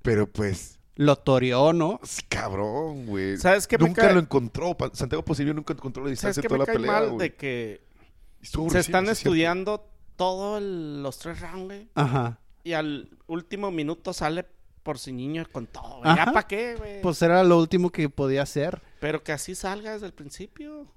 [0.01, 1.99] Pero pues, Lo toreó, ¿no?
[2.03, 3.37] sí, cabrón, güey.
[3.37, 4.13] ¿Sabes qué me Nunca cae?
[4.13, 4.75] lo encontró.
[4.93, 7.09] Santiago Poncinibio nunca encontró la ¿Sabes distancia qué en toda me la pelea, mal?
[7.11, 7.29] güey.
[7.29, 7.81] De que
[8.41, 9.11] Estuvo se están cierto.
[9.19, 11.89] estudiando todos los tres rounds, güey.
[11.95, 12.39] Ajá.
[12.63, 14.45] Y al último minuto sale
[14.83, 16.15] por si niño con todo, güey.
[16.15, 16.31] ¿Ya Ajá.
[16.33, 17.01] para qué, güey?
[17.01, 18.81] Pues era lo último que podía hacer.
[18.99, 20.87] Pero que así salga desde el principio.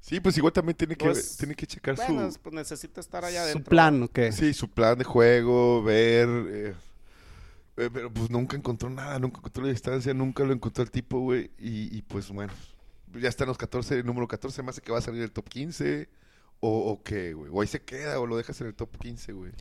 [0.00, 2.38] Sí, pues igual también tiene que, Pues, tiene que checar Bueno, su...
[2.40, 3.70] pues necesita estar allá Su adentro.
[3.70, 4.30] plan, ¿o qué?
[4.32, 6.28] Sí, su plan de juego, ver.
[6.28, 6.74] eh,
[7.92, 11.50] pero pues nunca encontró nada, nunca encontró la distancia, nunca lo encontró el tipo, güey.
[11.58, 12.52] Y, y, pues bueno,
[13.14, 15.30] ya está en los 14, el número 14, más de que va a salir el
[15.30, 16.08] top 15.
[16.60, 17.50] O, o qué, güey.
[17.52, 19.52] O ahí se queda, o lo dejas en el top 15, güey.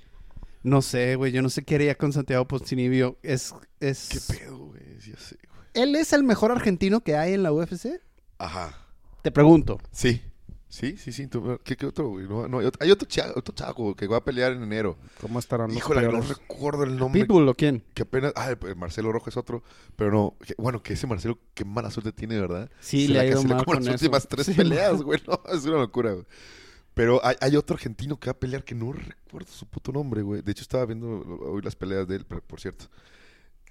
[0.64, 1.32] No sé, güey.
[1.32, 3.20] Yo no sé qué haría con Santiago Poncinibio.
[3.22, 4.10] Es, es...
[4.10, 4.82] ¿Qué pedo, güey?
[5.00, 5.68] Sí, ya sé, güey.
[5.76, 8.02] ¿Él es el mejor argentino que hay en la UFC?
[8.40, 8.76] Ajá.
[9.22, 9.80] Te pregunto.
[9.92, 10.22] Sí.
[10.70, 11.28] Sí, sí, sí.
[11.28, 12.28] tú- ¿Qué, qué otro, güey?
[12.28, 14.98] No, no, hay otro, hay otro, cha- otro chavo que va a pelear en enero.
[15.22, 17.22] ¿Cómo estarán los Híjole, no recuerdo el nombre.
[17.22, 17.84] ¿Pitbull o quién?
[17.94, 18.34] Que apenas.
[18.36, 19.64] Ah, el- el Marcelo Rojo es otro.
[19.96, 20.36] Pero no.
[20.46, 22.70] que- bueno, que ese Marcelo, qué mala suerte tiene, ¿verdad?
[22.82, 25.22] Sí, Se le ha ido mal con las últimas tres Sí, peleas, güey.
[25.28, 26.26] No, es una locura, güey.
[26.94, 30.22] Pero hay, hay otro argentino que va a pelear que no recuerdo su puto nombre,
[30.22, 30.42] güey.
[30.42, 31.08] De hecho, estaba viendo
[31.46, 32.86] hoy las peleas de él, pero- por cierto.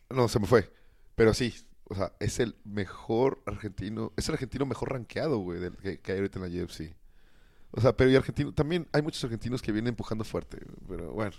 [0.08, 0.72] No, se me fue.
[1.14, 1.52] Pero sí,
[1.88, 4.12] o sea, es el mejor argentino.
[4.16, 6.94] Es el argentino mejor rankeado, güey, del que, que hay ahorita en la UFC.
[7.72, 10.58] O sea, pero y argentino, también hay muchos argentinos que vienen empujando fuerte,
[10.88, 11.32] pero bueno.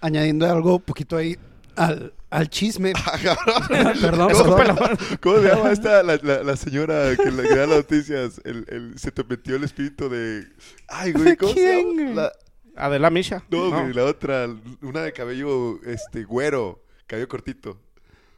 [0.00, 1.36] Añadiendo algo poquito ahí
[1.76, 2.92] al, al chisme.
[3.06, 3.62] Ah, cabrón.
[4.00, 4.98] perdón, ¿Cómo, perdón.
[5.20, 8.40] ¿Cómo se llama esta, la, la, la señora que, la, que da las noticias?
[8.44, 10.46] El, el- se te metió el espíritu de...
[10.88, 12.02] Ay, güey, ¿cómo se ¿Quién, llama?
[12.02, 12.14] güey?
[12.14, 12.32] La-
[12.76, 13.42] Adela Misha.
[13.50, 14.48] no, güey, la otra,
[14.80, 17.78] una de cabello este güero, cabello cortito.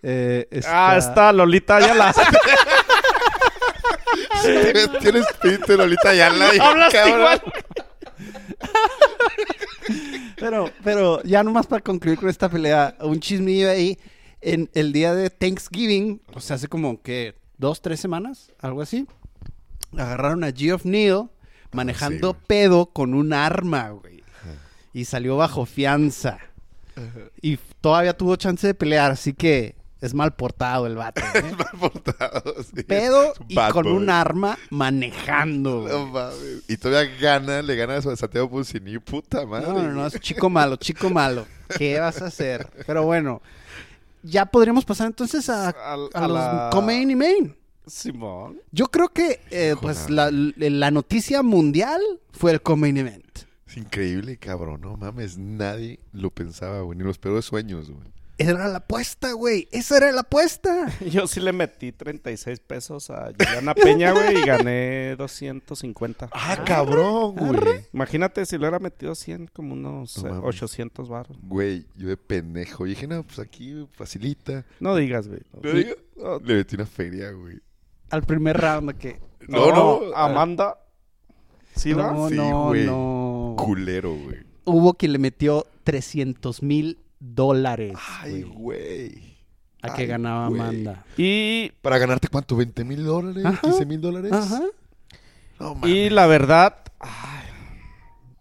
[0.02, 2.12] Eh, Ah, está Lolita Ayala.
[4.42, 6.54] Tienes, tienes espíritu, Lolita Ayala.
[6.54, 7.42] y- Hablas igual.
[10.36, 13.96] Pero, pero ya nomás para concluir con esta pelea, un chismillo ahí.
[14.40, 19.06] En el día de Thanksgiving, o sea, hace como que dos, tres semanas, algo así,
[19.96, 21.30] agarraron a Geoff Neal
[21.70, 24.24] manejando Sí, pedo con un arma, güey.
[24.92, 26.38] Y salió bajo fianza.
[27.40, 31.22] Y todavía tuvo chance de pelear, así que es mal portado el vato.
[31.34, 31.42] ¿eh?
[31.56, 32.82] Mal portado, sí.
[32.82, 33.92] Pedo Es y bad con boy.
[33.94, 35.86] un arma manejando.
[35.88, 36.64] No mames.
[36.68, 38.98] Y todavía gana, le gana a Santiago Pulsini.
[38.98, 39.68] Puta madre.
[39.68, 41.46] No, no, no, es chico malo, chico malo.
[41.78, 42.68] ¿Qué vas a hacer?
[42.86, 43.40] Pero bueno,
[44.22, 47.56] ya podríamos pasar entonces a, Al- a a los la- co-main y main.
[47.86, 48.60] Simón.
[48.70, 52.00] Yo creo que, eh, pues, la noticia mundial
[52.30, 53.26] fue el co-main event.
[53.66, 54.82] Es increíble, cabrón.
[54.82, 56.98] No mames, nadie lo pensaba, güey.
[56.98, 58.11] Ni los peores sueños, güey.
[58.38, 59.68] Era la apuesta, güey.
[59.72, 60.88] Esa era la apuesta.
[61.10, 66.30] Yo sí le metí 36 pesos a Juliana Peña, güey, y gané 250.
[66.32, 67.86] Ah, cabrón, güey.
[67.92, 70.44] Imagínate si lo hubiera metido 100, como unos No eh, mames.
[70.48, 71.36] 800 baros.
[71.42, 72.84] Güey, yo de pendejo.
[72.84, 74.64] Dije, no, pues aquí facilita.
[74.80, 75.40] No digas, güey.
[75.52, 75.60] No.
[75.72, 75.96] ¿Le?
[76.44, 77.60] Le metí una feria, güey.
[78.10, 79.20] Al primer round que...
[79.48, 80.16] No, no.
[80.16, 80.78] Amanda.
[81.76, 82.12] ¿Sí va?
[82.12, 82.86] No, Sí, no, güey.
[82.86, 83.54] no.
[83.58, 84.38] Culero, güey.
[84.64, 89.38] Hubo quien le metió 300 mil dólares Ay, güey,
[89.80, 90.60] a que ay, ganaba güey.
[90.60, 91.04] Amanda.
[91.16, 92.56] Y, ¿Para ganarte cuánto?
[92.56, 93.44] ¿20 mil dólares?
[93.44, 93.62] Ajá.
[93.62, 94.32] ¿15 mil dólares?
[94.32, 94.62] Ajá.
[95.58, 97.46] No, y la verdad, ay,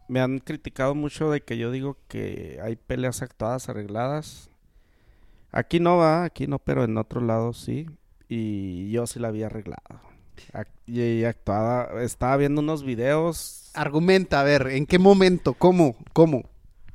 [0.07, 4.49] me han criticado mucho de que yo digo que hay peleas actuadas, arregladas.
[5.51, 7.87] Aquí no va, aquí no, pero en otro lado sí.
[8.27, 10.01] Y yo sí la había arreglado.
[10.87, 13.69] Y actuada, estaba viendo unos videos.
[13.73, 15.53] Argumenta, a ver, ¿en qué momento?
[15.53, 15.95] ¿Cómo?
[16.13, 16.49] ¿Cómo?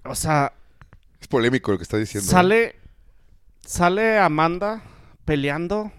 [0.05, 0.53] O sea,
[1.21, 2.27] Es polémico lo que estás diciendo.
[2.29, 2.31] ¿eh?
[2.31, 2.77] Sale,
[3.61, 4.83] sale Amanda
[5.25, 5.91] peleando,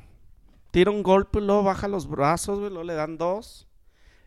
[0.72, 3.68] tira un golpe y luego baja los brazos, güey, luego le dan dos.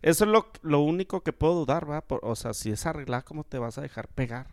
[0.03, 2.01] Eso es lo, lo único que puedo dudar, ¿va?
[2.01, 4.49] Por- o sea, si es arreglar, ¿cómo te vas a dejar pegar?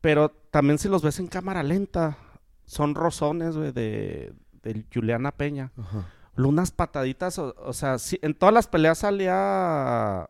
[0.00, 2.18] Pero también si los ves en cámara lenta,
[2.66, 5.72] son rozones, güey, de, de Juliana Peña.
[5.78, 6.10] Ajá.
[6.36, 10.28] Unas pataditas, o, o sea, sí, en todas las peleas salía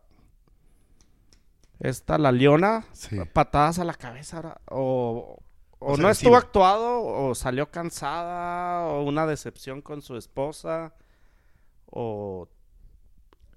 [1.79, 3.17] esta, la Leona, Sí.
[3.33, 5.39] patadas a la cabeza, o,
[5.79, 10.93] o O sea, no estuvo actuado, o salió cansada, o una decepción con su esposa,
[11.87, 12.47] o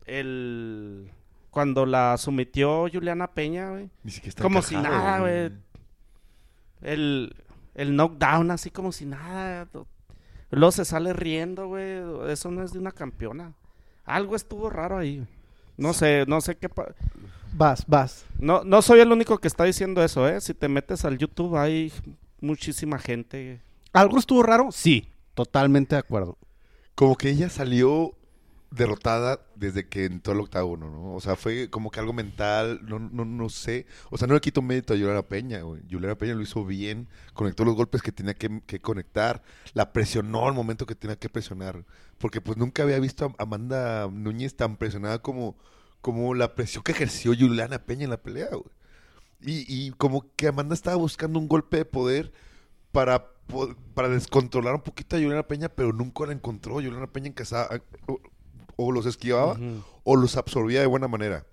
[0.07, 1.11] el...
[1.51, 3.91] Cuando la sometió Juliana Peña, güey.
[4.41, 5.51] Como si nada, güey.
[6.83, 7.35] El,
[7.75, 9.67] el knockdown así como si nada.
[10.51, 12.01] Luego se sale riendo, güey.
[12.31, 13.55] Eso no es de una campeona.
[14.05, 15.27] Algo estuvo raro ahí.
[15.79, 16.69] No sé, no sé qué...
[16.69, 16.95] pa-
[17.53, 18.25] Vas, vas.
[18.39, 20.41] No, no soy el único que está diciendo eso, ¿eh?
[20.41, 21.93] Si te metes al YouTube hay
[22.41, 23.61] muchísima gente.
[23.93, 24.71] ¿Algo estuvo raro?
[24.71, 26.39] Sí, totalmente de acuerdo.
[26.95, 28.15] Como que ella salió
[28.71, 31.15] derrotada desde que entró al octágono, ¿no?
[31.15, 33.87] O sea, fue como que algo mental, no, no, no sé.
[34.11, 35.83] O sea, no le quito mérito a Juliana Peña, güey.
[35.91, 39.43] Juliana Peña lo hizo bien, conectó los golpes que tenía que, que conectar,
[39.73, 41.85] la presionó al momento que tenía que presionar.
[42.19, 45.57] Porque pues nunca había visto a Amanda Núñez tan presionada como,
[46.09, 48.65] como la presión que ejerció Juliana Peña en la pelea, güey.
[49.43, 52.33] Y, y como que Amanda estaba buscando un golpe de poder
[52.93, 53.31] para,
[53.93, 56.77] para descontrolar un poquito a Juliana Peña, pero nunca la encontró.
[56.77, 58.21] Juliana Peña encasaba, o,
[58.77, 59.59] o los esquivaba
[60.03, 61.45] o los absorbía de buena manera.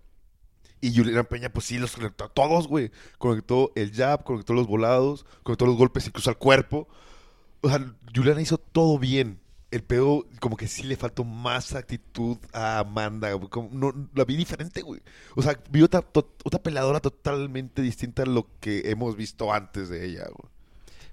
[0.79, 2.91] Y Juliana Peña, pues sí, los conectó a todos, güey.
[3.17, 6.87] Conectó el jab, conectó los volados, conectó los golpes incluso al cuerpo.
[7.59, 9.41] O sea, Juliana hizo todo bien.
[9.75, 13.33] El pedo, como que sí le faltó más actitud a Amanda.
[13.33, 13.49] güey.
[13.49, 15.01] Como, no, la vi diferente, güey.
[15.35, 19.89] O sea, vi otra, to- otra peleadora totalmente distinta a lo que hemos visto antes
[19.89, 20.49] de ella, güey.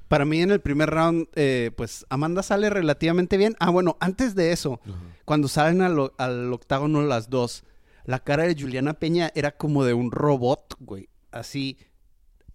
[0.07, 3.57] Para mí en el primer round, eh, pues Amanda sale relativamente bien.
[3.59, 4.81] Ah, bueno, antes de eso,
[5.25, 7.65] cuando salen al, al octágono las dos,
[8.05, 11.09] la cara de Juliana Peña era como de un robot, güey.
[11.33, 11.79] Así,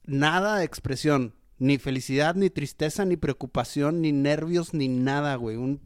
[0.05, 1.33] nada de expresión.
[1.59, 5.57] Ni felicidad, ni tristeza, ni preocupación, ni nervios, ni nada, güey.
[5.57, 5.81] Un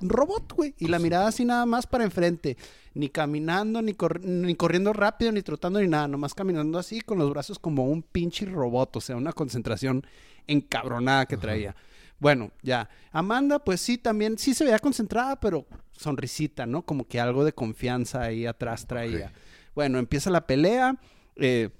[0.00, 0.74] robot, güey.
[0.78, 2.56] Y la mirada así nada más para enfrente.
[2.94, 6.08] Ni caminando, ni, ni corriendo rápido, ni trotando, ni nada.
[6.08, 8.96] Nomás caminando así con los brazos como un pinche robot.
[8.96, 10.04] O sea, una concentración
[10.46, 11.76] encabronada que traía.
[12.18, 12.88] Bueno, ya.
[13.12, 16.82] Amanda, pues sí, también sí se veía concentrada, pero sonrisita, ¿no?
[16.82, 19.32] Como que algo de confianza ahí atrás traía.
[19.74, 20.96] Bueno, empieza la pelea.
[21.36, 21.70] eh,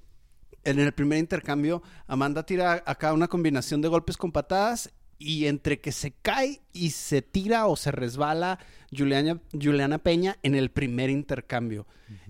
[0.65, 5.81] en el primer intercambio, Amanda tira acá una combinación de golpes con patadas y entre
[5.81, 8.59] que se cae y se tira o se resbala
[8.97, 11.87] Juliana, Juliana Peña en el primer intercambio.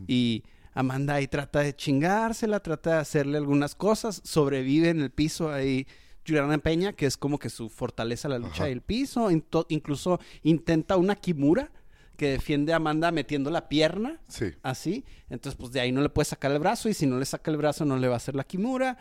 [0.07, 0.43] Y
[0.75, 5.87] Amanda ahí trata de chingársela, trata de hacerle algunas cosas, sobrevive en el piso ahí
[6.27, 8.67] Juliana Peña, que es como que su fortaleza la lucha Ajá.
[8.67, 11.71] del piso, incluso intenta una Kimura
[12.17, 14.47] que defiende a Amanda metiendo la pierna Sí.
[14.63, 15.05] así.
[15.31, 17.51] Entonces, pues de ahí no le puede sacar el brazo y si no le saca
[17.51, 18.99] el brazo no le va a hacer la Kimura.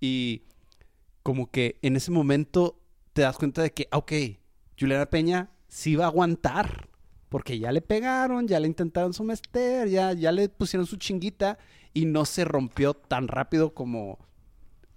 [0.00, 0.42] Y
[1.22, 2.78] como que en ese momento
[3.18, 4.12] te das cuenta de que, ah, ok,
[4.78, 6.88] Juliana Peña sí va a aguantar.
[7.28, 11.58] Porque ya le pegaron, ya le intentaron somester, ya, ya le pusieron su chinguita
[11.92, 14.20] y no se rompió tan rápido como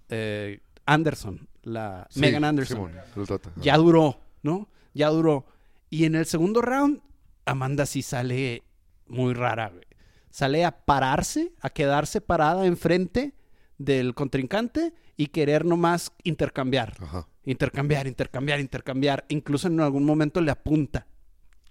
[0.08, 4.68] eh, Anderson, la Sí, Megan Anderson Simón, ya duró, ¿no?
[4.94, 5.44] Ya duró.
[5.90, 7.02] Y en el segundo round,
[7.44, 8.62] Amanda sí sale
[9.08, 9.84] muy rara, güey.
[10.30, 13.34] Sale a pararse, a quedarse parada enfrente
[13.78, 16.94] del contrincante y querer nomás intercambiar.
[17.00, 17.26] Ajá.
[17.44, 19.24] Intercambiar, intercambiar, intercambiar.
[19.28, 21.06] Incluso en algún momento le apunta.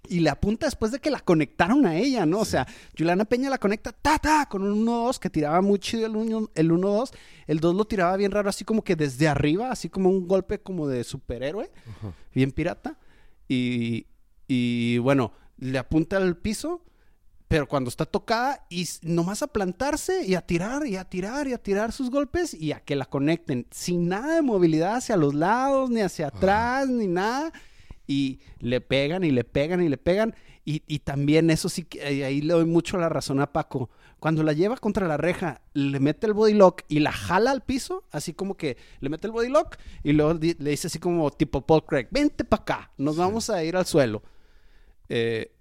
[0.08, 2.40] Y le apunta después de que la conectaron a ella, ¿no?
[2.40, 2.66] O sea,
[2.98, 6.50] Juliana Peña la conecta, ta, ta, con un 1-2 que tiraba muy chido el 1-
[6.56, 7.14] el 1-2.
[7.46, 10.58] El 2 lo tiraba bien raro, así como que desde arriba, así como un golpe
[10.58, 11.70] como de superhéroe,
[12.34, 12.98] bien pirata.
[13.48, 14.06] Y,
[14.48, 16.84] y bueno, le apunta al piso,
[17.52, 21.52] pero cuando está tocada, y nomás a plantarse y a tirar, y a tirar, y
[21.52, 25.34] a tirar sus golpes, y a que la conecten, sin nada de movilidad hacia los
[25.34, 27.52] lados, ni hacia atrás, ni nada.
[28.06, 30.34] Y le pegan y le pegan y le pegan.
[30.64, 33.90] Y, y también eso sí, que ahí- le doy mucho la razón a Paco.
[34.18, 37.60] Cuando la lleva contra la reja, le mete el body lock y la jala al
[37.64, 41.30] piso, así como que le mete el body lock y luego le dice así como
[41.30, 44.22] tipo Paul Craig, vente para acá, nos vamos a ir al suelo.
[45.10, 45.52] Eh,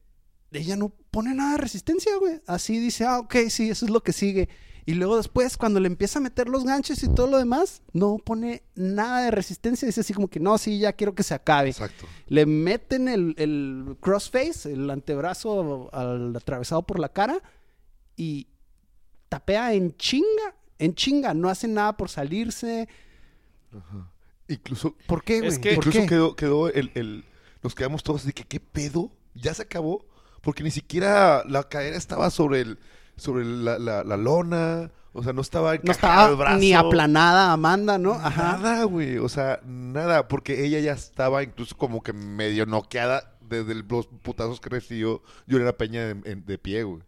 [0.51, 2.41] ella no pone nada de resistencia, güey.
[2.47, 4.49] Así dice, ah, ok, sí, eso es lo que sigue.
[4.85, 8.17] Y luego después, cuando le empieza a meter los ganchos y todo lo demás, no
[8.17, 9.85] pone nada de resistencia.
[9.85, 11.69] Dice así como que, no, sí, ya quiero que se acabe.
[11.69, 12.07] Exacto.
[12.27, 17.41] Le meten el, el crossface, el antebrazo al, atravesado por la cara
[18.17, 18.47] y
[19.29, 21.33] tapea en chinga, en chinga.
[21.35, 22.89] No hace nada por salirse.
[24.47, 25.49] Incluso, ¿Por qué, güey?
[25.51, 26.07] Es que- ¿Por incluso qué?
[26.07, 27.23] quedó, quedó el, el-
[27.63, 29.11] Nos quedamos todos de que, ¿qué pedo?
[29.35, 30.05] ¿Ya se acabó?
[30.41, 32.79] Porque ni siquiera la cadera estaba sobre el
[33.15, 34.91] sobre la, la- la lona.
[35.13, 35.91] O sea, no estaba No
[36.29, 36.57] el brazo.
[36.57, 38.13] ni aplanada Amanda, ¿no?
[38.13, 38.57] Ajá.
[38.57, 39.17] Nada, güey.
[39.17, 40.27] O sea, nada.
[40.27, 45.21] Porque ella ya estaba incluso como que medio noqueada desde el- los putazos que recibió
[45.49, 47.03] Juliana Peña en- en- de pie, güey.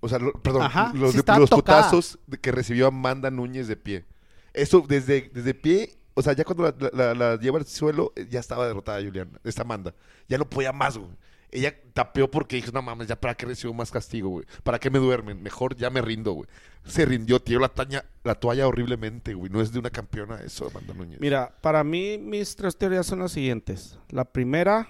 [0.00, 3.66] O sea, lo- perdón, Ajá, los, sí de- los putazos de- que recibió Amanda Núñez
[3.66, 4.04] de pie.
[4.52, 8.12] Eso desde, desde pie, o sea, ya cuando la, la- la- la lleva al suelo,
[8.16, 9.94] eh, ya estaba derrotada Juliana, esta Amanda.
[10.28, 11.10] Ya no podía más, güey.
[11.50, 14.46] Ella tapeó porque dijo, no mames, ya para qué recibo más castigo, güey.
[14.62, 15.42] ¿Para qué me duermen?
[15.42, 16.48] Mejor ya me rindo, güey.
[16.84, 19.50] Se rindió, tiró la, taña, la toalla horriblemente, güey.
[19.50, 21.20] No es de una campeona eso, Amanda Núñez.
[21.20, 23.98] Mira, para mí mis tres teorías son las siguientes.
[24.10, 24.88] La primera,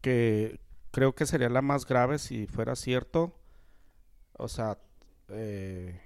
[0.00, 0.60] que
[0.92, 3.36] creo que sería la más grave si fuera cierto.
[4.34, 4.78] O sea,
[5.28, 6.00] eh,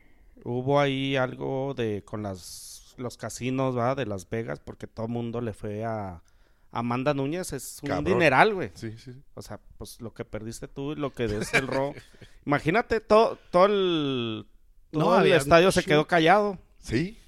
[0.44, 3.94] hubo ahí algo de con las los casinos, ¿va?
[3.94, 6.22] De Las Vegas, porque todo el mundo le fue a
[6.70, 7.52] Amanda Núñez.
[7.52, 8.04] Es un Cabrón.
[8.04, 8.70] dineral, güey.
[8.74, 9.12] Sí, sí.
[9.12, 9.22] sí.
[9.34, 11.94] O sea, pues lo que perdiste tú y lo que des el ro.
[12.46, 14.46] Imagínate, todo, todo el,
[14.92, 16.58] No, todo el había estadio se quedó callado.
[16.78, 17.18] Sí,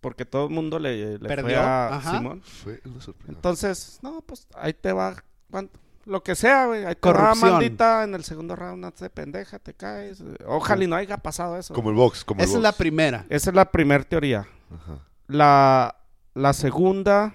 [0.00, 2.18] Porque todo el mundo le, le fue Perdió, a ajá.
[2.18, 2.42] Simón.
[2.42, 3.32] fue una sorpresa.
[3.32, 5.22] Entonces, no, pues ahí te va.
[5.50, 5.78] ¿cuánto?
[6.04, 6.84] Lo que sea, güey.
[6.86, 7.50] Ahí te Corrupción.
[7.50, 8.04] va, maldita.
[8.04, 10.22] En el segundo round, no te pendeja, te caes.
[10.46, 11.74] Ojalá y no haya pasado eso.
[11.74, 12.78] como el box, como Esa el es la box.
[12.78, 13.26] primera.
[13.28, 14.48] Esa es la primera teoría.
[14.74, 14.98] Ajá.
[15.26, 15.96] La,
[16.34, 17.34] la segunda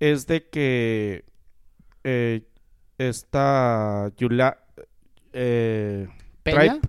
[0.00, 1.24] es de que
[2.04, 2.42] eh,
[2.98, 4.58] esta Yula
[5.32, 6.08] eh,
[6.42, 6.80] trae,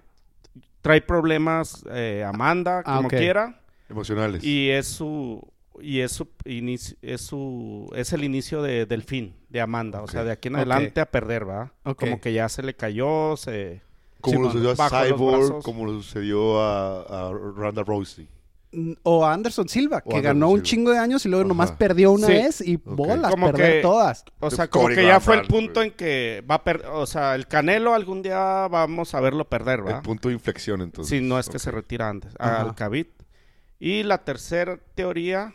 [0.82, 3.62] trae problemas eh, Amanda, Ah, como quiera.
[3.90, 4.44] Emocionales.
[4.44, 5.42] Y es su
[5.80, 10.08] y es su inicio, es su es el inicio de- del fin de Amanda, o
[10.08, 11.72] sea, de aquí en adelante a perder, ¿va?
[11.96, 13.82] Como que ya se le cayó, se
[14.20, 18.28] como lo sucedió a Cyborg, como lo sucedió a, a Ronda Rousey.
[19.04, 21.48] O a Anderson Silva, que Anderson ganó un chingo de años y luego Ajá.
[21.48, 22.34] nomás perdió una Sí.
[22.34, 24.26] vez y bolas, Como perder que- todas.
[24.40, 25.88] o sea, como que ya fue el punto güey.
[25.90, 29.86] en que va a perder, o sea, el Canelo algún día vamos a verlo perder,
[29.88, 29.98] ¿va?
[29.98, 31.18] El punto de inflexión, entonces.
[31.18, 32.62] Si no es que se retira antes, Ajá.
[32.62, 33.08] al Khabib.
[33.80, 35.54] Y la tercera teoría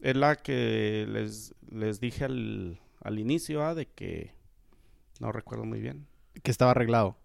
[0.00, 3.74] es la que les, les dije al, al inicio, ¿va?
[3.74, 4.32] De que
[5.20, 6.06] no recuerdo muy bien.
[6.42, 7.16] Que estaba arreglado.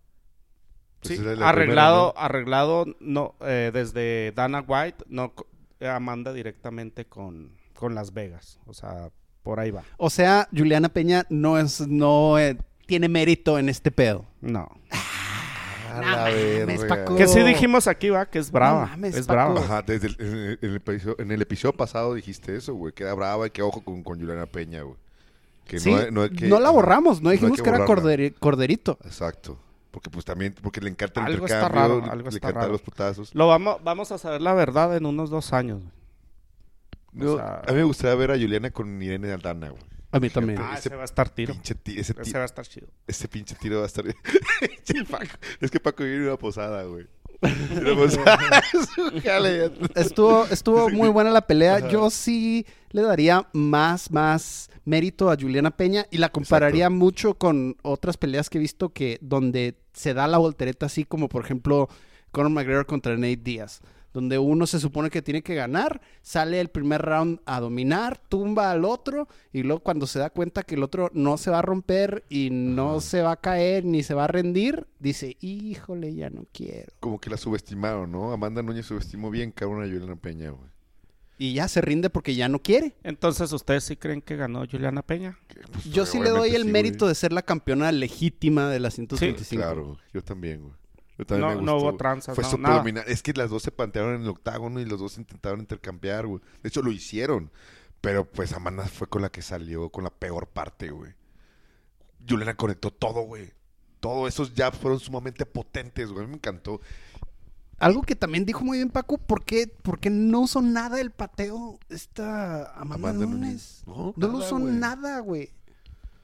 [1.03, 5.33] Pues Sí, arreglado, primera, arreglado no, eh, desde Dana White, no
[5.81, 8.59] Amanda directamente con, con Las Vegas.
[8.65, 9.09] O sea,
[9.43, 9.83] por ahí va.
[9.97, 14.25] O sea, Juliana Peña no es, no eh, tiene mérito en este pedo.
[14.41, 14.69] No.
[15.91, 16.85] A No mames.
[16.85, 17.15] Paco.
[17.15, 18.85] Que sí dijimos aquí, va, que es brava.
[18.87, 19.53] mames, es Paco.
[19.53, 19.65] brava.
[19.65, 22.93] Ajá, desde el, en, el, en el episodio, en el episodio pasado dijiste eso, güey.
[22.93, 24.95] Que era brava y que ojo con, con Juliana Peña, güey.
[25.67, 27.85] Que Sí, hay- hay que- no la borramos, no hay dijimos que, era
[28.39, 28.97] corderito.
[29.05, 29.57] Exacto.
[29.93, 32.47] Porque pues también, porque le encanta el Algo está intercambio, raro, le- algo le está
[32.47, 32.71] encantan raro.
[32.73, 33.35] los putazos.
[33.35, 35.81] Lo vamos, vamos a saber la verdad en unos dos años.
[35.81, 35.93] güey.
[37.27, 39.83] No, o sea- a mí me gustaría ver a Juliana con Irene Aldana, güey.
[40.11, 40.57] A mí también.
[40.59, 41.53] Ah, ese ese va a estar tiro.
[41.53, 42.87] Ti- ese, ti- Ese va a estar chido.
[43.05, 44.03] ese pinche tiro va a estar...
[45.61, 47.07] Es que Paco viene en una posada, güey.
[49.95, 51.89] Estuvo, estuvo muy buena la pelea.
[51.89, 57.77] Yo sí le daría más, más mérito a Juliana Peña y la compararía mucho con
[57.81, 61.87] otras peleas que he visto que donde se da la voltereta así como por ejemplo
[62.31, 63.81] Conor McGregor contra Nate Díaz.
[64.13, 68.69] Donde uno se supone que tiene que ganar, sale el primer round a dominar, tumba
[68.71, 71.63] al otro y luego cuando se da cuenta que el otro no se va a
[71.63, 76.29] romper y no se va a caer ni se va a rendir, dice, híjole, ya
[76.29, 76.93] no quiero.
[76.99, 78.31] Como que la subestimaron, ¿no?
[78.31, 80.69] Amanda Núñez subestimó bien cabrón a Juliana Peña, güey.
[81.39, 82.95] y ya se rinde porque ya no quiere.
[83.03, 85.39] Entonces, ¿ustedes sí creen que ganó Juliana Peña?
[85.71, 87.09] Pues, Yo sí le doy el sí, mérito güey.
[87.09, 89.59] de ser la campeona legítima de la 125.
[89.61, 90.73] Claro, yo también, güey.
[91.17, 91.97] Yo también No- me no hubo güey.
[91.97, 92.77] tranzas, Fue no, súper nada.
[92.77, 93.11] dominante.
[93.11, 96.41] Es que las dos se plantearon en el octágono y los dos intentaron intercambiar, güey.
[96.61, 97.51] De hecho, lo hicieron.
[98.01, 101.13] Pero pues Amanda fue con la que salió con la peor parte, güey.
[102.27, 103.51] Juliana conectó todo, güey.
[103.99, 106.23] Todos esos jabs fueron sumamente potentes, güey.
[106.23, 106.81] A mí me encantó.
[107.79, 111.11] Algo que también dijo muy bien Paco, ¿por qué, por qué no usó nada el
[111.11, 113.39] pateo esta Amanda, Amanda Nunes?
[113.39, 113.83] Nunes.
[113.87, 114.73] No, No lo nada, usó güey.
[114.73, 115.49] nada, güey.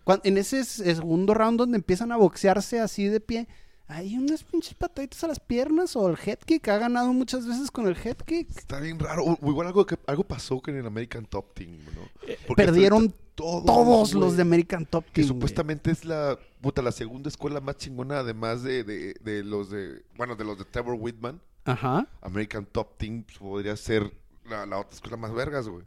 [0.05, 3.47] Cuan- En ese segundo round donde empiezan a boxearse así de pie,
[3.91, 6.67] hay unas pinches pataditas a las piernas o el head kick.
[6.69, 8.47] Ha ganado muchas veces con el head kick.
[8.55, 9.23] Está bien raro.
[9.25, 12.01] O- Igual algo, que, algo pasó con el American Top Team, ¿no?
[12.47, 15.13] Porque Perdieron todos, los de American Top Team.
[15.13, 19.71] Que supuestamente es la, puta, la segunda escuela más chingona, además de, de, de los
[19.71, 21.41] de, bueno, de los de Trevor Whitman.
[21.65, 22.05] Ajá.
[22.21, 24.13] American Top Team podría ser
[24.47, 25.83] la, la otra escuela más vergas, güey.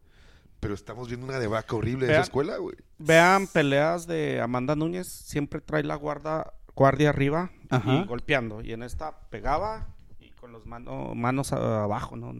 [0.59, 2.77] Pero estamos viendo una debacle horrible de esa escuela, güey.
[2.99, 7.95] Vean peleas de Amanda Núñez, siempre trae la guarda, guardia arriba Ajá.
[7.95, 8.61] y golpeando.
[8.63, 9.89] Y en esta pegaba
[10.21, 12.33] y con los mano- manos abajo, ¿no?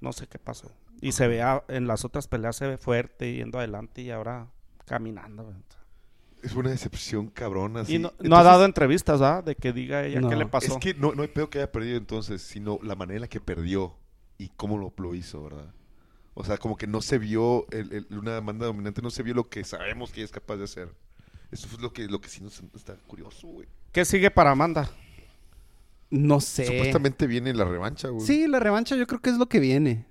[0.00, 0.70] No sé qué pasó.
[1.00, 4.48] Y se vea, en las otras peleas se ve fuerte, yendo adelante y ahora
[4.86, 5.52] caminando.
[6.42, 7.80] Es una decepción cabrona.
[7.80, 7.96] así.
[7.96, 9.44] Y no, no ha dado entrevistas.
[9.44, 10.28] De que diga ella No.
[10.30, 10.72] qué le pasó.
[10.74, 13.28] Es que no, no hay pedo que haya perdido entonces, sino la manera en la
[13.28, 13.94] que perdió
[14.38, 15.72] y cómo lo, lo hizo, ¿verdad?
[16.34, 19.34] O sea, como que no se vio, el, el- una demanda dominante no se vio
[19.34, 20.88] lo que sabemos que ella es capaz de hacer.
[21.50, 23.68] Eso es lo que, lo que sí nos está curioso, güey.
[23.92, 24.90] ¿Qué sigue para Amanda?
[26.10, 26.66] No sé.
[26.66, 28.24] Supuestamente viene la revancha, güey.
[28.26, 30.06] Sí, la revancha yo creo que es lo que viene.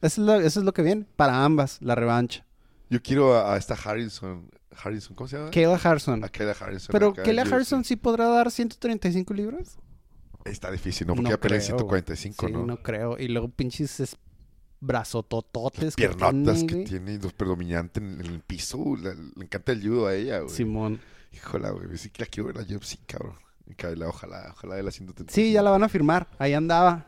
[0.00, 1.06] Eso es lo, eso es lo que viene.
[1.16, 2.44] Para ambas, la revancha.
[2.90, 4.50] Yo quiero a, a esta Harrison.
[4.76, 5.50] Harrison, ¿cómo se llama?
[5.50, 6.24] Kayla Harrison.
[6.24, 6.92] A Kayla Harrison.
[6.92, 7.42] Pero Kayla.
[7.42, 9.78] Harrison sí podrá dar 135 libras.
[10.44, 11.14] Está difícil, ¿no?
[11.14, 12.66] Porque ya pelea en creo, 145, sí, ¿no?
[12.66, 13.16] no creo.
[13.18, 14.16] Y luego pinches
[14.82, 15.96] es- brazotototes.
[15.96, 18.96] que Piernotas tiene, que tiene y los predominante en, el piso.
[18.96, 20.54] Le, le encanta el judo a ella, güey.
[20.54, 21.00] Simón.
[21.32, 21.96] Híjola, güey.
[21.98, 23.34] Sí que la quiero ver la UFC, cabrón.
[23.76, 25.32] Kayla, ojalá, ojalá de la 135.
[25.34, 26.28] Sí, ya la van a firmar.
[26.38, 27.06] Ahí andaba.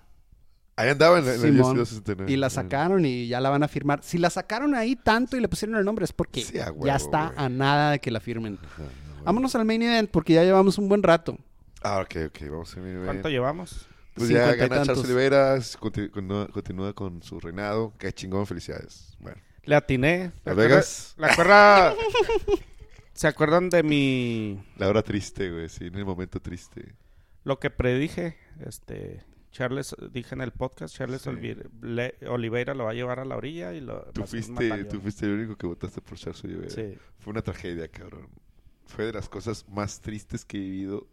[0.76, 1.72] Ahí andaba en, la- en la Simón.
[1.72, 2.32] UFC 269.
[2.32, 4.00] Y la sacaron y ya la van a firmar.
[4.02, 7.26] Si la sacaron ahí tanto y le pusieron el nombre es porque Sí, ya está
[7.28, 7.38] güey.
[7.44, 8.58] a nada de que la firmen.
[8.64, 8.82] Ajá.
[9.24, 11.36] Vámonos al main event porque ya llevamos un buen rato.
[11.82, 12.48] Ah, ok, ok.
[12.50, 13.04] Vamos a ver.
[13.04, 13.86] ¿Cuánto llevamos?
[14.14, 15.04] Pues ya gana Charles tantos.
[15.04, 17.92] Oliveira, conti- continúa, continúa con su reinado.
[17.98, 19.16] Qué chingón, felicidades.
[19.18, 20.32] Bueno, Le atiné.
[20.44, 21.14] Las ¿Le Vegas.
[21.18, 21.94] ¿Le acuerda?
[23.12, 24.64] ¿Se acuerdan de mi...
[24.76, 26.94] la hora triste, güey, sí, en el momento triste.
[27.44, 29.22] Lo que predije, este...
[29.52, 31.30] Charles, dije en el podcast, Charles Sí.
[32.26, 35.32] Oliveira lo va a llevar a la orilla y lo Tú fuiste, tú fuiste el
[35.34, 36.70] único que votaste por Charles Oliveira.
[36.74, 36.98] Sí.
[37.20, 38.26] Fue una tragedia, cabrón.
[38.86, 41.06] Fue de las cosas más tristes que he vivido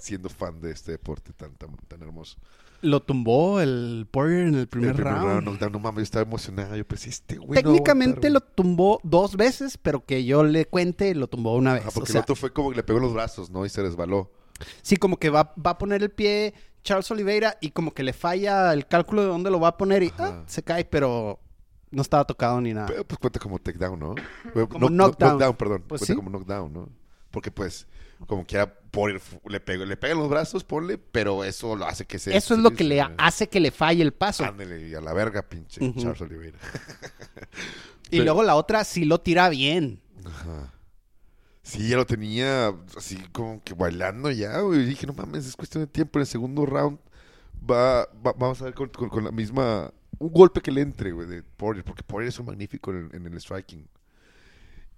[0.00, 2.36] siendo fan de este deporte tan, tan, tan hermoso.
[2.82, 5.42] Lo tumbó el Poirier en el primer, El primer round.
[5.44, 6.76] knockdown, no mames, yo estaba emocionado.
[6.76, 7.62] Yo pensé, este güey.
[7.62, 11.82] Técnicamente lo tumbó dos veces, pero que yo le cuente, lo tumbó una vez.
[11.82, 13.66] Ajá, O porque sea, el otro fue como que le pegó los brazos, ¿no?
[13.66, 14.30] Y se resbaló.
[14.82, 18.14] Sí, como que va, va a poner el pie Charles Oliveira y como que le
[18.14, 21.38] falla el cálculo de dónde lo va a poner y ah, se cae, pero
[21.90, 22.86] no estaba tocado ni nada.
[22.86, 24.14] Pero pues cuenta como takedown, ¿no?
[24.70, 25.56] Como No- no- knockdown.
[25.56, 25.84] perdón.
[25.86, 26.16] Pues cuenta sí.
[26.16, 26.88] como knockdown, ¿no?
[27.30, 27.86] Porque pues,
[28.26, 31.86] como quiera, por el- le, pega, le pega en los brazos, ponle, pero eso lo
[31.86, 32.36] hace que se...
[32.36, 34.44] Eso es lo que le hace que le falle el paso.
[34.44, 35.80] Ándale, y a la verga, pinche.
[35.96, 36.58] Charles Oliveira.
[38.10, 40.00] y luego la otra sí lo tira bien.
[40.24, 40.72] Ajá.
[41.62, 44.80] Sí, ya lo tenía así como que bailando ya, güey.
[44.80, 46.18] Y dije, no mames, es cuestión de tiempo.
[46.18, 46.98] En el segundo round
[47.70, 49.92] va, va- vamos a ver con, con- con la misma...
[50.18, 51.84] Un golpe que le entre, güey, de Poirier.
[51.84, 53.86] Porque Poirier es un magnífico en, en el striking.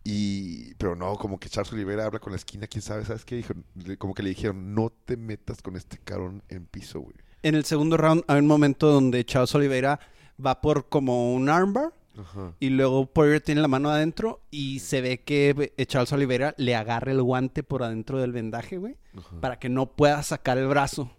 [0.05, 0.75] Y...
[0.75, 3.37] Pero no, como que Charles Oliveira habla con la esquina, quién sabe, ¿sabes qué?
[3.37, 3.55] Dijo,
[3.99, 7.15] como que le dijeron, no te metas con este carón en piso, güey.
[7.43, 9.99] En el segundo round hay un momento donde Charles Oliveira
[10.45, 12.53] va por como un armbar Ajá.
[12.61, 16.75] y luego Poirier tiene la mano adentro y se ve que eh, Charles Oliveira le
[16.77, 19.41] agarra el guante por adentro del vendaje, güey, Ajá.
[19.41, 21.11] para que no pueda sacar el brazo.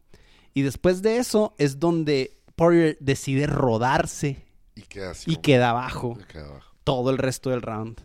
[0.54, 5.30] Y después de eso es donde Poirier decide rodarse Y queda así.
[5.32, 6.74] y como- queda abajo queda abajo.
[6.84, 8.00] todo el resto del round.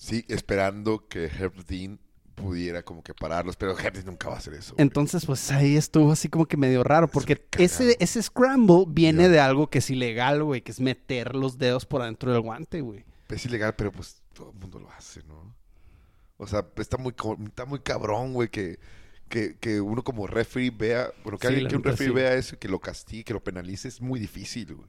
[0.00, 2.00] Sí, esperando que Herb Dean
[2.34, 4.72] pudiera como que pararlos, pero Herb Dean nunca va a hacer eso.
[4.74, 4.82] güey.
[4.82, 9.40] Entonces, pues ahí estuvo así como que medio raro, porque ese, ese scramble viene de
[9.40, 13.04] algo que es ilegal, güey, que es meter los dedos por adentro del guante, güey.
[13.28, 15.54] Es ilegal, pero pues todo el mundo lo hace, ¿no?
[16.38, 17.14] O sea, está muy,
[17.46, 18.78] está muy cabrón, güey, que,
[19.28, 22.14] que, que uno como referee vea, bueno, que, Sí, alguien, que un referee sí.
[22.14, 24.88] vea eso y que lo castigue, que lo penalice, es muy difícil, güey.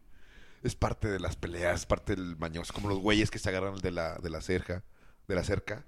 [0.64, 3.76] Es parte de las peleas, es parte del mañoso, como los güeyes que se agarran
[3.76, 4.86] de la, de la cerca,
[5.32, 5.84] de la cerca,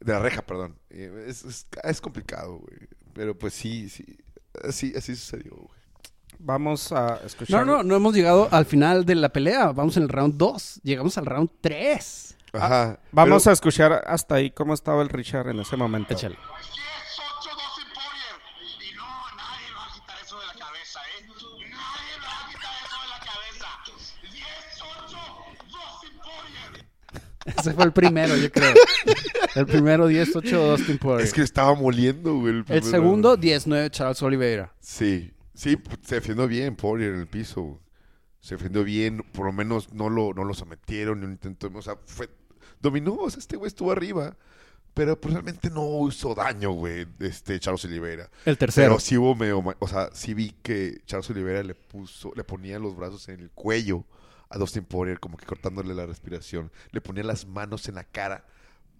[0.00, 0.76] de la reja, perdón.
[0.90, 2.78] Es, es, es complicado, güey.
[3.12, 4.04] Pero pues sí, sí,
[4.66, 5.80] así, así sucedió, güey.
[6.38, 7.66] Vamos a No, escuchar.
[7.66, 9.72] no, no hemos llegado al final de la pelea.
[9.72, 10.80] Vamos en el round 2.
[10.82, 12.36] Llegamos al round 3.
[12.54, 12.98] Ajá.
[13.12, 16.12] Vamos Pero- a escuchar hasta ahí cómo estaba el Richard en ese momento.
[16.14, 16.36] Échale.
[27.44, 28.74] Ese fue el primero, yo creo.
[29.54, 31.26] El primero 10-8 Dustin Poirier.
[31.26, 32.64] Es que estaba moliendo, güey.
[32.68, 34.74] El segundo 10-9 Charles Oliveira.
[34.80, 37.62] Sí, sí, se defendió bien Poirier en el piso.
[37.62, 37.84] güey.
[38.40, 41.80] Se defendió bien, por lo menos no lo, no lo sometieron, ni un intento, o
[41.80, 42.28] sea, fue,
[42.78, 44.36] dominó, o sea, este güey estuvo arriba,
[44.92, 48.28] pero pues, realmente no hizo daño, güey, este Charles Oliveira.
[48.44, 48.88] El tercero.
[48.88, 52.78] Pero sí hubo medio, o sea, sí vi que Charles Oliveira le puso, le ponía
[52.78, 54.04] los brazos en el cuello
[54.54, 56.70] a Dustin Poirier, como que cortándole la respiración.
[56.92, 58.44] Le ponía las manos en la cara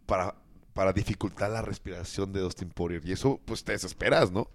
[0.07, 0.35] para,
[0.75, 3.03] para dificultar la respiración de Dustin Poirier.
[3.07, 4.49] Y eso, pues, te desesperas, ¿no?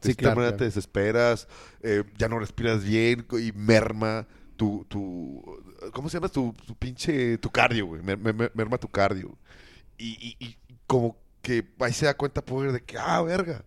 [0.00, 0.58] De Sí, esta claro, manera claro.
[0.58, 1.48] te desesperas,
[1.82, 4.26] eh, ya no respiras bien y merma
[4.56, 5.42] tu, tu
[5.92, 6.28] ¿cómo se llama?
[6.28, 8.02] Tu, tu pinche, tu cardio, güey.
[8.02, 9.36] Mer- mer- merma tu cardio.
[9.96, 13.64] Y, y- y como que ahí se da cuenta Poirier de que, ah, verga,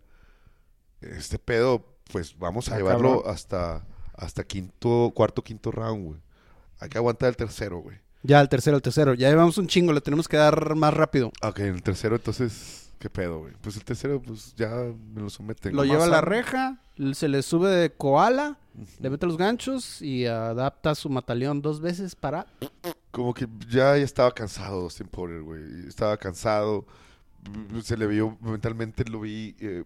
[1.02, 3.34] este pedo, pues vamos a Ah, llevarlo cabrón.
[3.34, 6.20] hasta, hasta quinto, cuarto, quinto round, güey.
[6.80, 7.98] Hay que aguantar el tercero, güey.
[8.24, 9.14] Ya, el tercero, el tercero.
[9.14, 11.32] Ya llevamos un chingo, le tenemos que dar más rápido.
[11.44, 13.54] Ok, en el tercero, entonces, ¿qué pedo, güey?
[13.62, 14.70] Pues el tercero, pues ya
[15.14, 15.76] me lo someten.
[15.76, 16.80] Lo lleva a la reja,
[17.14, 18.58] se le sube de koala,
[19.00, 22.48] le mete los ganchos y adapta su mataleón dos veces para...
[23.12, 25.88] Como que ya, ya estaba cansado Dustin Poirier, güey.
[25.88, 26.86] Estaba cansado.
[27.50, 29.84] Mm, Se le vio, mentalmente lo vi, eh,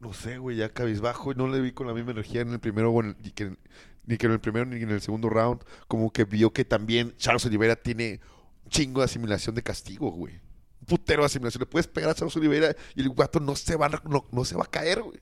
[0.00, 1.32] no sé, güey, ya cabizbajo.
[1.32, 3.56] Y no le vi con la misma energía en el primero, o en el- que,
[4.04, 5.62] ni que en el primero ni en el segundo round.
[5.88, 8.20] Como que vio que también Charles Oliveira tiene
[8.64, 10.34] un chingo de asimilación de castigo, güey.
[10.80, 11.60] Un putero de asimilación.
[11.60, 14.44] Le puedes pegar a Charles Oliveira y el guato no se va, a- no, no
[14.44, 15.20] se va a caer, güey.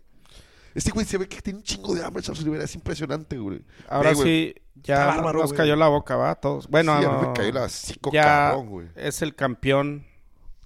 [0.75, 2.65] Este güey se ve que tiene un chingo de hambre, Charles Oliveira.
[2.65, 3.61] Es impresionante, güey.
[3.89, 5.57] Ahora Ve, güey, sí, ya Está bárbaro, nos güey.
[5.59, 6.35] cayó la boca, ¿va?
[6.37, 6.69] Todos.
[6.69, 8.89] Bueno, sí, a mí me no, cayó la hocico ya cabrón, güey.
[8.95, 10.07] es el campeón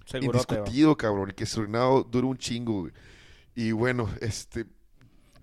[0.05, 0.59] segurote, ¿va?
[0.61, 1.31] Indiscutido, cabrón.
[1.31, 2.93] Y que su reinado dura un chingo, güey.
[3.55, 4.67] Y bueno, este...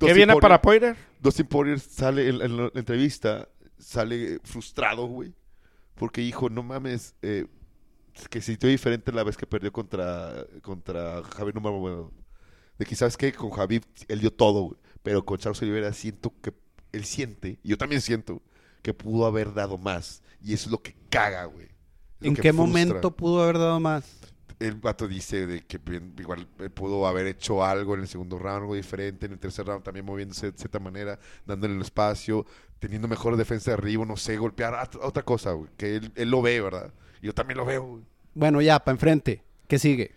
[0.08, 0.96] ¿Qué viene Poirier- para Poirier?
[1.20, 3.48] Dustin Poirier sale en, en la entrevista,
[3.78, 5.34] sale frustrado, güey.
[5.96, 7.46] Porque dijo, no mames, eh,
[8.30, 12.12] que se sintió diferente la vez que perdió contra, contra Javier Nurmagomedov.
[12.78, 13.32] De que, ¿sabes qué?
[13.34, 14.78] Con Javier él dio todo, güey.
[15.04, 16.54] Pero con Charles Oliveira siento que
[16.92, 18.42] él siente, y yo también siento,
[18.82, 20.24] que pudo haber dado más.
[20.42, 21.68] Y eso es lo que caga, güey.
[22.22, 22.54] ¿En qué frustra.
[22.54, 24.04] momento pudo haber dado más?
[24.62, 25.80] El vato dice de que
[26.20, 29.66] igual él pudo haber hecho algo en el segundo round, algo diferente, en el tercer
[29.66, 32.46] round también moviéndose de cierta manera, dándole el espacio,
[32.80, 36.30] teniendo mejor defensa de arriba, no sé, golpear a- otra cosa, güey, que él, él
[36.30, 36.94] lo ve, ¿verdad?
[37.22, 38.04] Yo también lo veo, güey.
[38.34, 39.44] Bueno, ya, para enfrente.
[39.68, 40.12] ¿Qué sigue?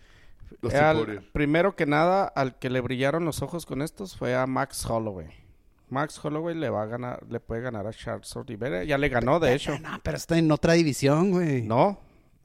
[0.63, 4.47] Los Al- primero que nada, al que le brillaron los ojos con estos fue a
[4.47, 5.29] Max Holloway.
[5.91, 8.85] Max Holloway le va a ganar, le puede ganar a Charles Oliveira.
[8.85, 9.79] Ya le ganó, de hecho.
[9.81, 11.63] No, pero está en otra división, güey.
[11.63, 12.01] No,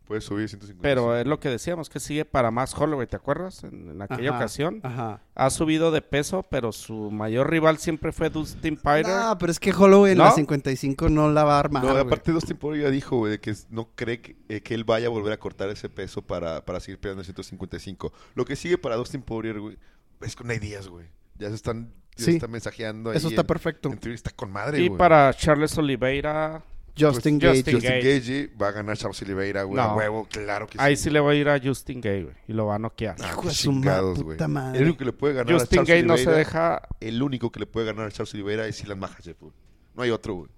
[0.10, 0.82] Puede subir 150.
[0.82, 3.64] pero es lo que decíamos, que sigue para Max Holloway, ¿te acuerdas?
[3.64, 4.80] En, en aquella Ajá, ocasión.
[4.82, 5.22] Ajá.
[5.36, 9.06] Ha subido de peso, pero su mayor rival siempre fue Dustin Poirier.
[9.08, 12.32] No, pero es que Holloway en la 55 no la va a armar, No, aparte
[12.32, 15.32] Dustin Poirier ya dijo, güey, que no cree que, eh, que él vaya a volver
[15.32, 18.12] a cortar ese peso para, para seguir peleando en 155.
[18.34, 19.78] Lo que sigue para Dustin Poirier, güey,
[20.22, 21.06] es con ideas, güey.
[21.36, 22.24] Ya se están, ya Sí.
[22.26, 23.18] se están mensajeando ahí.
[23.18, 23.90] Eso está en- perfecto.
[23.92, 24.98] En está con madre, y güey.
[24.98, 26.64] para Charles Oliveira,
[27.00, 27.58] Justin Pues, Gage.
[27.58, 28.20] Justin Justin Gage.
[28.20, 29.76] Gage va a ganar Charles Oliveira, güey.
[29.76, 29.82] No.
[29.82, 31.04] A huevo, claro que ahí sí.
[31.04, 33.16] sí le voy a ir a Justin Gay, güey, y lo va a noquear.
[33.22, 33.82] Ah, Hijo de su
[34.24, 34.78] puta madre.
[34.80, 36.82] El único que le puede ganar a Justin Charles Gay no se Oliveira, deja...
[37.00, 39.54] El único que le puede ganar a Charles Oliveira es Ilan Makhachev, güey.
[39.96, 40.50] No hay otro, güey.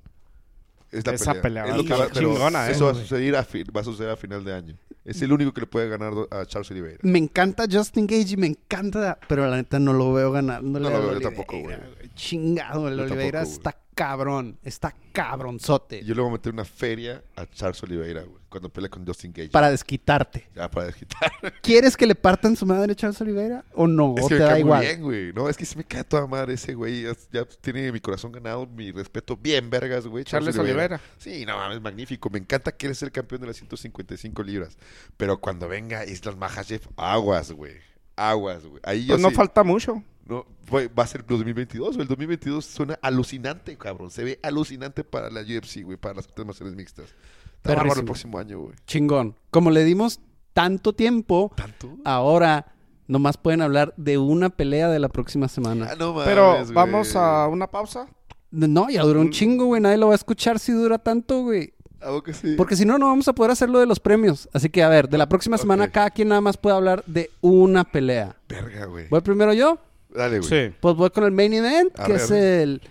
[0.92, 1.42] Es la Esa pelea.
[1.42, 2.72] pelea Es lo pero chingona, ¿eh?
[2.72, 4.78] Eso va a suceder a, fin- va a suceder a final de año.
[5.06, 7.00] Es el único que le puede ganar a Charles Oliveira.
[7.04, 10.62] Me encanta Justin Gage y me encanta, pero la neta no lo veo ganar.
[10.62, 11.76] No, lo veo yo tampoco, güey.
[12.14, 14.58] Chingado, el Yo Oliveira tampoco, está cabrón.
[14.64, 16.04] Está cabronzote.
[16.04, 18.41] Yo le voy a meter una feria a Charles Oliveira, güey.
[18.52, 19.50] Cuando pelee con Justin Gage.
[19.50, 20.50] Para desquitarte.
[20.54, 21.32] Ya, para desquitar.
[21.64, 23.64] ¿Quieres que le partan su madre a Charles Oliveira?
[23.74, 24.14] ¿O no?
[24.18, 24.82] Es ¿O que te me da cae muy igual?
[24.82, 25.34] bien, güey.
[25.34, 27.04] No, es que sí me cae toda madre ese güey.
[27.04, 30.26] Ya, ya tiene mi corazón ganado, mi respeto bien vergas, güey.
[30.26, 31.00] Charles Oliveira.
[31.18, 32.30] Sí, no, es magnífico.
[32.30, 34.78] Me encanta que él es el campeón de las 155 libras.
[35.16, 37.76] Pero cuando venga Islas Makhachev, aguas, güey.
[38.18, 38.82] Aguas, güey.
[38.84, 40.04] Ahí yo Pues no sí- falta mucho.
[40.26, 42.02] no, va a ser el 2022, güey.
[42.02, 44.12] El 2022 suena alucinante, cabrón.
[44.12, 45.98] Se ve alucinante para la UFC, güey.
[45.98, 47.16] Para las artes marciales mixtas.
[47.64, 48.74] Está bárbaro el próximo año, güey.
[48.88, 49.36] Chingón.
[49.52, 50.20] Como le dimos
[50.54, 51.98] tanto tiempo, ¿Tanto?
[52.04, 52.74] ahora
[53.08, 55.90] nomás pueden hablar de una pelea de la próxima semana.
[55.92, 56.74] Ah, no mames, Pero güey.
[56.74, 58.08] vamos a una pausa.
[58.52, 59.82] No, ya duró un chingo, güey.
[59.82, 61.74] Nadie lo va a escuchar si dura tanto, güey.
[62.02, 62.56] ¿A que sí?
[62.58, 64.50] Porque si no, no vamos a poder hacer lo de los premios.
[64.54, 67.30] Así que, a ver, de la próxima semana, cada quien nada más puede hablar de
[67.42, 68.36] una pelea.
[68.50, 69.08] Verga, güey.
[69.10, 69.78] ¿Voy primero yo?
[70.10, 70.50] Dale, güey.
[70.50, 70.76] Sí.
[70.82, 72.82] Pues voy con el main event, que es el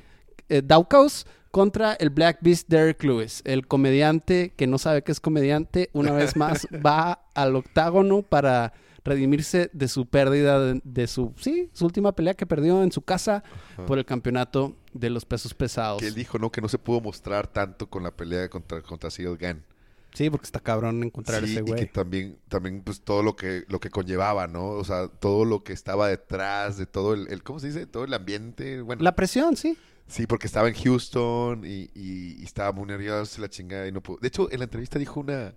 [0.48, 3.42] eh, Daukaus contra el Black Beast Derek Lewis.
[3.44, 8.72] El comediante que no sabe que es comediante, una vez más va al octágono para
[9.02, 13.00] redimirse de su pérdida de, de su, sí, su última pelea que perdió en su
[13.02, 13.42] casa
[13.86, 16.00] por el campeonato de los pesos pesados.
[16.00, 16.52] Que él dijo, ¿no?
[16.52, 19.64] Que no se pudo mostrar tanto con la pelea contra, contra Cyril Gann.
[20.12, 21.86] Sí, porque está cabrón encontrar Sí, ese y que güey.
[21.86, 24.66] también, también pues todo lo que, lo que conllevaba, ¿no?
[24.70, 27.86] O sea, todo lo que estaba detrás de todo el, el- ¿cómo se dice?
[27.86, 29.02] Todo el ambiente, bueno.
[29.04, 29.78] La presión, sí.
[30.10, 34.02] Sí, porque estaba en Houston y, y- y estaba muy nervioso, la chingada, y no
[34.02, 34.18] pudo.
[34.20, 35.54] De hecho, en la entrevista dijo una,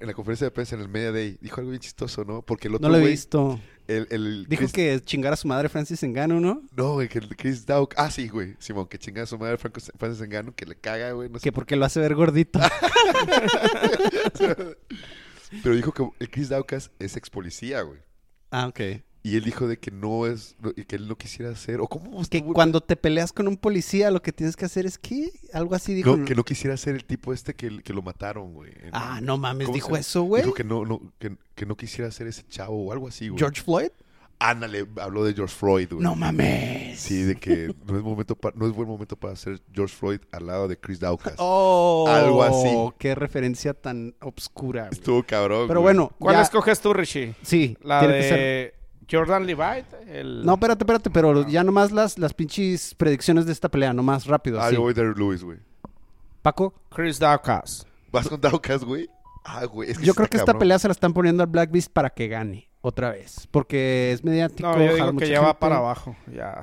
[0.00, 2.42] en la conferencia de prensa en el Media Day, dijo algo bien chistoso, ¿no?
[2.42, 3.58] Porque el otro No lo he güey, visto.
[3.88, 6.62] el, el Dijo Chris- que chingar a su madre Francis Engano, ¿no?
[6.76, 9.56] No, güey, que el Chris Dawk, ah, sí, güey, Simón, que chinga a su madre
[9.56, 12.60] Franco, Francis Engano, que le caga, güey, no sé Que porque lo hace ver gordito.
[15.62, 17.98] Pero dijo que el Chris Daukas es ex policía, güey.
[18.50, 18.80] ah, ok.
[19.22, 20.56] Y él dijo de que no es,
[20.88, 24.10] que él no quisiera hacer, o cómo Que estuvo- cuando te peleas con un policía,
[24.10, 26.16] lo que tienes que hacer es que algo así dijo.
[26.16, 28.72] no, que no quisiera ser el tipo este que, que lo mataron, güey.
[28.92, 30.42] Ah, no mames, ¿cómo dijo se- eso, güey.
[30.42, 33.38] Dijo que no, no, que, que no quisiera ser ese chavo o algo así, güey.
[33.38, 33.90] George Floyd.
[34.42, 36.02] Ándale, habló de George Floyd, güey.
[36.02, 36.98] No mames.
[36.98, 40.20] Sí, de que no es momento pa- no es buen momento para ser George Floyd
[40.32, 41.34] al lado de Chris Daukas.
[41.36, 42.74] Oh, Algo así.
[42.98, 44.84] Qué referencia tan obscura.
[44.84, 44.92] güey.
[44.94, 45.68] Estuvo cabrón.
[45.68, 45.94] Pero güey.
[45.94, 47.34] bueno, ¿Cuál ya- escoges tú, Richie?
[47.42, 48.79] Sí, La tiene que ser.
[49.10, 49.96] Jordan Levite.
[50.06, 50.44] El...
[50.44, 54.60] No, espérate, espérate, pero ya nomás las, las pinches predicciones de esta pelea, nomás rápido.
[54.60, 54.76] Ah, así.
[54.76, 55.58] yo voy Lewis, güey.
[56.42, 57.86] Paco, Chris Daukas.
[58.12, 59.08] ¿Vas con Daukas, güey?
[59.44, 59.90] Ah, güey.
[59.90, 62.10] es que yo creo que esta pelea se la están poniendo al Black Beast para
[62.10, 63.46] que gane otra vez.
[63.50, 64.68] Porque es mediático.
[64.68, 66.16] No, yo digo que ya va para abajo.
[66.32, 66.62] Ya.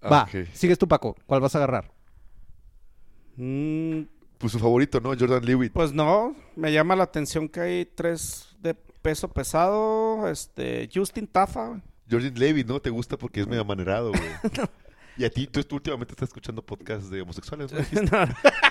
[0.00, 0.46] Ah, Va, ok.
[0.52, 1.16] sigues tú, Paco.
[1.26, 1.90] ¿Cuál vas a agarrar?
[3.36, 4.02] Mm,
[4.38, 5.10] Pues su favorito, ¿no?
[5.10, 5.72] Jordan Lewitt.
[5.72, 8.47] pues no, me llama la atención que hay tres
[9.02, 10.28] peso pesado.
[10.28, 11.66] Este, Justin Tafa.
[11.68, 11.82] güey.
[12.10, 12.80] Jordan Lewitt, ¿no?
[12.80, 14.22] Te gusta porque es medio amanerado, güey.
[15.18, 17.80] Y a ti, tú, tú últimamente estás escuchando podcasts de homosexuales, ¿no?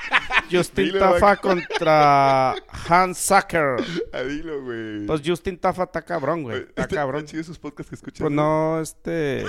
[0.50, 2.56] Justin Dile, Tafa contra
[2.88, 3.84] Hans Zucker.
[4.14, 5.06] Ah, dilo, güey.
[5.06, 6.60] Pues Justin Tafa está cabrón, güey.
[6.60, 7.26] Está Está cabrón.
[7.26, 8.22] chido esos podcasts que escuchas.
[8.22, 9.44] Pues no, este.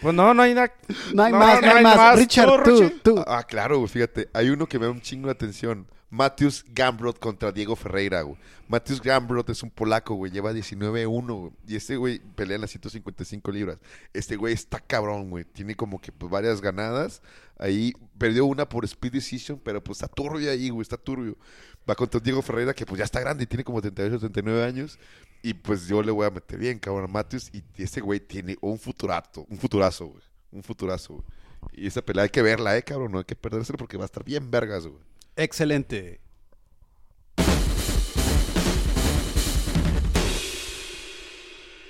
[0.00, 0.72] Pues no, no hay nada.
[1.14, 1.96] No hay No, más, no no hay hay más.
[1.96, 2.18] más.
[2.18, 2.90] Richard, ¿Tú, tú, Richie?
[3.02, 3.24] tú.
[3.26, 4.28] Ah, claro, güey, fíjate.
[4.32, 5.86] Hay uno que me da un chingo de atención.
[6.10, 8.38] Matthews Gambrot contra Diego Ferreira, güey.
[8.66, 10.32] Matthews Gambrot es un polaco, güey.
[10.32, 11.52] Lleva 19-1, güey.
[11.66, 13.78] Y este güey pelea en las 155 libras.
[14.14, 15.44] Este güey está cabrón, güey.
[15.44, 17.20] Tiene como que pues, varias ganadas.
[17.58, 20.82] Ahí perdió una por speed decision, pero pues está turbio ahí, güey.
[20.82, 21.36] Está turbio.
[21.88, 23.46] Va contra Diego Ferreira, que pues ya está grande.
[23.46, 24.98] Tiene como 38, 39 años.
[25.42, 27.50] Y pues yo le voy a meter bien, cabrón, a Matthews.
[27.52, 29.46] Y este güey tiene un futurato.
[29.50, 30.22] Un futurazo, güey.
[30.52, 31.24] Un futurazo, güey.
[31.72, 33.12] Y esa pelea hay que verla, eh, cabrón.
[33.12, 35.02] No hay que perdérsela porque va a estar bien vergas, güey.
[35.38, 36.20] Excelente.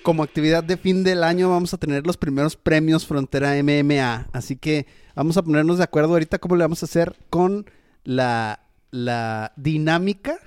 [0.03, 4.29] Como actividad de fin del año vamos a tener los primeros premios Frontera MMA.
[4.33, 7.67] Así que vamos a ponernos de acuerdo ahorita cómo le vamos a hacer con
[8.05, 10.39] la, la dinámica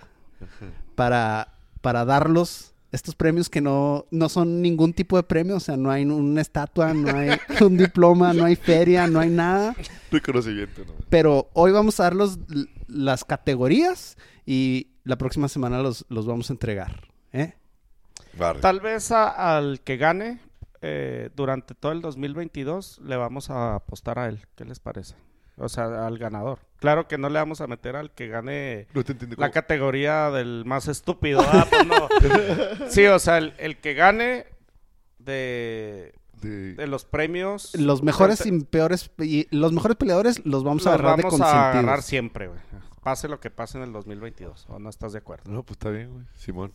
[0.95, 5.57] para, para darlos estos premios que no, no son ningún tipo de premio.
[5.57, 7.29] O sea, no hay una estatua, no hay
[7.63, 9.75] un diploma, no hay feria, no hay nada.
[10.09, 10.93] Reconocimiento, ¿no?
[11.09, 16.25] Pero hoy vamos a dar los, l- las categorías y la próxima semana los, los
[16.27, 17.07] vamos a entregar.
[17.33, 17.53] ¿eh?
[18.61, 20.39] Tal vez a- al que gane
[20.81, 24.39] eh, durante todo el 2022 le vamos a apostar a él.
[24.55, 25.15] ¿Qué les parece?
[25.57, 26.59] O sea, al ganador.
[26.77, 29.53] Claro que no le vamos a meter al que gane No te entiendo la cómo-
[29.53, 31.41] categoría del más estúpido.
[31.45, 32.89] Ah, pues no.
[32.89, 34.45] Sí, o sea, el, el que gane
[35.19, 37.73] de, de- de los premios.
[37.75, 41.23] Los mejores Frente- y peores y los mejores peleadores los vamos a los agarrar de
[41.23, 41.75] vamos a consentidos.
[41.75, 42.59] agarrar siempre, güey.
[43.03, 44.65] Pase lo que pase en el 2022.
[44.69, 45.49] ¿O no estás de acuerdo?
[45.51, 46.25] No, pues está bien, güey.
[46.35, 46.73] Simón.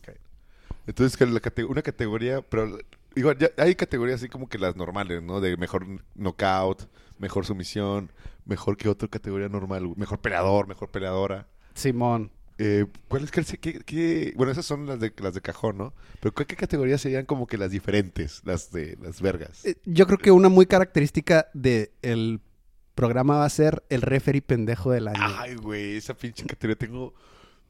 [0.85, 2.77] Entonces, que la cate- una categoría, pero
[3.15, 5.41] igual, ya hay categorías así como que las normales, ¿no?
[5.41, 8.11] De mejor knockout, mejor sumisión,
[8.45, 11.47] mejor que otra categoría normal, mejor peleador, mejor peleadora.
[11.73, 12.31] Simón.
[12.59, 15.93] Eh, ¿Cuál es que qué, qué- Bueno, esas son las de las de cajón, ¿no?
[16.19, 19.63] Pero ¿qué, qué categorías serían como que las diferentes, las de las vergas?
[19.65, 22.41] Eh, Yo creo que una muy característica del
[22.95, 25.19] programa va a ser el referee pendejo del año.
[25.21, 27.13] Ay, güey, esa pinche categoría tengo.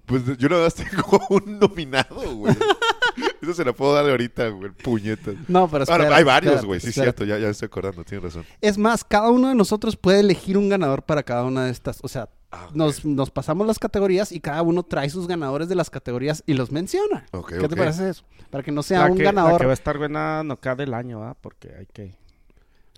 [0.05, 2.55] Pues yo nada más tengo un nominado, güey.
[3.41, 5.35] Eso se la puedo dar ahorita, güey, puñetas.
[5.49, 7.17] No, pero Ahora, espérate, hay varios, güey, sí, espérate.
[7.17, 8.45] cierto, ya, ya estoy acordando, tienes razón.
[8.61, 11.99] Es más, cada uno de nosotros puede elegir un ganador para cada una de estas.
[12.03, 15.75] O sea, Ah, nos, nos pasamos las categorías y cada uno trae sus ganadores de
[15.75, 17.25] las categorías y los menciona.
[17.49, 18.23] ¿Qué te parece eso?
[18.49, 19.59] Para que no sea La un que, la ganador.
[19.59, 21.35] que va a estar buena no cada del año, ¿ah?
[21.41, 22.15] Porque hay que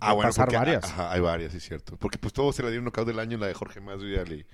[0.01, 0.83] Ah, bueno, pasar porque- varias.
[0.85, 1.97] Ajá, hay varias, sí, cierto.
[1.97, 4.45] Porque pues todos se la dieron knockout del año, la de Jorge Masvidal y,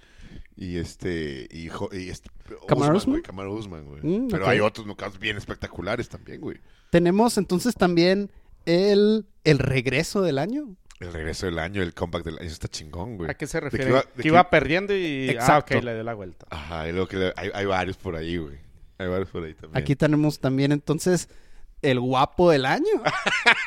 [0.56, 2.30] y este, y, Jo- y este,
[2.68, 3.12] ¿Kamaru Usman, Usman?
[3.16, 4.02] güey, Kamaru Usman, güey.
[4.02, 6.58] Mm, Pero hay otros knockouts bien espectaculares también, güey.
[6.90, 8.32] Tenemos entonces también
[8.66, 10.76] el, el regreso del año.
[11.00, 13.30] El regreso del año, el comeback del año, eso está chingón, güey.
[13.30, 13.90] ¿A qué se ¿De qué refiere?
[13.92, 15.30] iba- de que iba perdiendo y...
[15.30, 15.74] Exacto.
[15.74, 16.46] Ah, ok, le dio la vuelta.
[16.50, 18.58] Ajá, y luego que le- hay, hay varios por ahí, güey.
[18.98, 19.82] Hay varios por ahí también.
[19.84, 21.28] Aquí tenemos también entonces
[21.82, 22.86] el guapo del año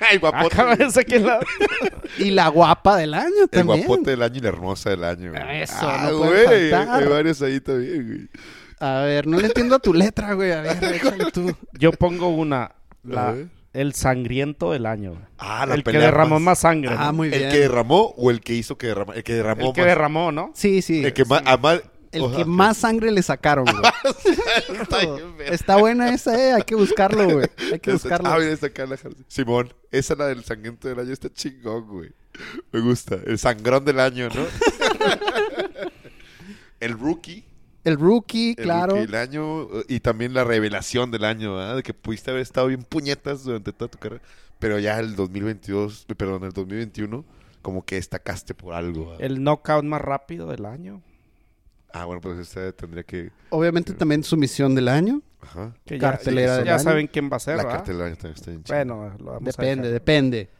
[0.00, 0.56] Ah, guapote.
[1.20, 1.40] la...
[2.18, 3.86] y la guapa del año el también.
[3.86, 5.62] guapote del año y la hermosa del año, güey.
[5.62, 7.02] Eso, Ah, no puede güey, faltar.
[7.02, 8.28] Hay varios ahí también, güey.
[8.80, 10.52] A ver, no le entiendo a tu letra, güey.
[10.52, 11.54] A ver, échale tú.
[11.78, 12.62] Yo pongo una...
[12.64, 12.74] A
[13.04, 13.48] La, ver.
[13.80, 15.10] El sangriento del año.
[15.12, 15.22] güey.
[15.38, 16.94] Ah, la el que derramó más sangre.
[16.96, 17.12] Ah, ¿no?
[17.14, 17.44] muy bien.
[17.44, 19.12] ¿El que derramó o el que hizo que derramó?
[19.12, 19.88] El que derramó El que más.
[19.88, 20.52] derramó, ¿no?
[20.54, 21.04] Sí, sí.
[21.04, 21.42] El que más...
[21.46, 23.76] a más- El o sea, que más sangre le sacaron, güey.
[24.82, 25.54] Está bien, verga.
[25.54, 26.52] Está buena esa, eh.
[26.54, 27.46] Hay que buscarlo, güey.
[27.72, 28.28] Hay que Esa- buscarlo.
[28.30, 32.10] Ah, mira, la Jarci- Simón, esa la del sangriento del año está chingón, güey.
[32.72, 33.16] Me gusta.
[33.26, 34.42] El sangrón del año, ¿no?
[36.80, 37.44] el rookie.
[37.84, 38.94] El rookie, El claro.
[38.94, 39.62] rookie del año.
[39.80, 41.76] eh, Y también la revelación del año, ¿verdad?
[41.76, 44.22] De que pudiste haber estado bien puñetas durante toda tu carrera.
[44.58, 47.24] Pero ya el 2022, eh, perdón, el 2021,
[47.62, 49.10] como que destacaste por algo.
[49.10, 49.22] ¿verdad?
[49.24, 51.00] El knockout más rápido del año.
[51.92, 53.30] Ah, bueno, pues esta tendría que...
[53.50, 55.22] Obviamente también su misión del año.
[55.40, 55.72] Ajá.
[55.86, 56.78] Que ya, Cartelera ya del año.
[56.80, 57.78] saben quién va a ser, La ¿verdad?
[57.78, 58.62] cartelera del año también está bien.
[58.66, 59.92] Bueno, lo vamos a Depende, dejar.
[59.92, 60.50] depende.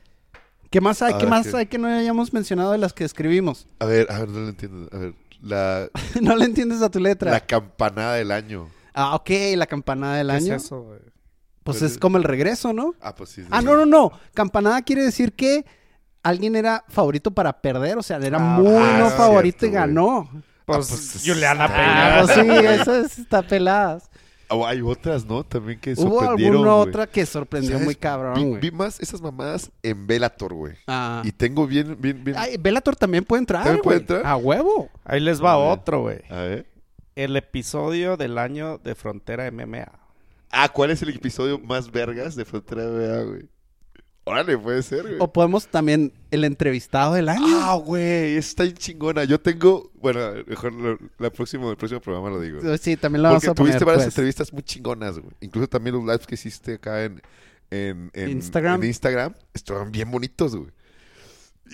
[0.70, 1.12] ¿Qué más hay?
[1.14, 3.66] A ¿Qué ver, más hay que no hayamos mencionado de las que escribimos?
[3.80, 4.88] A ver, a ver, no lo entiendo.
[4.92, 5.88] A ver, la,
[6.20, 7.30] no le entiendes a tu letra.
[7.30, 8.68] la campanada del año.
[8.94, 10.54] Ah, ok, la campanada del ¿Qué año.
[10.54, 10.98] es eso, güey?
[10.98, 12.94] Pues Pues es es- como el regreso, ¿no?
[13.00, 13.42] Ah, pues sí.
[13.42, 13.66] sí, Ah, sí.
[13.66, 14.12] no, no, no.
[14.34, 15.64] Campanada quiere decir que
[16.22, 17.98] alguien era favorito para perder.
[17.98, 20.28] O sea, era Ah, muy ah, no es favorito cierto, y ganó.
[20.64, 22.18] Pues, pues, Juliana ah, Peña.
[22.20, 24.10] Ah, pues sí, esas está peladas.
[24.50, 25.44] Oh, hay otras, ¿no?
[25.44, 27.84] También que Hubo sorprendieron, alguna otra que sorprendió ¿Sabes?
[27.84, 28.60] muy cabrón, güey.
[28.60, 30.74] vi más esas mamadas en Bellator, güey.
[30.86, 31.22] Ah.
[31.24, 32.36] Y tengo bien, bien, bien...
[32.38, 34.26] Ay, Bellator también puede entrar, ¿También puede entrar?
[34.26, 34.88] A huevo.
[35.04, 36.20] Ahí les va otro, güey.
[36.30, 36.66] A ver.
[37.14, 39.90] El episodio del año de Frontera MMA.
[40.50, 43.48] Ah, ¿cuál es el episodio más vergas de Frontera BA, güey?
[44.28, 45.16] Órale, puede ser, güey.
[45.18, 47.42] O podemos también el entrevistado del año.
[47.46, 49.24] Ah, güey, está bien chingona.
[49.24, 49.90] Yo tengo...
[50.00, 52.60] Bueno, mejor lo- la próxima, el próximo programa lo digo.
[52.78, 54.14] Sí, también lo vamos a poner, tuviste varias pues.
[54.14, 55.32] entrevistas muy chingonas, güey.
[55.40, 57.20] Incluso también los lives que hiciste acá en,
[57.70, 58.82] en, en- Instagram.
[58.82, 60.70] en Instagram estuvieron bien bonitos, güey.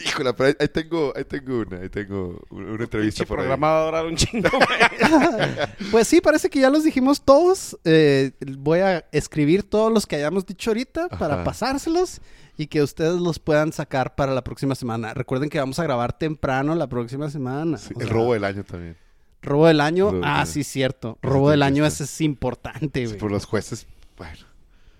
[0.04, 3.44] Híjole, pero ahí, tengo, ahí tengo una, ahí tengo una, entrevista por ahí.
[3.44, 5.90] programa va a durar un chingo, güey.
[5.90, 7.78] Pues sí, parece que ya los dijimos todos.
[7.84, 12.20] Eh, voy a escribir todos los que hayamos dicho ahorita para pasárselos
[12.56, 15.14] y que ustedes los puedan sacar para la próxima semana.
[15.14, 17.78] Recuerden que vamos a grabar temprano la próxima semana.
[17.78, 18.96] Sí, el sea, robo del año también.
[19.42, 20.10] robo del año.
[20.10, 21.18] Robo ah, sí, cierto.
[21.22, 23.18] Robo del año, ese es importante, Sí, güey.
[23.18, 24.46] por los jueces, bueno.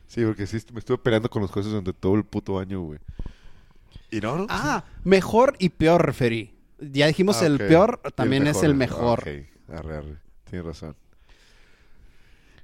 [0.07, 3.01] Sí, porque sí, me estuve peleando con los jueces durante todo el puto año, güey.
[4.17, 4.47] Y no, no.
[4.49, 6.55] Ah, mejor y peor referí.
[6.79, 9.21] Ya dijimos Ah, el peor, también es el mejor.
[9.21, 9.27] Ok,
[9.73, 10.17] arre, arre.
[10.45, 10.97] Tienes razón.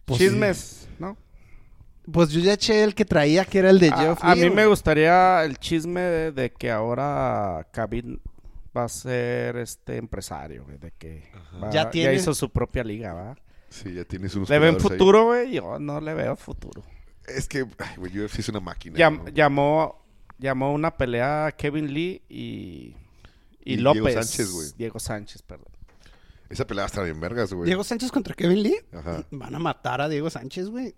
[0.05, 0.27] Pues sí.
[0.29, 1.17] Chismes, ¿no?
[2.11, 4.67] Pues yo ya eché el que traía, que era el de Jeff a mí me
[4.67, 8.19] gustaría el chisme de, de que ahora Khabib
[8.77, 11.31] va a ser este empresario, güey, de que
[11.63, 13.37] va- Ya tiene- hizo su propia liga, ¿va?
[13.69, 14.81] Sí, ya tienes unos ¿Le ven ahí.
[14.81, 15.53] futuro, güey?
[15.53, 16.83] Yo no le veo futuro.
[17.29, 18.99] Es que, ay, güey, UFC es una máquina.
[18.99, 19.29] Llam- ¿no?
[19.29, 20.03] llamó,
[20.41, 22.97] llamó una pelea a Kevin Lee y,
[23.65, 24.15] y, Y Diego López.
[24.15, 24.69] Sánchez, güey.
[24.77, 25.69] Diego Sánchez, perdón.
[26.49, 27.67] Esa pelea va a estar bien vergas, güey.
[27.67, 28.77] Diego Sánchez contra Kevin Lee.
[28.93, 29.25] Ajá.
[29.31, 30.95] Van a matar a Diego Sánchez, güey.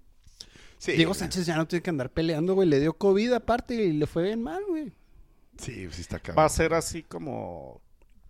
[0.78, 1.18] Sí, Diego güey.
[1.20, 2.68] Sánchez ya no tiene que andar peleando, güey.
[2.68, 4.92] Le dio COVID aparte y le fue bien mal, güey.
[5.58, 6.38] Sí, sí está cabrón.
[6.42, 7.82] Va a ser así como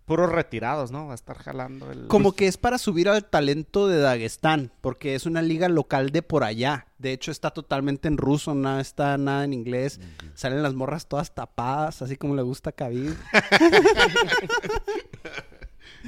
[0.04, 1.06] puros retirados, ¿no?
[1.06, 2.08] Va a estar jalando el...
[2.08, 6.22] Como que es para subir al talento de Dagestán, porque es una liga local de
[6.22, 6.86] por allá.
[6.98, 10.00] De hecho, está totalmente en ruso, no está nada en inglés.
[10.34, 13.16] Salen las morras todas tapadas, así como le gusta a Khabib.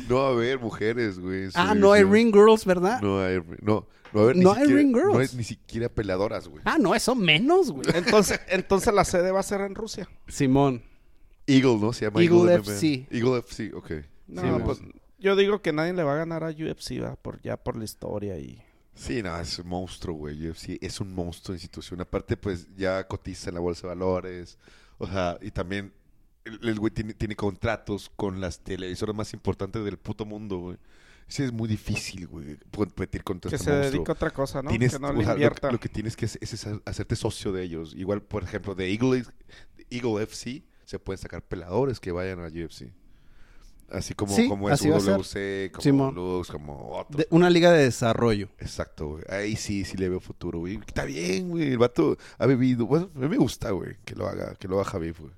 [0.09, 1.49] No va a haber mujeres, güey.
[1.55, 3.01] ah, no hay ring girls, ¿verdad?
[3.01, 5.15] No hay, no, no va a haber ni No hay siquiera, ring girls.
[5.15, 6.63] No hay ni siquiera peleadoras, güey.
[6.65, 7.87] Ah, no, eso menos, güey.
[7.95, 10.09] Entonces, entonces la sede va a ser en Rusia.
[10.27, 10.83] Simón.
[11.47, 11.93] Eagle, ¿no?
[11.93, 12.73] Se llama Eagle MMA.
[12.73, 13.07] FC.
[13.11, 13.91] Eagle FC, ok.
[14.29, 14.81] No, Sí, pues
[15.19, 17.85] yo digo que nadie le va a ganar a UFC, va, por ya por la
[17.85, 18.63] historia y
[18.95, 20.49] Sí, no, es un monstruo, güey.
[20.49, 22.01] UFC es un monstruo de institución.
[22.01, 24.57] Aparte, pues, ya cotiza en la bolsa de valores.
[24.99, 25.93] O sea, y también
[26.45, 30.77] el güey tiene, tiene contratos con las televisoras más importantes del puto mundo, güey.
[31.27, 33.91] Sí, es muy difícil, güey, competir contra que este se monstruo.
[33.93, 34.71] dedique a otra cosa, ¿no?
[34.71, 37.51] Tienes- que no o le sea, lo, lo que tienes que hacer es hacerte socio
[37.51, 37.95] de ellos.
[37.97, 39.25] Igual, por ejemplo, de Eagle,
[39.91, 42.93] Eagle FC se pueden sacar peladores que vayan a UFC.
[43.91, 45.13] Así como, Sí, como es así va a ser.
[45.15, 46.15] WC, como Simón.
[46.15, 47.19] Lux, como otros.
[47.19, 48.49] De- una liga de desarrollo.
[48.59, 49.25] Exacto, güey.
[49.29, 50.81] Ahí sí, sí le veo futuro, güey.
[50.87, 51.71] Está bien, güey.
[51.73, 52.87] El vato ha vivido.
[52.87, 55.33] Bueno, a mí me gusta, güey, que lo haga, que lo haga Javier, güey.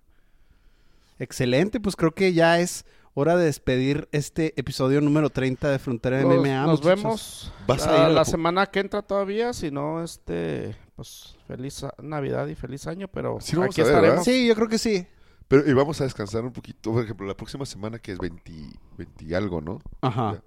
[1.18, 6.20] Excelente, pues creo que ya es hora de despedir este episodio número 30 de Frontera
[6.20, 6.62] Nos, MMA.
[6.66, 6.84] nos muchachos.
[7.02, 10.04] vemos ¿Vas a la, ir a la la pu- semana que entra todavía, si no,
[10.04, 14.02] este, pues feliz Navidad y feliz año, pero Sí aquí a ver, estaremos.
[14.02, 14.22] ¿verdad?
[14.24, 15.06] Sí, yo creo que sí.
[15.48, 16.92] Pero y vamos a descansar un poquito.
[16.92, 18.52] Por ejemplo, la próxima semana que es 20,
[18.98, 19.78] 20 y algo, ¿no?
[20.00, 20.32] Ajá.
[20.34, 20.42] Ya.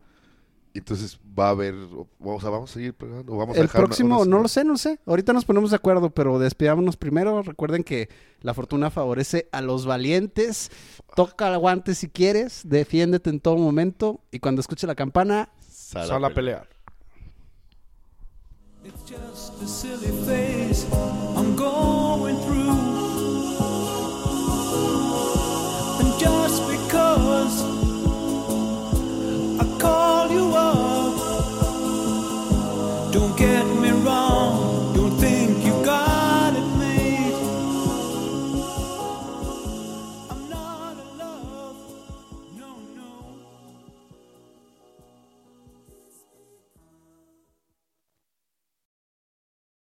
[0.75, 3.65] Entonces va a haber, o, o sea, vamos a seguir pegando, o vamos a El
[3.65, 4.99] dejar una- próximo, no lo sé, no lo sé.
[5.07, 7.41] Ahorita nos ponemos de acuerdo, pero despidámonos primero.
[7.41, 8.07] Recuerden que
[8.41, 10.69] la fortuna favorece a los valientes.
[11.15, 16.03] Toca el guante si quieres, defiéndete en todo momento y cuando escuche la campana, Sal
[16.03, 16.67] a Sal a pelear.
[16.67, 16.79] pelear.
[18.85, 20.85] It's just a silly phase
[21.35, 22.08] I'm going
[29.79, 30.48] call you